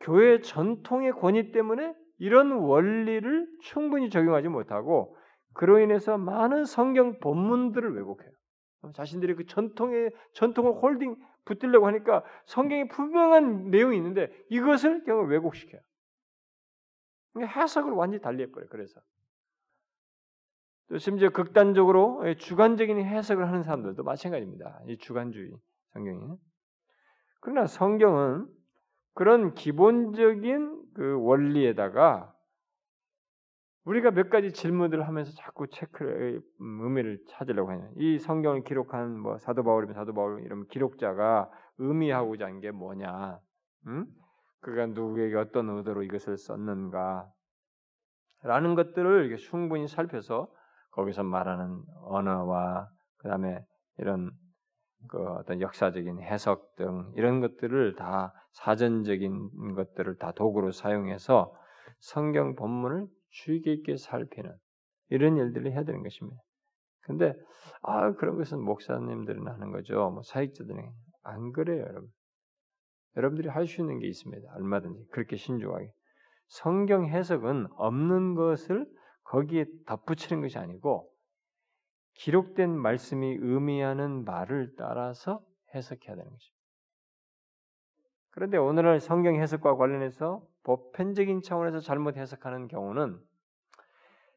교회 0.00 0.40
전통의 0.40 1.12
권위 1.12 1.50
때문에 1.50 1.94
이런 2.18 2.52
원리를 2.52 3.48
충분히 3.62 4.10
적용하지 4.10 4.48
못하고 4.48 5.16
그로 5.54 5.78
인해서 5.78 6.18
많은 6.18 6.64
성경 6.64 7.18
본문들을 7.20 7.96
왜곡해요. 7.96 8.30
자신들이 8.94 9.34
그 9.34 9.46
전통의 9.46 10.12
전통을 10.34 10.72
홀딩 10.72 11.16
붙들려고 11.44 11.86
하니까 11.86 12.22
성경에 12.46 12.86
분명한 12.88 13.70
내용이 13.70 13.96
있는데 13.96 14.30
이것을 14.50 15.04
결국 15.04 15.30
왜곡시켜요. 15.30 15.80
해석을 17.40 17.92
완전히 17.92 18.20
달리해버려요. 18.20 18.68
그래서 18.70 19.00
또 20.88 20.98
심지어 20.98 21.30
극단적으로 21.30 22.34
주관적인 22.36 22.98
해석을 22.98 23.46
하는 23.46 23.62
사람들도 23.62 24.02
마찬가지입니다. 24.02 24.80
이 24.86 24.96
주관주의 24.98 25.52
성경이. 25.92 26.36
그러나 27.40 27.66
성경은 27.66 28.46
그런 29.14 29.54
기본적인 29.54 30.82
그 30.94 31.20
원리에다가 31.20 32.34
우리가 33.88 34.10
몇 34.10 34.28
가지 34.28 34.52
질문들을 34.52 35.08
하면서 35.08 35.32
자꾸 35.36 35.66
체크를 35.66 36.42
음, 36.60 36.80
의미를 36.82 37.18
찾으려고 37.28 37.72
해요. 37.72 37.88
이 37.96 38.18
성경을 38.18 38.62
기록한 38.62 39.18
뭐 39.18 39.38
사도 39.38 39.64
바울이면 39.64 39.94
사도 39.94 40.12
바울 40.12 40.44
이런 40.44 40.66
기록자가 40.66 41.50
의미하고자 41.78 42.44
한 42.44 42.60
게 42.60 42.70
뭐냐? 42.70 43.38
음? 43.86 44.06
그가 44.60 44.86
누구에게 44.86 45.36
어떤 45.36 45.70
의도로 45.70 46.02
이것을 46.02 46.36
썼는가? 46.36 47.30
라는 48.42 48.74
것들을 48.74 49.34
충분히 49.38 49.88
살펴서 49.88 50.48
거기서 50.90 51.22
말하는 51.22 51.82
언어와 52.04 52.88
그다음에 53.18 53.64
이런 53.96 54.30
그 55.08 55.18
어떤 55.30 55.62
역사적인 55.62 56.20
해석 56.20 56.76
등 56.76 57.10
이런 57.16 57.40
것들을 57.40 57.94
다 57.94 58.34
사전적인 58.52 59.74
것들을 59.76 60.18
다 60.18 60.32
도구로 60.32 60.72
사용해서 60.72 61.54
성경 62.00 62.54
본문을 62.54 63.06
주의 63.30 63.60
깊게 63.60 63.96
살피는 63.96 64.54
이런 65.10 65.36
일들을 65.36 65.70
해야 65.72 65.84
되는 65.84 66.02
것입니다. 66.02 66.40
근데 67.02 67.34
아 67.82 68.12
그런 68.12 68.36
것은 68.36 68.60
목사님들은 68.60 69.46
하는 69.46 69.72
거죠. 69.72 70.10
뭐 70.10 70.22
사익자들은 70.22 70.90
안 71.22 71.52
그래요, 71.52 71.82
여러분. 71.82 72.10
여러분들이 73.16 73.48
할 73.48 73.66
수 73.66 73.80
있는 73.80 73.98
게 73.98 74.06
있습니다. 74.06 74.52
얼마든지 74.54 75.06
그렇게 75.10 75.36
신중하게. 75.36 75.90
성경 76.48 77.06
해석은 77.06 77.66
없는 77.72 78.34
것을 78.34 78.86
거기에 79.24 79.66
덧붙이는 79.86 80.40
것이 80.40 80.58
아니고 80.58 81.10
기록된 82.14 82.70
말씀이 82.70 83.36
의미하는 83.40 84.24
말을 84.24 84.74
따라서 84.76 85.42
해석해야 85.74 86.16
되는 86.16 86.30
것입니다. 86.30 86.58
그런데 88.30 88.56
오늘날 88.56 89.00
성경 89.00 89.34
해석과 89.34 89.76
관련해서 89.76 90.46
보편적인 90.68 91.40
차원에서 91.40 91.80
잘못 91.80 92.18
해석하는 92.18 92.68
경우는 92.68 93.18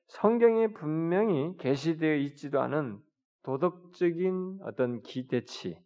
성경에 0.07 0.67
분명히 0.67 1.57
게시되어 1.57 2.15
있지도 2.15 2.61
않은 2.61 2.99
도덕적인 3.43 4.59
어떤 4.63 5.01
기대치, 5.01 5.77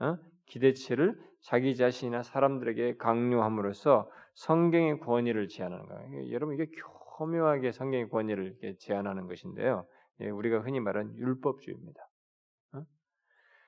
어? 0.00 0.18
기대치를 0.44 1.18
자기 1.40 1.74
자신이나 1.74 2.22
사람들에게 2.22 2.98
강요함으로써 2.98 4.10
성경의 4.34 5.00
권위를 5.00 5.48
제한하는 5.48 5.86
거예요. 5.86 6.32
여러분 6.32 6.54
이게 6.54 6.70
교묘하게 7.16 7.72
성경의 7.72 8.10
권위를 8.10 8.58
제한하는 8.80 9.26
것인데요. 9.26 9.86
예, 10.20 10.28
우리가 10.28 10.60
흔히 10.60 10.80
말하는 10.80 11.16
율법주의입니다. 11.16 12.00
어? 12.74 12.82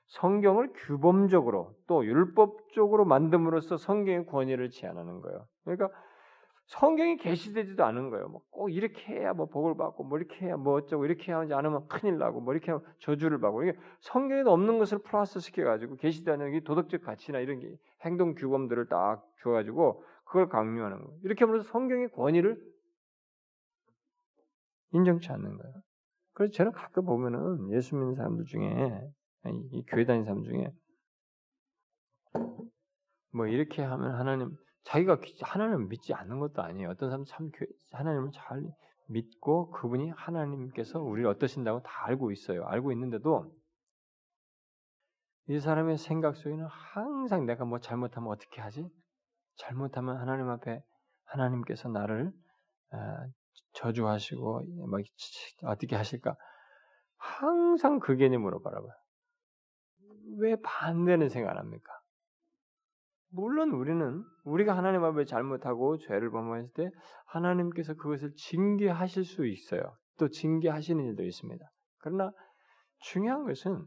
성경을 0.09 0.73
규범적으로 0.75 1.75
또 1.87 2.05
율법적으로 2.05 3.07
만듦으로써 3.07 3.79
성경의 3.79 4.27
권위를 4.27 4.68
제한하는 4.68 5.23
거예요. 5.23 5.47
그러니까 5.64 5.89
성경이 6.71 7.16
계시되지도 7.16 7.85
않은 7.85 8.11
거예요. 8.11 8.29
뭐 8.29 8.41
꼭 8.51 8.68
이렇게 8.71 9.14
해야 9.14 9.33
뭐 9.33 9.47
복을 9.47 9.77
받고 9.77 10.05
뭐 10.05 10.18
이렇게 10.18 10.47
해야 10.47 10.57
뭐 10.57 10.75
어쩌고 10.75 11.05
이렇게 11.07 11.33
하지 11.33 11.55
않으면 11.55 11.89
큰일 11.89 12.18
나고 12.18 12.41
뭐 12.41 12.53
이렇게 12.53 12.71
하면 12.73 12.85
저주를 12.99 13.41
받고 13.41 13.62
이게 13.64 13.79
성경에도 14.01 14.53
없는 14.53 14.79
것을 14.79 14.99
플러스 14.99 15.41
시켜 15.41 15.64
가지고 15.64 15.97
계시되는 15.97 16.53
게 16.53 16.61
도덕적 16.61 17.01
가치나 17.03 17.39
이런 17.41 17.59
게 17.59 17.75
행동 18.05 18.35
규범들을 18.35 18.87
딱 18.89 19.25
줘 19.43 19.51
가지고 19.51 20.05
그걸 20.25 20.49
강요하는 20.49 20.99
거예요. 21.03 21.18
이렇게 21.25 21.45
하면서 21.45 21.66
성경의 21.71 22.11
권위를 22.11 22.62
인정치 24.93 25.31
않는 25.33 25.57
거예요. 25.57 25.75
그래서 26.35 26.53
저는 26.53 26.73
가끔 26.73 27.07
보면은 27.07 27.71
예수 27.73 27.97
믿는 27.97 28.14
사람들 28.14 28.45
중에 28.45 29.11
이 29.73 29.85
교회 29.87 30.05
다니는 30.05 30.25
사람 30.27 30.43
중에 30.45 30.71
뭐 33.33 33.47
이렇게 33.47 33.83
하면 33.83 34.14
하나님 34.14 34.51
자기가 34.91 35.18
하나님을 35.43 35.86
믿지 35.86 36.14
않는 36.14 36.41
것도 36.41 36.62
아니에요. 36.62 36.91
어떤 36.91 37.11
사람 37.11 37.24
참 37.24 37.51
하나님을 37.93 38.30
잘 38.32 38.61
믿고 39.07 39.70
그분이 39.70 40.11
하나님께서 40.11 41.01
우리를 41.01 41.28
어떠신다고 41.30 41.82
다 41.82 42.07
알고 42.07 42.32
있어요. 42.32 42.64
알고 42.64 42.91
있는데도 42.93 43.53
이 45.47 45.61
사람의 45.61 45.97
생각 45.97 46.36
속에는 46.36 46.66
항상 46.66 47.47
내가 47.47 47.64
뭐 47.64 47.78
잘못하면 47.78 48.30
어떻게 48.30 48.61
하지? 48.61 48.88
잘못하면 49.57 50.16
하나님 50.16 50.49
앞에 50.49 50.82
하나님께서 51.24 51.88
나를 51.88 52.32
아, 52.91 53.26
저주하시고 53.74 54.62
뭐 54.88 54.99
어떻게 55.66 55.95
하실까? 55.95 56.36
항상 57.16 58.01
그 58.01 58.16
개념으로 58.16 58.61
바라봐요. 58.61 58.93
왜 60.38 60.57
반대는 60.62 61.28
생각 61.28 61.53
안 61.53 61.59
합니까? 61.59 62.00
물론 63.33 63.70
우리는 63.70 64.24
우리가 64.45 64.76
하나님 64.76 65.05
앞에 65.05 65.24
잘못하고 65.24 65.99
죄를 65.99 66.31
범했을 66.31 66.70
때 66.74 66.91
하나님께서 67.26 67.95
그것을 67.95 68.33
징계하실 68.35 69.24
수 69.24 69.47
있어요. 69.47 69.97
또 70.18 70.28
징계하시는 70.28 71.05
일도 71.05 71.24
있습니다. 71.24 71.64
그러나 71.99 72.31
중요한 72.99 73.45
것은 73.45 73.87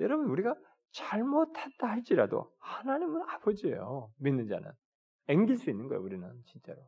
여러분 0.00 0.26
우리가 0.26 0.54
잘못했다 0.92 1.86
할지라도 1.86 2.50
하나님은 2.58 3.22
아버지예요. 3.28 4.10
믿는 4.18 4.48
자는 4.48 4.70
앵길 5.28 5.58
수 5.58 5.70
있는 5.70 5.86
거예요. 5.88 6.02
우리는 6.02 6.28
진짜로 6.46 6.78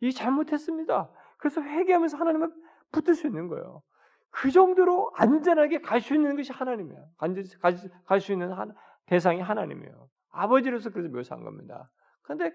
이 0.00 0.12
잘못했습니다. 0.12 1.10
그래서 1.38 1.62
회개하면서 1.62 2.16
하나님을 2.18 2.52
붙을 2.92 3.14
수 3.14 3.26
있는 3.26 3.48
거예요. 3.48 3.82
그 4.30 4.50
정도로 4.50 5.10
안전하게 5.14 5.80
갈 5.80 6.00
수 6.00 6.14
있는 6.14 6.36
것이 6.36 6.52
하나님이에요. 6.52 7.08
갈수 8.06 8.32
있는 8.32 8.52
대상이 9.06 9.40
하나님이에요. 9.40 10.08
아버지로서 10.32 10.90
그래서 10.90 11.08
묘사한 11.08 11.44
겁니다. 11.44 11.90
근데 12.22 12.52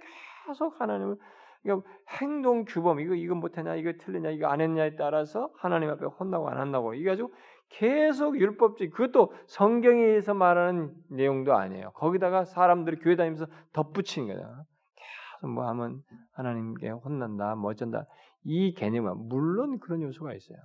계속 0.48 0.80
하나님은 0.80 1.18
그러니까 1.64 1.90
행동 2.20 2.66
규범 2.66 3.00
이거 3.00 3.14
이거 3.16 3.36
못했냐 3.36 3.76
이거 3.76 3.92
틀리냐 4.00 4.30
이거 4.32 4.48
안 4.48 4.62
했냐에 4.62 4.96
따라서 4.96 5.50
하나님 5.58 5.90
앞에 5.90 6.06
혼나고 6.06 6.48
안 6.50 6.58
한다고 6.58 6.94
이게 6.94 7.12
아주 7.12 7.30
계속 7.70 8.40
율법적 8.40 8.92
그것도 8.92 9.34
성경에서 9.48 10.34
말하는 10.34 10.94
내용도 11.10 11.56
아니에요. 11.56 11.92
거기다가 11.92 12.46
사람들이 12.46 12.98
교회 12.98 13.16
다니면서 13.16 13.48
덧붙이는 13.74 14.28
거야. 14.34 14.64
계속 14.96 15.50
뭐 15.52 15.68
하면 15.68 16.02
하나님께 16.32 16.90
혼난다, 16.90 17.56
뭐 17.56 17.72
어쩐다. 17.72 18.06
이 18.44 18.74
개념은 18.74 19.28
물론 19.28 19.80
그런 19.80 20.02
요소가 20.02 20.34
있어요. 20.34 20.58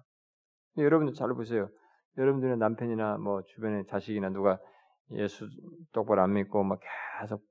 여러분들 0.77 1.15
잘 1.15 1.29
보세요. 1.35 1.69
여러분들의 2.17 2.57
남편이나 2.59 3.19
뭐 3.19 3.43
주변의 3.43 3.87
자식이나 3.87 4.31
누가 4.31 4.59
예수 5.11 5.49
똑바로 5.93 6.23
안 6.23 6.33
믿고 6.35 6.63
막 6.65 6.81
계속 7.21 7.43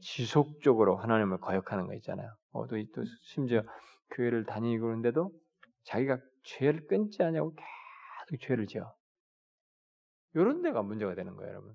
지속적으로 0.00 0.96
하나님을 0.96 1.38
거역하는 1.38 1.86
거 1.86 1.94
있잖아요. 1.94 2.34
어, 2.52 2.66
또, 2.66 2.76
또 2.94 3.04
심지어 3.22 3.62
교회를 4.10 4.44
다니고 4.44 4.82
그러는데도 4.82 5.30
자기가 5.84 6.18
죄를 6.42 6.86
끊지 6.86 7.22
않냐고 7.22 7.54
계속 7.54 8.40
죄를 8.40 8.66
지어. 8.66 8.94
이런 10.34 10.62
데가 10.62 10.82
문제가 10.82 11.14
되는 11.14 11.34
거예요, 11.34 11.52
여러분. 11.52 11.74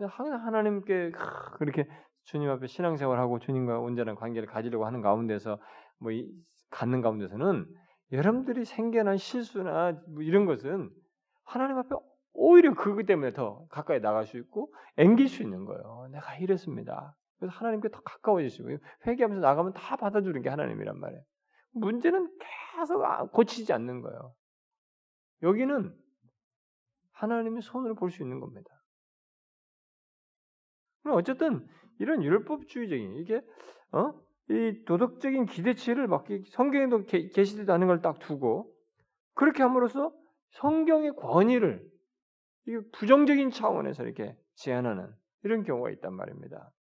항상 0.00 0.44
하나님께 0.46 1.12
그렇게 1.58 1.86
주님 2.24 2.50
앞에 2.50 2.66
신앙생활하고 2.66 3.38
주님과 3.38 3.78
온전한 3.80 4.16
관계를 4.16 4.48
가지려고 4.48 4.86
하는 4.86 5.00
가운데서 5.02 5.58
뭐 5.98 6.10
이, 6.10 6.28
갖는 6.70 7.00
가운데서는 7.00 7.66
여러분들이 8.12 8.64
생겨난 8.64 9.16
실수나 9.16 9.92
뭐 10.08 10.22
이런 10.22 10.46
것은 10.46 10.90
하나님 11.44 11.78
앞에 11.78 11.90
오히려 12.34 12.74
그것 12.74 13.06
때문에 13.06 13.32
더 13.32 13.66
가까이 13.68 14.00
나갈 14.00 14.26
수 14.26 14.36
있고 14.38 14.72
앵길 14.96 15.28
수 15.28 15.42
있는 15.42 15.64
거예요. 15.64 16.08
내가 16.12 16.36
이랬습니다. 16.36 17.16
그래서 17.38 17.56
하나님께 17.56 17.88
더 17.88 18.00
가까워지시고 18.02 18.70
회개하면서 19.06 19.40
나가면 19.40 19.72
다 19.72 19.96
받아주는 19.96 20.40
게 20.42 20.48
하나님이란 20.48 20.98
말이에요. 20.98 21.22
문제는 21.72 22.30
계속 22.76 23.04
아, 23.04 23.24
고치지 23.26 23.72
않는 23.72 24.00
거예요. 24.02 24.34
여기는 25.42 25.94
하나님의 27.12 27.62
손으로 27.62 27.94
볼수 27.94 28.22
있는 28.22 28.40
겁니다. 28.40 28.68
어쨌든 31.06 31.66
이런 31.98 32.22
율법주의적인 32.22 33.16
이게 33.16 33.40
어? 33.92 34.12
이 34.50 34.84
도덕적인 34.84 35.46
기대치를 35.46 36.06
막 36.06 36.26
성경에도 36.50 37.04
계시되지 37.04 37.70
않은 37.70 37.86
걸 37.86 38.00
딱 38.00 38.18
두고 38.18 38.72
그렇게 39.34 39.62
함으로써 39.62 40.12
성경의 40.50 41.14
권위를 41.16 41.93
이 42.66 42.78
부정적인 42.92 43.50
차원에서 43.50 44.04
이렇게 44.04 44.36
제안하는 44.54 45.12
이런 45.42 45.64
경우가 45.64 45.90
있단 45.90 46.14
말입니다. 46.14 46.72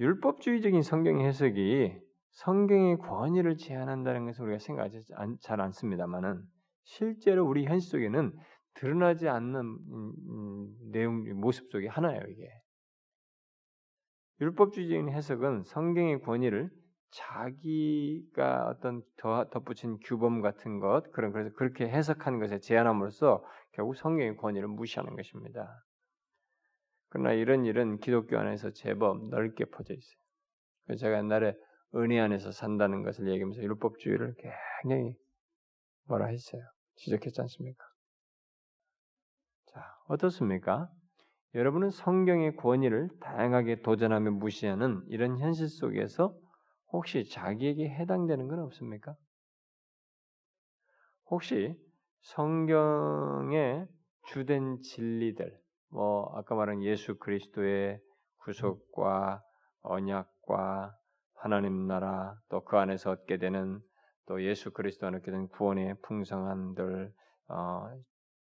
율법주의적인 0.00 0.82
성경 0.82 1.20
해석이 1.20 2.00
성경의 2.30 2.98
권위를 2.98 3.56
제한한다는 3.56 4.24
것을 4.26 4.44
우리가 4.44 4.58
생각하지 4.58 5.02
잘 5.40 5.60
않습니다만은 5.60 6.42
실제로 6.84 7.46
우리 7.46 7.66
현실 7.66 7.90
속에는 7.90 8.32
드러나지 8.74 9.28
않는 9.28 9.60
음, 9.60 10.12
음, 10.30 10.90
내용 10.90 11.40
모습 11.40 11.70
속에 11.70 11.88
하나예요 11.88 12.22
이게. 12.28 12.48
율법주의적인 14.40 15.10
해석은 15.10 15.64
성경의 15.64 16.22
권위를 16.22 16.70
자기가 17.12 18.68
어떤 18.68 19.02
더 19.18 19.48
덧붙인 19.50 19.98
규범 20.00 20.40
같은 20.40 20.80
것 20.80 21.10
그런 21.12 21.32
그래서 21.32 21.54
그렇게 21.54 21.86
해석하는 21.86 22.40
것에 22.40 22.58
제한함으로써 22.58 23.44
결국 23.72 23.96
성경의 23.96 24.36
권위를 24.36 24.68
무시하는 24.68 25.14
것입니다. 25.14 25.84
그러나 27.10 27.32
이런 27.32 27.66
일은 27.66 27.98
기독교 27.98 28.38
안에서 28.38 28.70
제법 28.70 29.28
넓게 29.28 29.66
퍼져 29.66 29.92
있어요. 29.92 30.16
그래서 30.86 31.00
제가 31.00 31.18
옛날에 31.18 31.54
은혜 31.94 32.18
안에서 32.18 32.50
산다는 32.50 33.02
것을 33.02 33.28
얘기하면서 33.28 33.62
율법주의를 33.62 34.34
굉장히 34.82 35.14
뭐라 36.08 36.26
했어요. 36.26 36.62
지적했지 36.96 37.42
않습니까? 37.42 37.84
자, 39.66 39.84
어떻습니까? 40.08 40.88
여러분은 41.54 41.90
성경의 41.90 42.56
권위를 42.56 43.10
다양하게 43.20 43.82
도전하며 43.82 44.30
무시하는 44.30 45.02
이런 45.08 45.38
현실 45.38 45.68
속에서 45.68 46.34
혹시 46.92 47.28
자기에게 47.28 47.88
해당되는 47.88 48.48
건 48.48 48.60
없습니까? 48.60 49.16
혹시 51.30 51.74
성경의 52.20 53.88
주된 54.26 54.80
진리들, 54.82 55.58
뭐 55.90 56.30
아까 56.36 56.54
말한 56.54 56.82
예수 56.82 57.18
그리스도의 57.18 58.00
구속과 58.38 59.42
언약과 59.82 60.94
하나님 61.34 61.86
나라 61.86 62.36
또 62.48 62.62
그 62.64 62.76
안에서 62.76 63.10
얻게 63.10 63.38
되는 63.38 63.80
또 64.26 64.42
예수 64.44 64.70
그리스도 64.70 65.06
안에 65.06 65.16
얻게 65.18 65.30
되는 65.30 65.48
구원의 65.48 65.96
풍성함들, 66.02 67.12
어, 67.48 67.88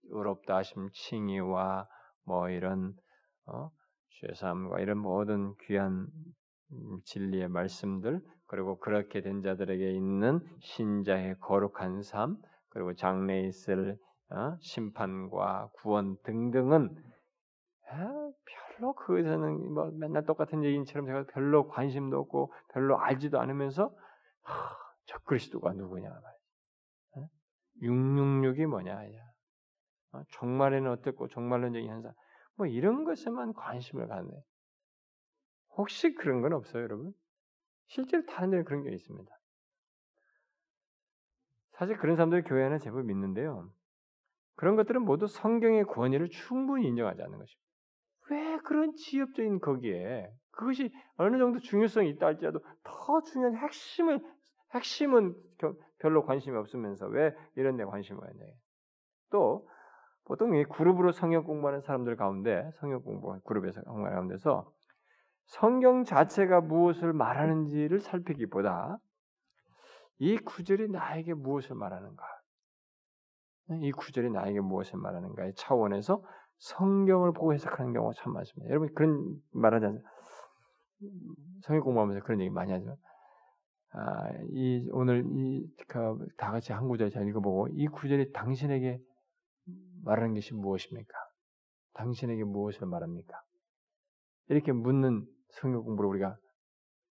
의롭다 0.10 0.58
하심 0.58 0.90
칭의와 0.92 1.88
뭐 2.26 2.50
이런 2.50 2.94
어, 3.46 3.70
죄사함과 4.22 4.80
이런 4.82 4.98
모든 4.98 5.56
귀한 5.68 6.08
진리의 7.06 7.50
말씀들 7.50 8.22
그리고 8.48 8.80
그렇게 8.80 9.22
된 9.22 9.42
자들에게 9.42 9.92
있는 9.92 10.40
신자의 10.60 11.40
거룩한 11.40 12.04
삶, 12.04 12.38
그리고 12.70 12.94
장래에 12.96 13.42
있을 13.48 13.98
어? 14.32 14.58
심판과 14.62 15.70
구원 15.82 16.18
등등은 16.24 16.96
아, 17.92 18.32
별로 18.78 18.94
그에서는 18.94 19.74
뭐 19.74 19.92
맨날 19.92 20.26
똑같은 20.26 20.64
얘기처럼 20.64 21.08
제가 21.08 21.26
별로 21.34 21.68
관심도 21.68 22.20
없고 22.20 22.54
별로 22.74 23.00
알지도 23.00 23.40
않으면서 23.40 23.92
하, 24.44 24.54
저 25.06 25.18
그리스도가 25.20 25.74
누구냐 25.74 26.10
말이야. 26.10 26.40
666이 27.82 28.68
뭐냐 28.68 29.00
어? 30.12 30.22
종말에는 30.30 30.92
어떻고 30.92 31.28
종말론적인 31.28 31.90
현상 31.90 32.14
뭐 32.56 32.68
이런 32.68 33.06
것에만 33.06 33.54
관심을 33.54 34.08
갖네. 34.08 34.30
혹시 35.78 36.14
그런 36.14 36.42
건 36.42 36.54
없어요, 36.54 36.84
여러분? 36.84 37.14
실제로 37.88 38.26
다른 38.26 38.52
데는 38.52 38.66
그런 38.66 38.84
게 38.84 38.92
있습니다. 38.92 39.32
사실 41.72 41.98
그런 41.98 42.16
사람들이 42.16 42.44
교회 42.44 42.66
안에 42.66 42.78
제법 42.80 43.06
믿는데요. 43.06 43.72
그런 44.56 44.76
것들은 44.76 45.04
모두 45.04 45.28
성경의 45.28 45.86
권위를 45.86 46.30
충분히 46.30 46.88
인정하지 46.88 47.22
않는 47.22 47.38
것입니다. 47.38 47.70
왜 48.30 48.58
그런 48.66 48.94
지엽적인 48.96 49.60
거기에 49.60 50.30
그것이 50.52 50.92
어느 51.16 51.38
정도 51.38 51.60
중요성이 51.60 52.10
있다 52.10 52.28
할지라도 52.28 52.60
더 52.84 53.22
중요한 53.22 53.56
핵심을 53.56 54.20
핵심은 54.74 55.34
별로 56.00 56.26
관심이 56.26 56.56
없으면서 56.58 57.08
왜 57.08 57.34
이런 57.56 57.78
데 57.78 57.86
관심을 57.86 58.20
갖냐. 58.20 58.44
또 59.32 59.68
보통 60.26 60.56
이 60.56 60.64
그룹으로 60.66 61.12
성경 61.12 61.44
공부하는 61.44 61.82
사람들 61.82 62.18
가운데 62.18 62.70
성경 62.80 63.02
공부 63.02 63.40
그룹에서 63.46 63.82
공부하는 63.82 64.16
가운데서 64.16 64.72
성경 65.50 66.04
자체가 66.04 66.62
무엇을 66.62 67.12
말하는지를 67.12 68.02
살피기보다 68.02 69.00
이 70.20 70.38
구절이 70.38 70.90
나에게 70.90 71.34
무엇을 71.34 71.76
말하는가? 71.76 72.24
이 73.82 73.92
구절이 73.92 74.30
나에게 74.30 74.60
무엇을 74.60 75.00
말하는가의 75.00 75.54
차원에서 75.56 76.24
성경을 76.60 77.34
보고 77.34 77.54
해석하는 77.54 77.94
경우가 77.94 78.14
참 78.18 78.34
많습니다. 78.34 78.70
여러분 78.70 78.94
그런 78.94 79.42
말하지 79.52 79.86
않습니까? 79.88 80.12
성경 81.64 81.84
공부하면서 81.84 82.24
그런 82.26 82.42
얘기 82.42 82.52
많이 82.52 82.72
하죠. 82.72 82.98
아, 83.92 84.30
이 84.52 84.88
오늘 84.92 85.26
이다 85.26 86.14
그 86.14 86.28
같이 86.38 86.74
한 86.74 86.88
구절 86.88 87.10
잘 87.10 87.28
읽어보고 87.28 87.70
이 87.72 87.88
구절이 87.88 88.34
당신에게 88.34 89.02
말하는 90.04 90.36
것이 90.36 90.54
무엇입니까? 90.54 91.12
당신에게 91.94 92.44
무엇을 92.44 92.86
말합니까? 92.86 93.42
이렇게 94.50 94.72
묻는 94.72 95.26
성경 95.50 95.84
공부를 95.84 96.10
우리가 96.10 96.38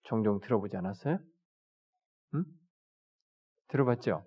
종종 0.04 0.40
들어보지 0.40 0.76
않았어요? 0.76 1.18
응? 2.34 2.44
들어봤죠? 3.68 4.26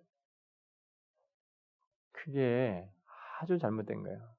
그게 2.11 2.89
아주 3.39 3.57
잘못된 3.57 4.01
거예요. 4.01 4.35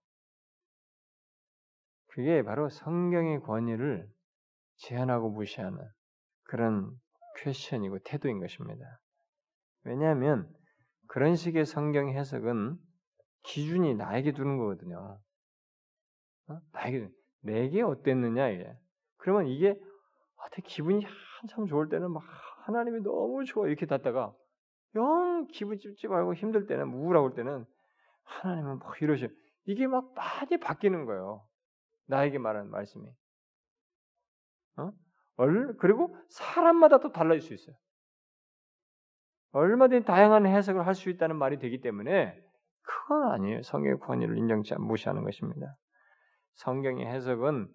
그게 2.09 2.43
바로 2.43 2.69
성경의 2.69 3.41
권위를 3.41 4.11
제한하고 4.77 5.31
무시하는 5.31 5.79
그런 6.45 6.99
퀘션이고 7.39 7.99
태도인 8.01 8.41
것입니다. 8.41 9.01
왜냐하면 9.85 10.53
그런 11.09 11.37
식의 11.37 11.67
성경 11.67 12.09
해석은 12.09 12.79
기준이 13.43 13.95
나에게 13.95 14.33
두는 14.33 14.57
거거든요. 14.57 15.21
어? 16.49 16.61
나에게 16.73 17.09
내게 17.41 17.83
어땠느냐 17.83 18.49
이게. 18.49 18.77
그러면 19.27 19.49
이게 19.49 19.77
어떻게 20.37 20.63
기분이 20.63 21.05
한참 21.41 21.67
좋을 21.67 21.89
때는 21.89 22.13
막 22.13 22.23
하나님이 22.65 23.01
너무 23.03 23.45
좋아 23.45 23.67
이렇게 23.67 23.85
닫다가 23.85 24.33
영 24.95 25.49
기분 25.51 25.79
찝찝하고 25.79 26.35
힘들 26.35 26.69
때는 26.69 26.95
우울하고 26.95 27.35
때는 27.35 27.67
하나님은 28.23 28.79
막 28.79 29.03
이러셔. 29.03 29.27
이게 29.65 29.89
막 29.89 30.15
많이 30.15 30.59
바뀌는 30.59 31.07
거예요. 31.07 31.45
나에게 32.07 32.39
말하는 32.39 32.71
말씀이. 32.71 33.05
어? 34.77 34.93
그리고 35.81 36.17
사람마다 36.29 37.01
또 37.01 37.11
달라질 37.11 37.41
수 37.41 37.53
있어요. 37.53 37.75
얼마든지 39.51 40.07
다양한 40.07 40.47
해석을 40.47 40.87
할 40.87 40.95
수 40.95 41.11
있다는 41.11 41.35
말이 41.35 41.59
되기 41.59 41.81
때문에 41.81 42.41
그건 42.83 43.33
아니에요. 43.33 43.63
성경의 43.63 43.99
권위를 43.99 44.39
인정치 44.39 44.77
무시하는 44.77 45.25
것입니다. 45.25 45.75
성경의 46.55 47.07
해석은 47.07 47.69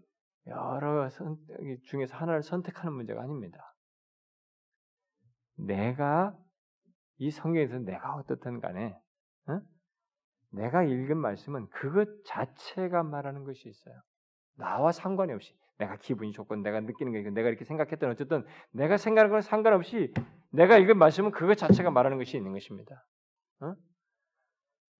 여러 0.47 1.09
선택 1.09 1.83
중에서 1.83 2.15
하나를 2.17 2.41
선택하는 2.41 2.93
문제가 2.93 3.21
아닙니다. 3.21 3.75
내가 5.55 6.35
이 7.17 7.29
성경에서 7.29 7.79
내가 7.79 8.15
어떻든 8.15 8.59
간에 8.59 8.97
어? 9.47 9.61
내가 10.49 10.83
읽은 10.83 11.17
말씀은 11.17 11.69
그것 11.69 12.07
자체가 12.25 13.03
말하는 13.03 13.43
것이 13.43 13.69
있어요. 13.69 13.95
나와 14.55 14.91
상관이 14.91 15.31
없이 15.33 15.55
내가 15.77 15.97
기분이 15.97 16.31
좋고 16.31 16.55
내가 16.57 16.79
느끼는 16.79 17.11
게 17.11 17.29
내가 17.29 17.49
이렇게 17.49 17.65
생각했던 17.65 18.09
어쨌든 18.11 18.45
내가 18.71 18.97
생각하는 18.97 19.31
건 19.31 19.41
상관없이 19.41 20.13
내가 20.51 20.77
읽은 20.77 20.97
말씀은 20.97 21.31
그것 21.31 21.55
자체가 21.55 21.91
말하는 21.91 22.17
것이 22.17 22.37
있는 22.37 22.51
것입니다. 22.53 23.05
어? 23.61 23.75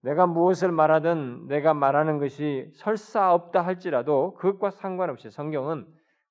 내가 0.02 0.26
무엇을 0.26 0.72
말하든 0.72 1.48
내가 1.48 1.74
말하는 1.74 2.18
것이 2.18 2.72
설사 2.76 3.34
없다 3.34 3.62
할지라도 3.62 4.34
그것과 4.36 4.72
상관없이 4.72 5.30
성경은 5.30 5.88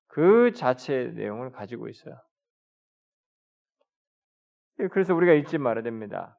그 0.07 0.51
자체의 0.51 1.13
내용을 1.13 1.51
가지고 1.51 1.87
있어요. 1.87 2.15
예, 4.79 4.87
그래서 4.87 5.15
우리가 5.15 5.33
잊지 5.33 5.57
말아야 5.57 5.83
됩니다. 5.83 6.37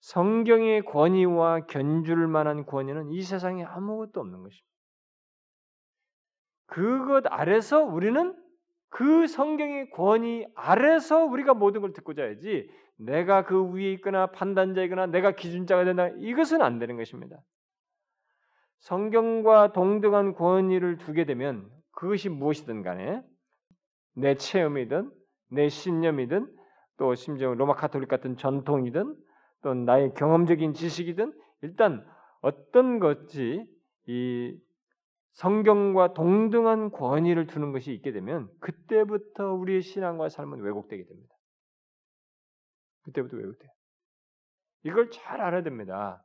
성경의 0.00 0.82
권위와 0.86 1.66
견줄 1.66 2.26
만한 2.26 2.64
권위는 2.64 3.10
이 3.10 3.22
세상에 3.22 3.64
아무것도 3.64 4.20
없는 4.20 4.42
것입니다. 4.42 4.70
그것 6.66 7.24
아래서 7.26 7.82
우리는 7.82 8.34
그 8.88 9.26
성경의 9.26 9.90
권위 9.90 10.46
아래서 10.54 11.24
우리가 11.24 11.52
모든 11.52 11.80
걸 11.82 11.92
듣고자 11.92 12.22
해야지 12.22 12.70
내가 13.00 13.44
그 13.44 13.72
위에 13.72 13.92
있거나 13.94 14.26
판단자이거나 14.26 15.06
내가 15.06 15.32
기준자가 15.32 15.84
된다 15.84 16.08
이것은 16.18 16.62
안 16.62 16.78
되는 16.78 16.96
것입니다. 16.96 17.36
성경과 18.80 19.72
동등한 19.72 20.34
권위를 20.34 20.98
두게 20.98 21.24
되면 21.24 21.68
그것이 21.92 22.28
무엇이든 22.28 22.82
간에 22.82 23.22
내 24.14 24.34
체험이든 24.34 25.10
내 25.50 25.68
신념이든 25.68 26.48
또 26.98 27.14
심지어 27.14 27.54
로마 27.54 27.74
카톨릭 27.74 28.08
같은 28.08 28.36
전통이든 28.36 29.16
또 29.62 29.74
나의 29.74 30.14
경험적인 30.14 30.74
지식이든 30.74 31.32
일단 31.62 32.06
어떤 32.40 32.98
것이 32.98 33.66
이 34.06 34.58
성경과 35.32 36.14
동등한 36.14 36.90
권위를 36.90 37.46
두는 37.46 37.72
것이 37.72 37.92
있게 37.92 38.12
되면 38.12 38.48
그때부터 38.60 39.54
우리의 39.54 39.82
신앙과 39.82 40.28
삶은 40.28 40.60
왜곡되게 40.60 41.04
됩니다. 41.04 41.29
그때부터 43.10 43.36
왜곡돼요. 43.36 43.70
이걸 44.84 45.10
잘 45.10 45.40
알아야 45.40 45.62
됩니다. 45.62 46.24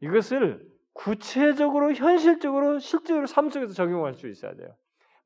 이것을 0.00 0.66
구체적으로 0.92 1.92
현실적으로 1.92 2.78
실제로 2.78 3.26
삶 3.26 3.50
속에서 3.50 3.72
적용할 3.72 4.14
수 4.14 4.28
있어야 4.28 4.54
돼요. 4.54 4.76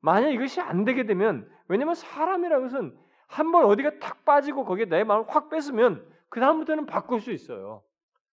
만약 0.01 0.29
이것이 0.29 0.61
안 0.61 0.85
되게 0.85 1.05
되면 1.05 1.49
왜냐하면 1.67 1.95
사람이라는 1.95 2.67
것은 2.67 2.97
한 3.27 3.51
번 3.51 3.65
어디가 3.65 3.99
탁 3.99 4.25
빠지고 4.25 4.65
거기에 4.65 4.85
내 4.85 5.03
마음을 5.03 5.25
확 5.29 5.49
뺐으면 5.49 6.03
그 6.29 6.39
다음부터는 6.39 6.87
바꿀 6.87 7.21
수 7.21 7.31
있어요. 7.31 7.83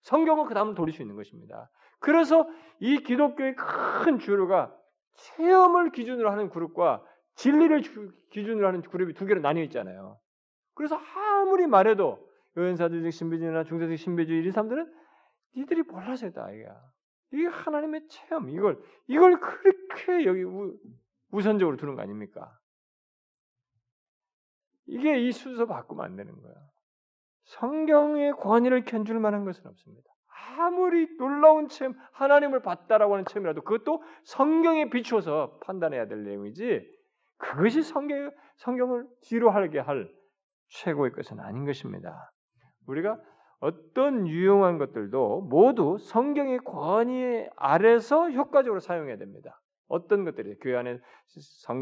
성경은 0.02 0.46
그 0.46 0.54
다음은 0.54 0.76
돌릴 0.76 0.94
수 0.94 1.02
있는 1.02 1.16
것입니다. 1.16 1.70
그래서 2.00 2.48
이 2.80 2.98
기독교의 2.98 3.56
큰 3.56 4.20
주류가 4.20 4.76
체험을 5.16 5.92
기준으로 5.92 6.30
하는 6.30 6.50
그룹과 6.50 7.04
진리를 7.36 7.82
기준으로 8.30 8.68
하는 8.68 8.82
그룹이 8.82 9.14
두 9.16 9.26
개로 9.26 9.42
나뉘어 9.42 9.64
있잖아요. 9.64 10.20
그래서 10.76 10.96
아무리 11.16 11.66
말해도 11.66 12.28
여연사들적 12.58 13.12
신비주의나 13.12 13.64
중세적 13.64 13.98
신비주의 13.98 14.40
이런 14.40 14.52
사람들은 14.52 14.94
니들이 15.56 15.84
몰라서다 15.84 16.52
이게 16.52 16.68
이게 17.32 17.48
하나님의 17.48 18.08
체험 18.08 18.50
이걸 18.50 18.82
이걸 19.08 19.40
그렇게 19.40 20.26
여기 20.26 20.44
우, 20.44 20.76
우선적으로 21.32 21.78
두는 21.78 21.96
거 21.96 22.02
아닙니까? 22.02 22.58
이게 24.86 25.20
이 25.20 25.32
순서 25.32 25.66
바꾸면 25.66 26.06
안 26.06 26.16
되는 26.16 26.40
거야. 26.42 26.54
성경의 27.46 28.34
권위를 28.34 28.86
견줄 28.86 29.20
만한 29.20 29.46
것은 29.46 29.66
없습니다. 29.66 30.10
아무리 30.58 31.18
놀라운 31.18 31.68
체험, 31.68 31.96
하나님을 32.12 32.62
봤다라고 32.62 33.14
하는 33.14 33.26
체험이라도 33.26 33.64
그것도 33.64 34.04
성경에 34.24 34.90
비추어서 34.90 35.58
판단해야 35.64 36.08
될 36.08 36.24
내용이지 36.24 36.86
그것이 37.38 37.82
성경, 37.82 38.32
성경을 38.58 39.08
뒤로 39.22 39.50
하게 39.50 39.80
할 39.80 40.14
최고의 40.70 41.12
것은 41.14 41.40
아닌 41.40 41.66
것입니다. 41.66 42.33
우리가 42.88 43.20
어떤 43.60 44.28
유용한 44.28 44.78
것들도 44.78 45.42
모두 45.50 45.98
성경의 45.98 46.60
권위 46.60 47.48
아래서 47.56 48.30
효과적으로 48.30 48.80
사용해야 48.80 49.18
됩니다. 49.18 49.62
어떤 49.88 50.26
것들이 50.26 50.58
교회 50.60 50.76
안에 50.76 51.00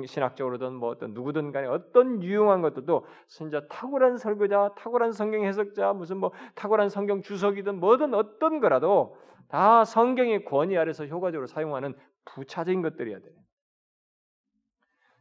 신학적으로든 0.06 0.74
뭐 0.74 0.89
어떤 0.89 1.14
누구든 1.14 1.52
간에 1.52 1.68
어떤 1.68 2.22
유용한 2.22 2.62
것들도 2.62 3.06
진짜 3.28 3.66
탁월한 3.68 4.18
설교자, 4.18 4.76
탁월한 4.78 5.12
성경 5.12 5.43
해석자, 5.43 5.93
무슨 5.93 6.18
뭐 6.18 6.32
탁월한 6.56 6.89
성경 6.89 7.22
주석이든 7.22 7.80
뭐든 7.80 8.14
어떤 8.14 8.60
거라도 8.60 9.18
다 9.47 9.86
성경의 9.86 10.45
권위 10.45 10.78
아래서 10.78 11.06
효과적으로 11.06 11.47
사용하는 11.47 11.95
부차적인 12.26 12.82
것들이어야 12.82 13.20
돼요. 13.20 13.34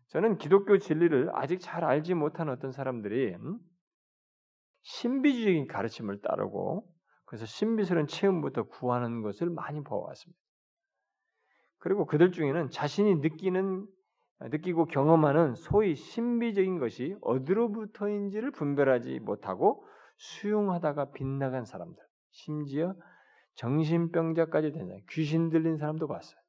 저는 0.08 0.38
기독교 0.38 0.78
진리를 0.78 1.30
아직 1.32 1.58
잘 1.60 1.84
알지 1.84 2.14
못한 2.14 2.48
어떤 2.48 2.72
사람들이 2.72 3.34
음? 3.34 3.58
신비주의적인 4.82 5.66
가르침을 5.66 6.20
따르고 6.20 6.86
그래서 7.24 7.46
신비스러운 7.46 8.06
체험부터 8.06 8.64
구하는 8.64 9.22
것을 9.22 9.50
많이 9.50 9.82
보아왔습니다. 9.82 10.40
그리고 11.78 12.06
그들 12.06 12.32
중에는 12.32 12.70
자신이 12.70 13.16
느끼는 13.16 13.86
느끼고 14.40 14.86
경험하는 14.86 15.54
소위 15.54 15.94
신비적인 15.94 16.78
것이 16.78 17.16
어디로부터인지를 17.20 18.52
분별하지 18.52 19.20
못하고 19.20 19.86
수용하다가 20.16 21.12
빗나간 21.12 21.64
사람들, 21.64 22.02
심지어 22.30 22.94
정신병자까지 23.54 24.72
된 24.72 24.86
사람, 24.86 25.00
귀신 25.10 25.50
들린 25.50 25.76
사람도 25.76 26.08
봤어요. 26.08 26.40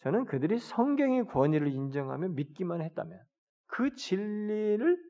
저는 0.00 0.26
그들이 0.26 0.58
성경의 0.58 1.26
권위를 1.26 1.68
인정하며 1.68 2.28
믿기만 2.28 2.80
했다면 2.80 3.20
그 3.66 3.94
진리를 3.94 5.05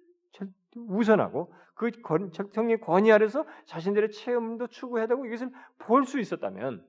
우선하고 0.75 1.53
그 1.75 1.91
성경의 2.33 2.81
권위 2.81 3.13
아래서 3.13 3.45
자신들의 3.67 4.11
체험도 4.11 4.69
추구해야 4.69 5.07
되고 5.07 5.25
이것을 5.27 5.51
볼 5.79 6.05
수 6.05 6.19
있었다면 6.19 6.87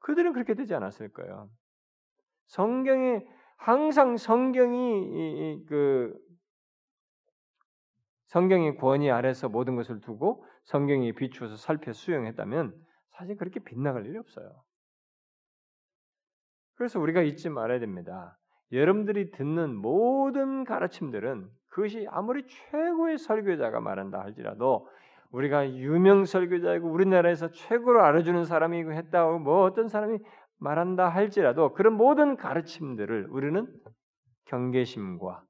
그들은 0.00 0.32
그렇게 0.32 0.54
되지 0.54 0.74
않았을 0.74 1.12
거예요. 1.12 1.50
성경이 2.46 3.20
항상 3.56 4.16
성경이 4.16 5.64
그 5.66 6.14
성경의 8.26 8.76
권위 8.76 9.10
아래서 9.10 9.48
모든 9.48 9.76
것을 9.76 10.00
두고 10.00 10.44
성경이 10.64 11.12
비추어서 11.14 11.56
살펴 11.56 11.92
수용했다면 11.92 12.74
사실 13.10 13.36
그렇게 13.36 13.60
빗나갈 13.60 14.06
일이 14.06 14.18
없어요. 14.18 14.62
그래서 16.74 16.98
우리가 17.00 17.22
잊지 17.22 17.48
말아야 17.48 17.78
됩니다. 17.78 18.36
여러분들이 18.74 19.30
듣는 19.30 19.74
모든 19.76 20.64
가르침들은 20.64 21.48
그것이 21.68 22.06
아무리 22.10 22.46
최고의 22.46 23.18
설교자가 23.18 23.80
말한다 23.80 24.20
할지라도 24.20 24.88
우리가 25.30 25.74
유명 25.74 26.24
설교자이고 26.24 26.88
우리나라에서 26.88 27.50
최고로 27.50 28.02
알아주는 28.02 28.44
사람이 28.44 28.82
했다고 28.82 29.40
뭐 29.40 29.64
어떤 29.64 29.88
사람이 29.88 30.18
말한다 30.58 31.08
할지라도 31.08 31.72
그런 31.72 31.94
모든 31.94 32.36
가르침들을 32.36 33.26
우리는 33.30 33.66
경계심과 34.46 35.42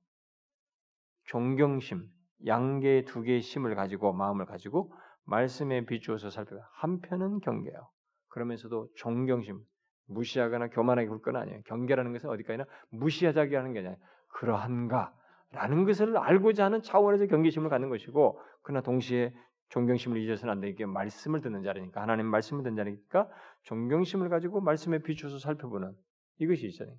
존경심, 1.25 2.05
양계 2.47 3.05
두 3.07 3.23
개의 3.23 3.41
심을 3.41 3.75
가지고 3.75 4.13
마음을 4.13 4.47
가지고 4.47 4.93
말씀에 5.25 5.87
비추어서 5.87 6.31
살펴. 6.31 6.57
한편은 6.73 7.41
경계요. 7.41 7.89
그러면서도 8.29 8.89
존경심, 8.97 9.61
무시하거나 10.07 10.69
교만하게 10.69 11.09
굴 11.09 11.23
건 11.23 11.37
아니에요. 11.37 11.63
경계라는 11.67 12.13
것은 12.13 12.31
어디까지나 12.31 12.65
무시하자기 12.91 13.55
하는 13.55 13.73
게 13.73 13.81
아니라 13.81 13.97
그러한가라는 14.29 15.85
것을 15.87 16.17
알고자 16.17 16.65
하는 16.65 16.83
차원에서 16.83 17.27
경계심을 17.27 17.71
갖는 17.71 17.89
것이고, 17.89 18.41
그러나 18.63 18.83
동시에 18.83 19.33
존경심을 19.71 20.19
잊어서는 20.19 20.53
안 20.53 20.61
되게 20.61 20.87
말씀을 20.87 21.41
듣는 21.41 21.63
자리니까 21.63 22.01
하나님 22.01 22.27
말씀을 22.27 22.63
듣는 22.63 22.77
자리니까 22.77 23.29
존경심을 23.63 24.29
가지고 24.29 24.61
말씀에 24.61 24.99
비춰서 24.99 25.39
살펴보는 25.39 25.95
이것이 26.39 26.67
있어요. 26.67 26.95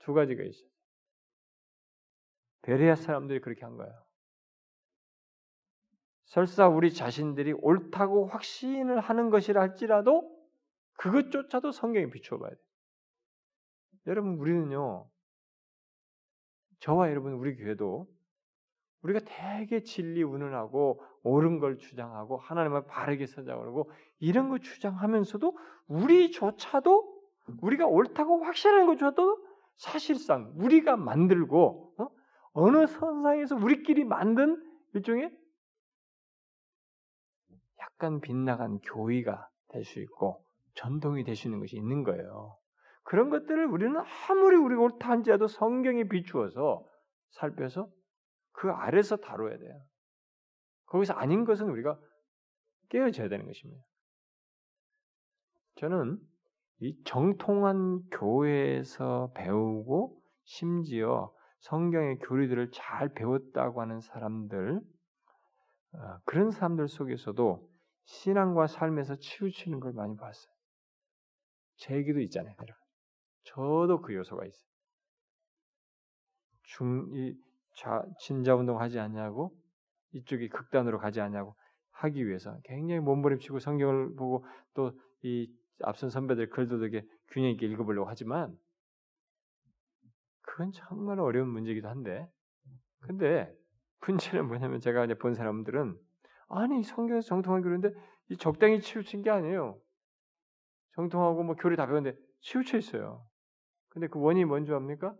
두 0.00 0.12
가지가 0.12 0.42
있어요. 0.42 0.68
베레아 2.62 2.94
사람들이 2.94 3.40
그렇게 3.40 3.64
한 3.64 3.76
거예요. 3.76 3.92
설사 6.26 6.68
우리 6.68 6.92
자신들이 6.92 7.54
옳다고 7.54 8.26
확신을 8.26 9.00
하는 9.00 9.30
것이라 9.30 9.60
할지라도 9.60 10.30
그것조차도 11.00 11.72
성경에 11.72 12.10
비추어 12.10 12.38
봐야 12.38 12.50
돼. 12.50 12.56
여러분 14.06 14.34
우리는요. 14.34 15.08
저와 16.80 17.08
여러분 17.10 17.32
우리 17.32 17.56
교회도 17.56 18.06
우리가 19.02 19.20
되게 19.24 19.82
진리 19.82 20.22
운운하고 20.22 21.02
옳은 21.22 21.58
걸 21.58 21.78
주장하고 21.78 22.36
하나님을 22.36 22.86
바르게 22.86 23.26
선장하고 23.26 23.90
이런 24.18 24.50
걸 24.50 24.60
주장하면서도 24.60 25.58
우리조차도 25.88 27.22
우리가 27.62 27.86
옳다고 27.86 28.44
확신하는 28.44 28.86
것조차도 28.86 29.46
사실상 29.78 30.52
우리가 30.56 30.98
만들고 30.98 31.94
어? 31.96 32.70
느 32.70 32.86
선상에서 32.86 33.56
우리끼리 33.56 34.04
만든 34.04 34.62
일종의 34.92 35.34
약간 37.78 38.20
빗나간 38.20 38.80
교의가 38.80 39.48
될 39.68 39.84
수 39.84 39.98
있고 40.00 40.44
수 41.34 41.48
있는 41.48 41.60
것이 41.60 41.76
있는 41.76 42.02
거예요. 42.04 42.56
그런 43.02 43.30
것들을 43.30 43.66
우리는 43.66 43.94
아무리 44.28 44.56
우리가 44.56 44.82
옳다 44.82 45.10
한지라도 45.10 45.48
성경에 45.48 46.04
비추어서 46.04 46.86
살펴서 47.30 47.88
그 48.52 48.70
아래서 48.70 49.16
다뤄야 49.16 49.58
돼요. 49.58 49.80
거기서 50.86 51.14
아닌 51.14 51.44
것은 51.44 51.68
우리가 51.68 51.98
깨어져야 52.88 53.28
되는 53.28 53.46
것입니다. 53.46 53.82
저는 55.76 56.18
이 56.80 57.02
정통한 57.04 58.02
교회에서 58.10 59.32
배우고 59.34 60.20
심지어 60.44 61.32
성경의 61.60 62.18
교리들을 62.18 62.70
잘 62.72 63.12
배웠다고 63.12 63.80
하는 63.80 64.00
사람들 64.00 64.80
어, 65.92 66.18
그런 66.24 66.50
사람들 66.50 66.88
속에서도 66.88 67.68
신앙과 68.04 68.66
삶에서 68.66 69.16
치우치는 69.16 69.80
걸 69.80 69.92
많이 69.92 70.16
봤어요. 70.16 70.59
제 71.80 71.96
얘기도 71.96 72.20
있잖아요, 72.20 72.54
여러분. 72.58 72.74
저도 73.44 74.00
그 74.00 74.14
요소가 74.14 74.46
있어요. 74.46 74.70
중, 76.62 77.08
이, 77.12 77.34
자, 77.76 78.04
진자 78.20 78.54
운동 78.54 78.80
하지 78.80 78.98
않냐고, 78.98 79.52
이쪽이 80.12 80.48
극단으로 80.48 80.98
가지 80.98 81.20
않냐고 81.20 81.56
하기 81.90 82.26
위해서 82.26 82.56
굉장히 82.64 83.00
몸부림치고 83.00 83.58
성경을 83.58 84.14
보고 84.14 84.46
또 84.74 84.92
이 85.22 85.52
앞선 85.82 86.10
선배들 86.10 86.50
글도 86.50 86.78
되게 86.78 87.06
균형 87.28 87.50
있게 87.50 87.66
읽어보려고 87.66 88.08
하지만 88.08 88.56
그건 90.42 90.72
정말 90.72 91.20
어려운 91.20 91.48
문제이기도 91.48 91.88
한데 91.88 92.28
근데 93.00 93.52
문제는 94.06 94.46
뭐냐면 94.46 94.80
제가 94.80 95.04
이제 95.04 95.14
본 95.14 95.34
사람들은 95.34 95.98
아니 96.48 96.82
성경에서 96.82 97.26
정통한 97.28 97.62
이 98.28 98.36
적당히 98.36 98.80
치우친 98.80 99.22
게 99.22 99.30
아니에요. 99.30 99.78
정통하고 100.94 101.42
뭐 101.42 101.54
교리 101.56 101.76
다 101.76 101.86
배웠는데 101.86 102.16
치우쳐 102.40 102.78
있어요. 102.78 103.24
근데 103.90 104.08
그 104.08 104.20
원인이 104.20 104.44
뭔지 104.44 104.72
압니까? 104.72 105.14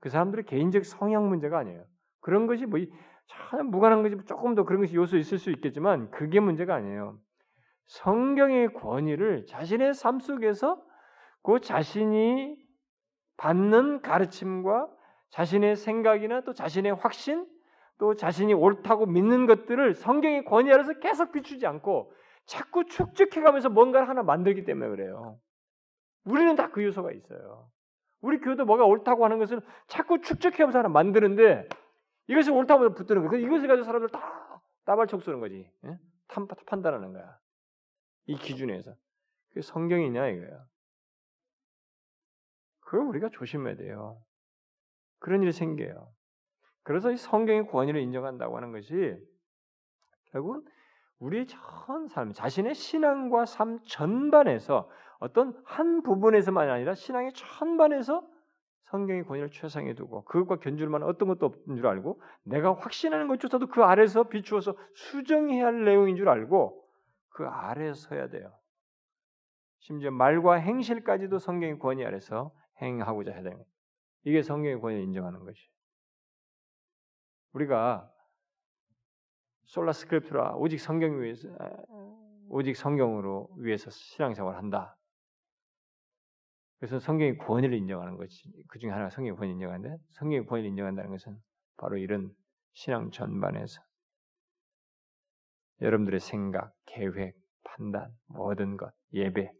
그 0.00 0.08
사람들의 0.08 0.44
개인적 0.44 0.84
성향 0.84 1.28
문제가 1.28 1.58
아니에요. 1.58 1.84
그런 2.20 2.46
것이 2.46 2.66
뭐 2.66 2.78
참 3.30 3.70
무관한 3.70 4.02
것이 4.02 4.16
조금 4.26 4.54
더 4.54 4.64
그런 4.64 4.80
것이 4.80 4.96
요소 4.96 5.16
있을 5.16 5.38
수 5.38 5.50
있겠지만 5.50 6.10
그게 6.10 6.40
문제가 6.40 6.74
아니에요. 6.74 7.18
성경의 7.86 8.74
권위를 8.74 9.46
자신의 9.46 9.94
삶 9.94 10.20
속에서 10.20 10.82
그 11.42 11.60
자신이 11.60 12.56
받는 13.36 14.02
가르침과 14.02 14.88
자신의 15.30 15.76
생각이나 15.76 16.42
또 16.42 16.52
자신의 16.52 16.94
확신 16.94 17.46
또 17.98 18.14
자신이 18.14 18.52
옳다고 18.54 19.06
믿는 19.06 19.46
것들을 19.46 19.94
성경의 19.94 20.44
권위 20.44 20.72
아래서 20.72 20.92
계속 20.98 21.32
비추지 21.32 21.66
않고 21.66 22.12
자꾸 22.50 22.84
축적해가면서 22.84 23.68
뭔가를 23.68 24.08
하나 24.08 24.24
만들기 24.24 24.64
때문에 24.64 24.90
그래요. 24.90 25.38
우리는 26.24 26.56
다 26.56 26.72
그 26.72 26.82
요소가 26.82 27.12
있어요. 27.12 27.70
우리 28.20 28.40
교도 28.40 28.64
뭐가 28.64 28.84
옳다고 28.86 29.24
하는 29.24 29.38
것을 29.38 29.60
자꾸 29.86 30.20
축적해가면서 30.20 30.80
하나 30.80 30.88
만드는데 30.88 31.68
이것이 32.26 32.50
옳다고 32.50 32.92
붙드는 32.94 33.28
거예요. 33.28 33.46
이것을 33.46 33.68
가지고 33.68 33.84
사람들 33.84 34.08
다 34.08 34.60
따발촉 34.84 35.22
쏘는 35.22 35.38
거지. 35.38 35.70
예? 35.84 35.98
판단하는 36.66 37.12
거야. 37.12 37.38
이 38.26 38.34
기준에서. 38.36 38.96
그게 39.50 39.62
성경이냐 39.62 40.26
이거야. 40.30 40.64
그걸 42.80 43.06
우리가 43.06 43.28
조심해야 43.32 43.76
돼요. 43.76 44.20
그런 45.20 45.40
일이 45.42 45.52
생겨요. 45.52 46.12
그래서 46.82 47.12
이 47.12 47.16
성경의 47.16 47.68
권위를 47.68 48.00
인정한다고 48.00 48.56
하는 48.56 48.72
것이 48.72 49.16
결국은 50.32 50.64
우리의 51.20 51.46
전 51.46 52.08
삶, 52.08 52.32
자신의 52.32 52.74
신앙과 52.74 53.46
삶 53.46 53.78
전반에서 53.84 54.90
어떤 55.18 55.54
한 55.64 56.02
부분에서만 56.02 56.68
아니라 56.68 56.94
신앙의 56.94 57.32
전반에서 57.34 58.26
성경의 58.84 59.24
권위를 59.24 59.50
최상에 59.50 59.94
두고 59.94 60.24
그것과 60.24 60.60
견줄 60.60 60.88
만한 60.88 61.08
어떤 61.08 61.28
것도 61.28 61.46
없는 61.46 61.76
줄 61.76 61.86
알고 61.86 62.20
내가 62.42 62.74
확신하는 62.74 63.28
것조차도 63.28 63.68
그 63.68 63.84
아래서 63.84 64.24
비추어서 64.24 64.76
수정해야 64.94 65.66
할 65.66 65.84
내용인 65.84 66.16
줄 66.16 66.28
알고 66.28 66.82
그 67.28 67.46
아래에 67.46 67.92
서야 67.92 68.28
돼요. 68.28 68.52
심지어 69.78 70.10
말과 70.10 70.54
행실까지도 70.54 71.38
성경의 71.38 71.78
권위 71.78 72.04
아래서 72.04 72.52
행하고자 72.82 73.30
해야 73.30 73.42
거예요. 73.42 73.64
이게 74.24 74.42
성경의 74.42 74.80
권위를 74.80 75.04
인정하는 75.04 75.44
것이. 75.44 75.60
우리가 77.52 78.09
솔라 79.70 79.92
스크립트라 79.92 80.54
오직 80.56 80.80
성경 80.80 81.22
위해서 81.22 81.48
오직 82.48 82.76
성경으로 82.76 83.48
위해서 83.58 83.88
신앙생활을 83.88 84.58
한다. 84.58 84.96
그래서 86.80 86.98
성경의 86.98 87.38
권위를 87.38 87.78
인정하는 87.78 88.16
것이 88.16 88.50
그 88.66 88.80
중에 88.80 88.90
하나가 88.90 89.10
성경의 89.10 89.36
권위를 89.36 89.54
인정하는데 89.54 89.96
성경의 90.10 90.46
권위를 90.46 90.70
인정한다는 90.70 91.10
것은 91.10 91.36
바로 91.76 91.98
이런 91.98 92.34
신앙 92.72 93.12
전반에서 93.12 93.80
여러분들의 95.82 96.18
생각, 96.18 96.74
계획, 96.86 97.36
판단, 97.62 98.10
모든 98.26 98.76
것, 98.76 98.92
예배, 99.12 99.52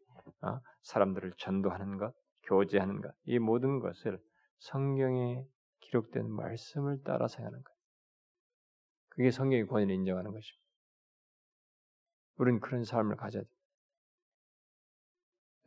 어? 0.43 0.59
사람들을 0.83 1.35
전도하는 1.39 1.99
것, 1.99 2.13
교제하는 2.43 3.01
것, 3.01 3.15
이 3.27 3.39
모든 3.39 3.79
것을 3.79 4.19
성경에 4.59 5.45
기록된 5.79 6.29
말씀을 6.29 7.01
따라 7.05 7.29
생각하는 7.29 7.63
것. 7.63 7.80
그게 9.11 9.31
성경의 9.31 9.67
권위를 9.67 9.95
인정하는 9.95 10.33
것입니다. 10.33 10.61
우리는 12.37 12.61
그런 12.61 12.85
삶을 12.85 13.17
가져야 13.17 13.43
돼요. 13.43 13.53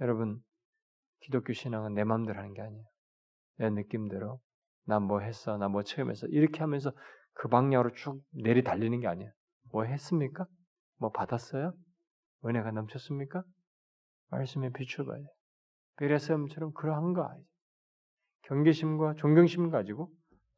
여러분, 0.02 0.44
기독교 1.22 1.54
신앙은 1.54 1.94
내 1.94 2.04
마음대로 2.04 2.40
하는 2.40 2.54
게 2.54 2.62
아니에요. 2.62 2.86
내 3.58 3.70
느낌대로 3.70 4.42
나 4.86 5.00
뭐 5.00 5.20
했어, 5.22 5.58
나 5.58 5.70
뭐 5.70 5.84
체험했어 5.84 6.28
이렇게 6.28 6.60
하면서 6.60 6.92
그 7.34 7.48
방향으로 7.48 7.94
쭉 7.94 8.22
내리 8.32 8.64
달리는 8.64 9.00
게 9.00 9.08
아니에요. 9.08 9.32
뭐 9.72 9.84
했습니까? 9.86 10.46
뭐 10.98 11.12
받았어요? 11.12 11.74
은혜가 12.46 12.72
넘쳤습니까? 12.72 13.44
말씀에 14.30 14.72
비춰봐야 14.72 15.18
돼. 15.20 15.26
베레스엄처럼 15.98 16.74
그러한 16.74 17.14
거 17.14 17.24
아니죠. 17.24 17.48
경계심과 18.44 19.16
존경심 19.16 19.70
가지고 19.70 20.12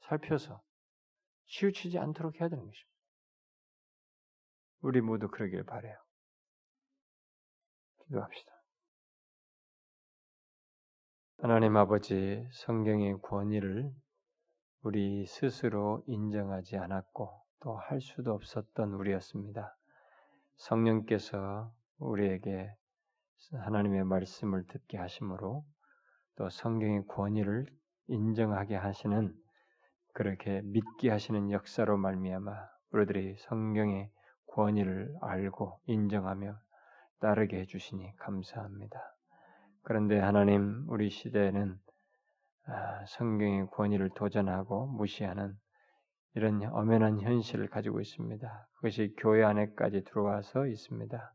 살펴서 0.08 0.62
치우치지 1.48 1.98
않도록 2.00 2.40
해야 2.40 2.50
되는 2.50 2.64
것입니다. 2.66 2.96
우리 4.82 5.02
모두 5.02 5.28
그러길 5.30 5.64
바래요. 5.64 5.98
기도합시다. 8.06 8.52
하나님 11.40 11.76
아버지 11.76 12.48
성경의 12.54 13.22
권위를 13.22 13.92
우리 14.82 15.26
스스로 15.26 16.04
인정하지 16.08 16.78
않았고 16.78 17.46
또 17.62 17.78
할 17.78 18.00
수도 18.00 18.34
없었던 18.34 18.94
우리였습니다. 18.94 19.76
성령께서 20.58 21.74
우리에게 21.98 22.72
하나님의 23.52 24.04
말씀을 24.06 24.66
듣게 24.68 24.98
하심으로 24.98 25.66
또 26.36 26.50
성경의 26.50 27.08
권위를 27.08 27.66
인정하게 28.08 28.76
하시는 28.76 29.34
그렇게 30.16 30.62
믿게 30.64 31.10
하시는 31.10 31.52
역사로 31.52 31.98
말미암아 31.98 32.52
우리들이 32.94 33.36
성경의 33.38 34.10
권위를 34.48 35.14
알고 35.22 35.82
인정하며 35.88 36.58
따르게 37.20 37.60
해주시니 37.60 38.16
감사합니다. 38.16 38.98
그런데 39.84 40.18
하나님 40.18 40.86
우리 40.88 41.10
시대에는 41.10 41.78
아, 42.68 43.06
성경의 43.08 43.68
권위를 43.72 44.10
도전하고 44.16 44.88
무시하는 44.88 45.54
이런 46.34 46.64
엄연한 46.64 47.20
현실을 47.20 47.68
가지고 47.68 48.00
있습니다. 48.00 48.68
그것이 48.76 49.14
교회 49.18 49.44
안에까지 49.44 50.06
들어와서 50.06 50.66
있습니다. 50.66 51.34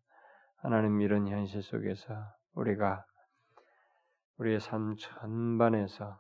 하나님 0.63 1.03
이런 1.03 1.29
현실 1.29 1.63
속에서 1.63 2.15
우리가 2.55 3.05
우리의 4.39 4.59
삶 4.59 4.97
전반에서 4.97 6.19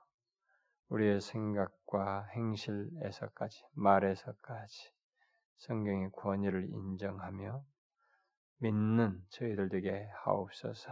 우리의 0.90 1.22
생각 1.22 1.79
과 1.90 2.24
행실에서까지, 2.36 3.64
말에서까지 3.74 4.92
성경의 5.58 6.10
권위를 6.12 6.70
인정하며 6.70 7.64
믿는 8.58 9.20
저희들 9.30 9.68
되게 9.70 10.08
하옵소서. 10.22 10.88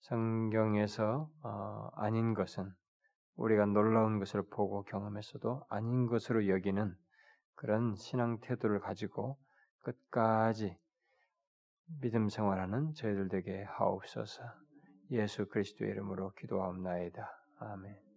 성경에서 0.00 1.30
어, 1.44 1.90
아닌 1.94 2.34
것은 2.34 2.72
우리가 3.36 3.66
놀라운 3.66 4.18
것을 4.18 4.42
보고 4.50 4.82
경험했어도 4.82 5.64
아닌 5.68 6.06
것으로 6.06 6.48
여기는 6.48 6.94
그런 7.54 7.94
신앙 7.94 8.40
태도를 8.40 8.80
가지고 8.80 9.38
끝까지 9.82 10.76
믿음 12.00 12.28
생활하는 12.28 12.94
저희들 12.94 13.28
되게 13.28 13.62
하옵소서. 13.62 14.42
예수 15.12 15.46
그리스도의 15.48 15.90
이름으로 15.90 16.32
기도하옵나이다. 16.32 17.30
아멘. 17.58 18.09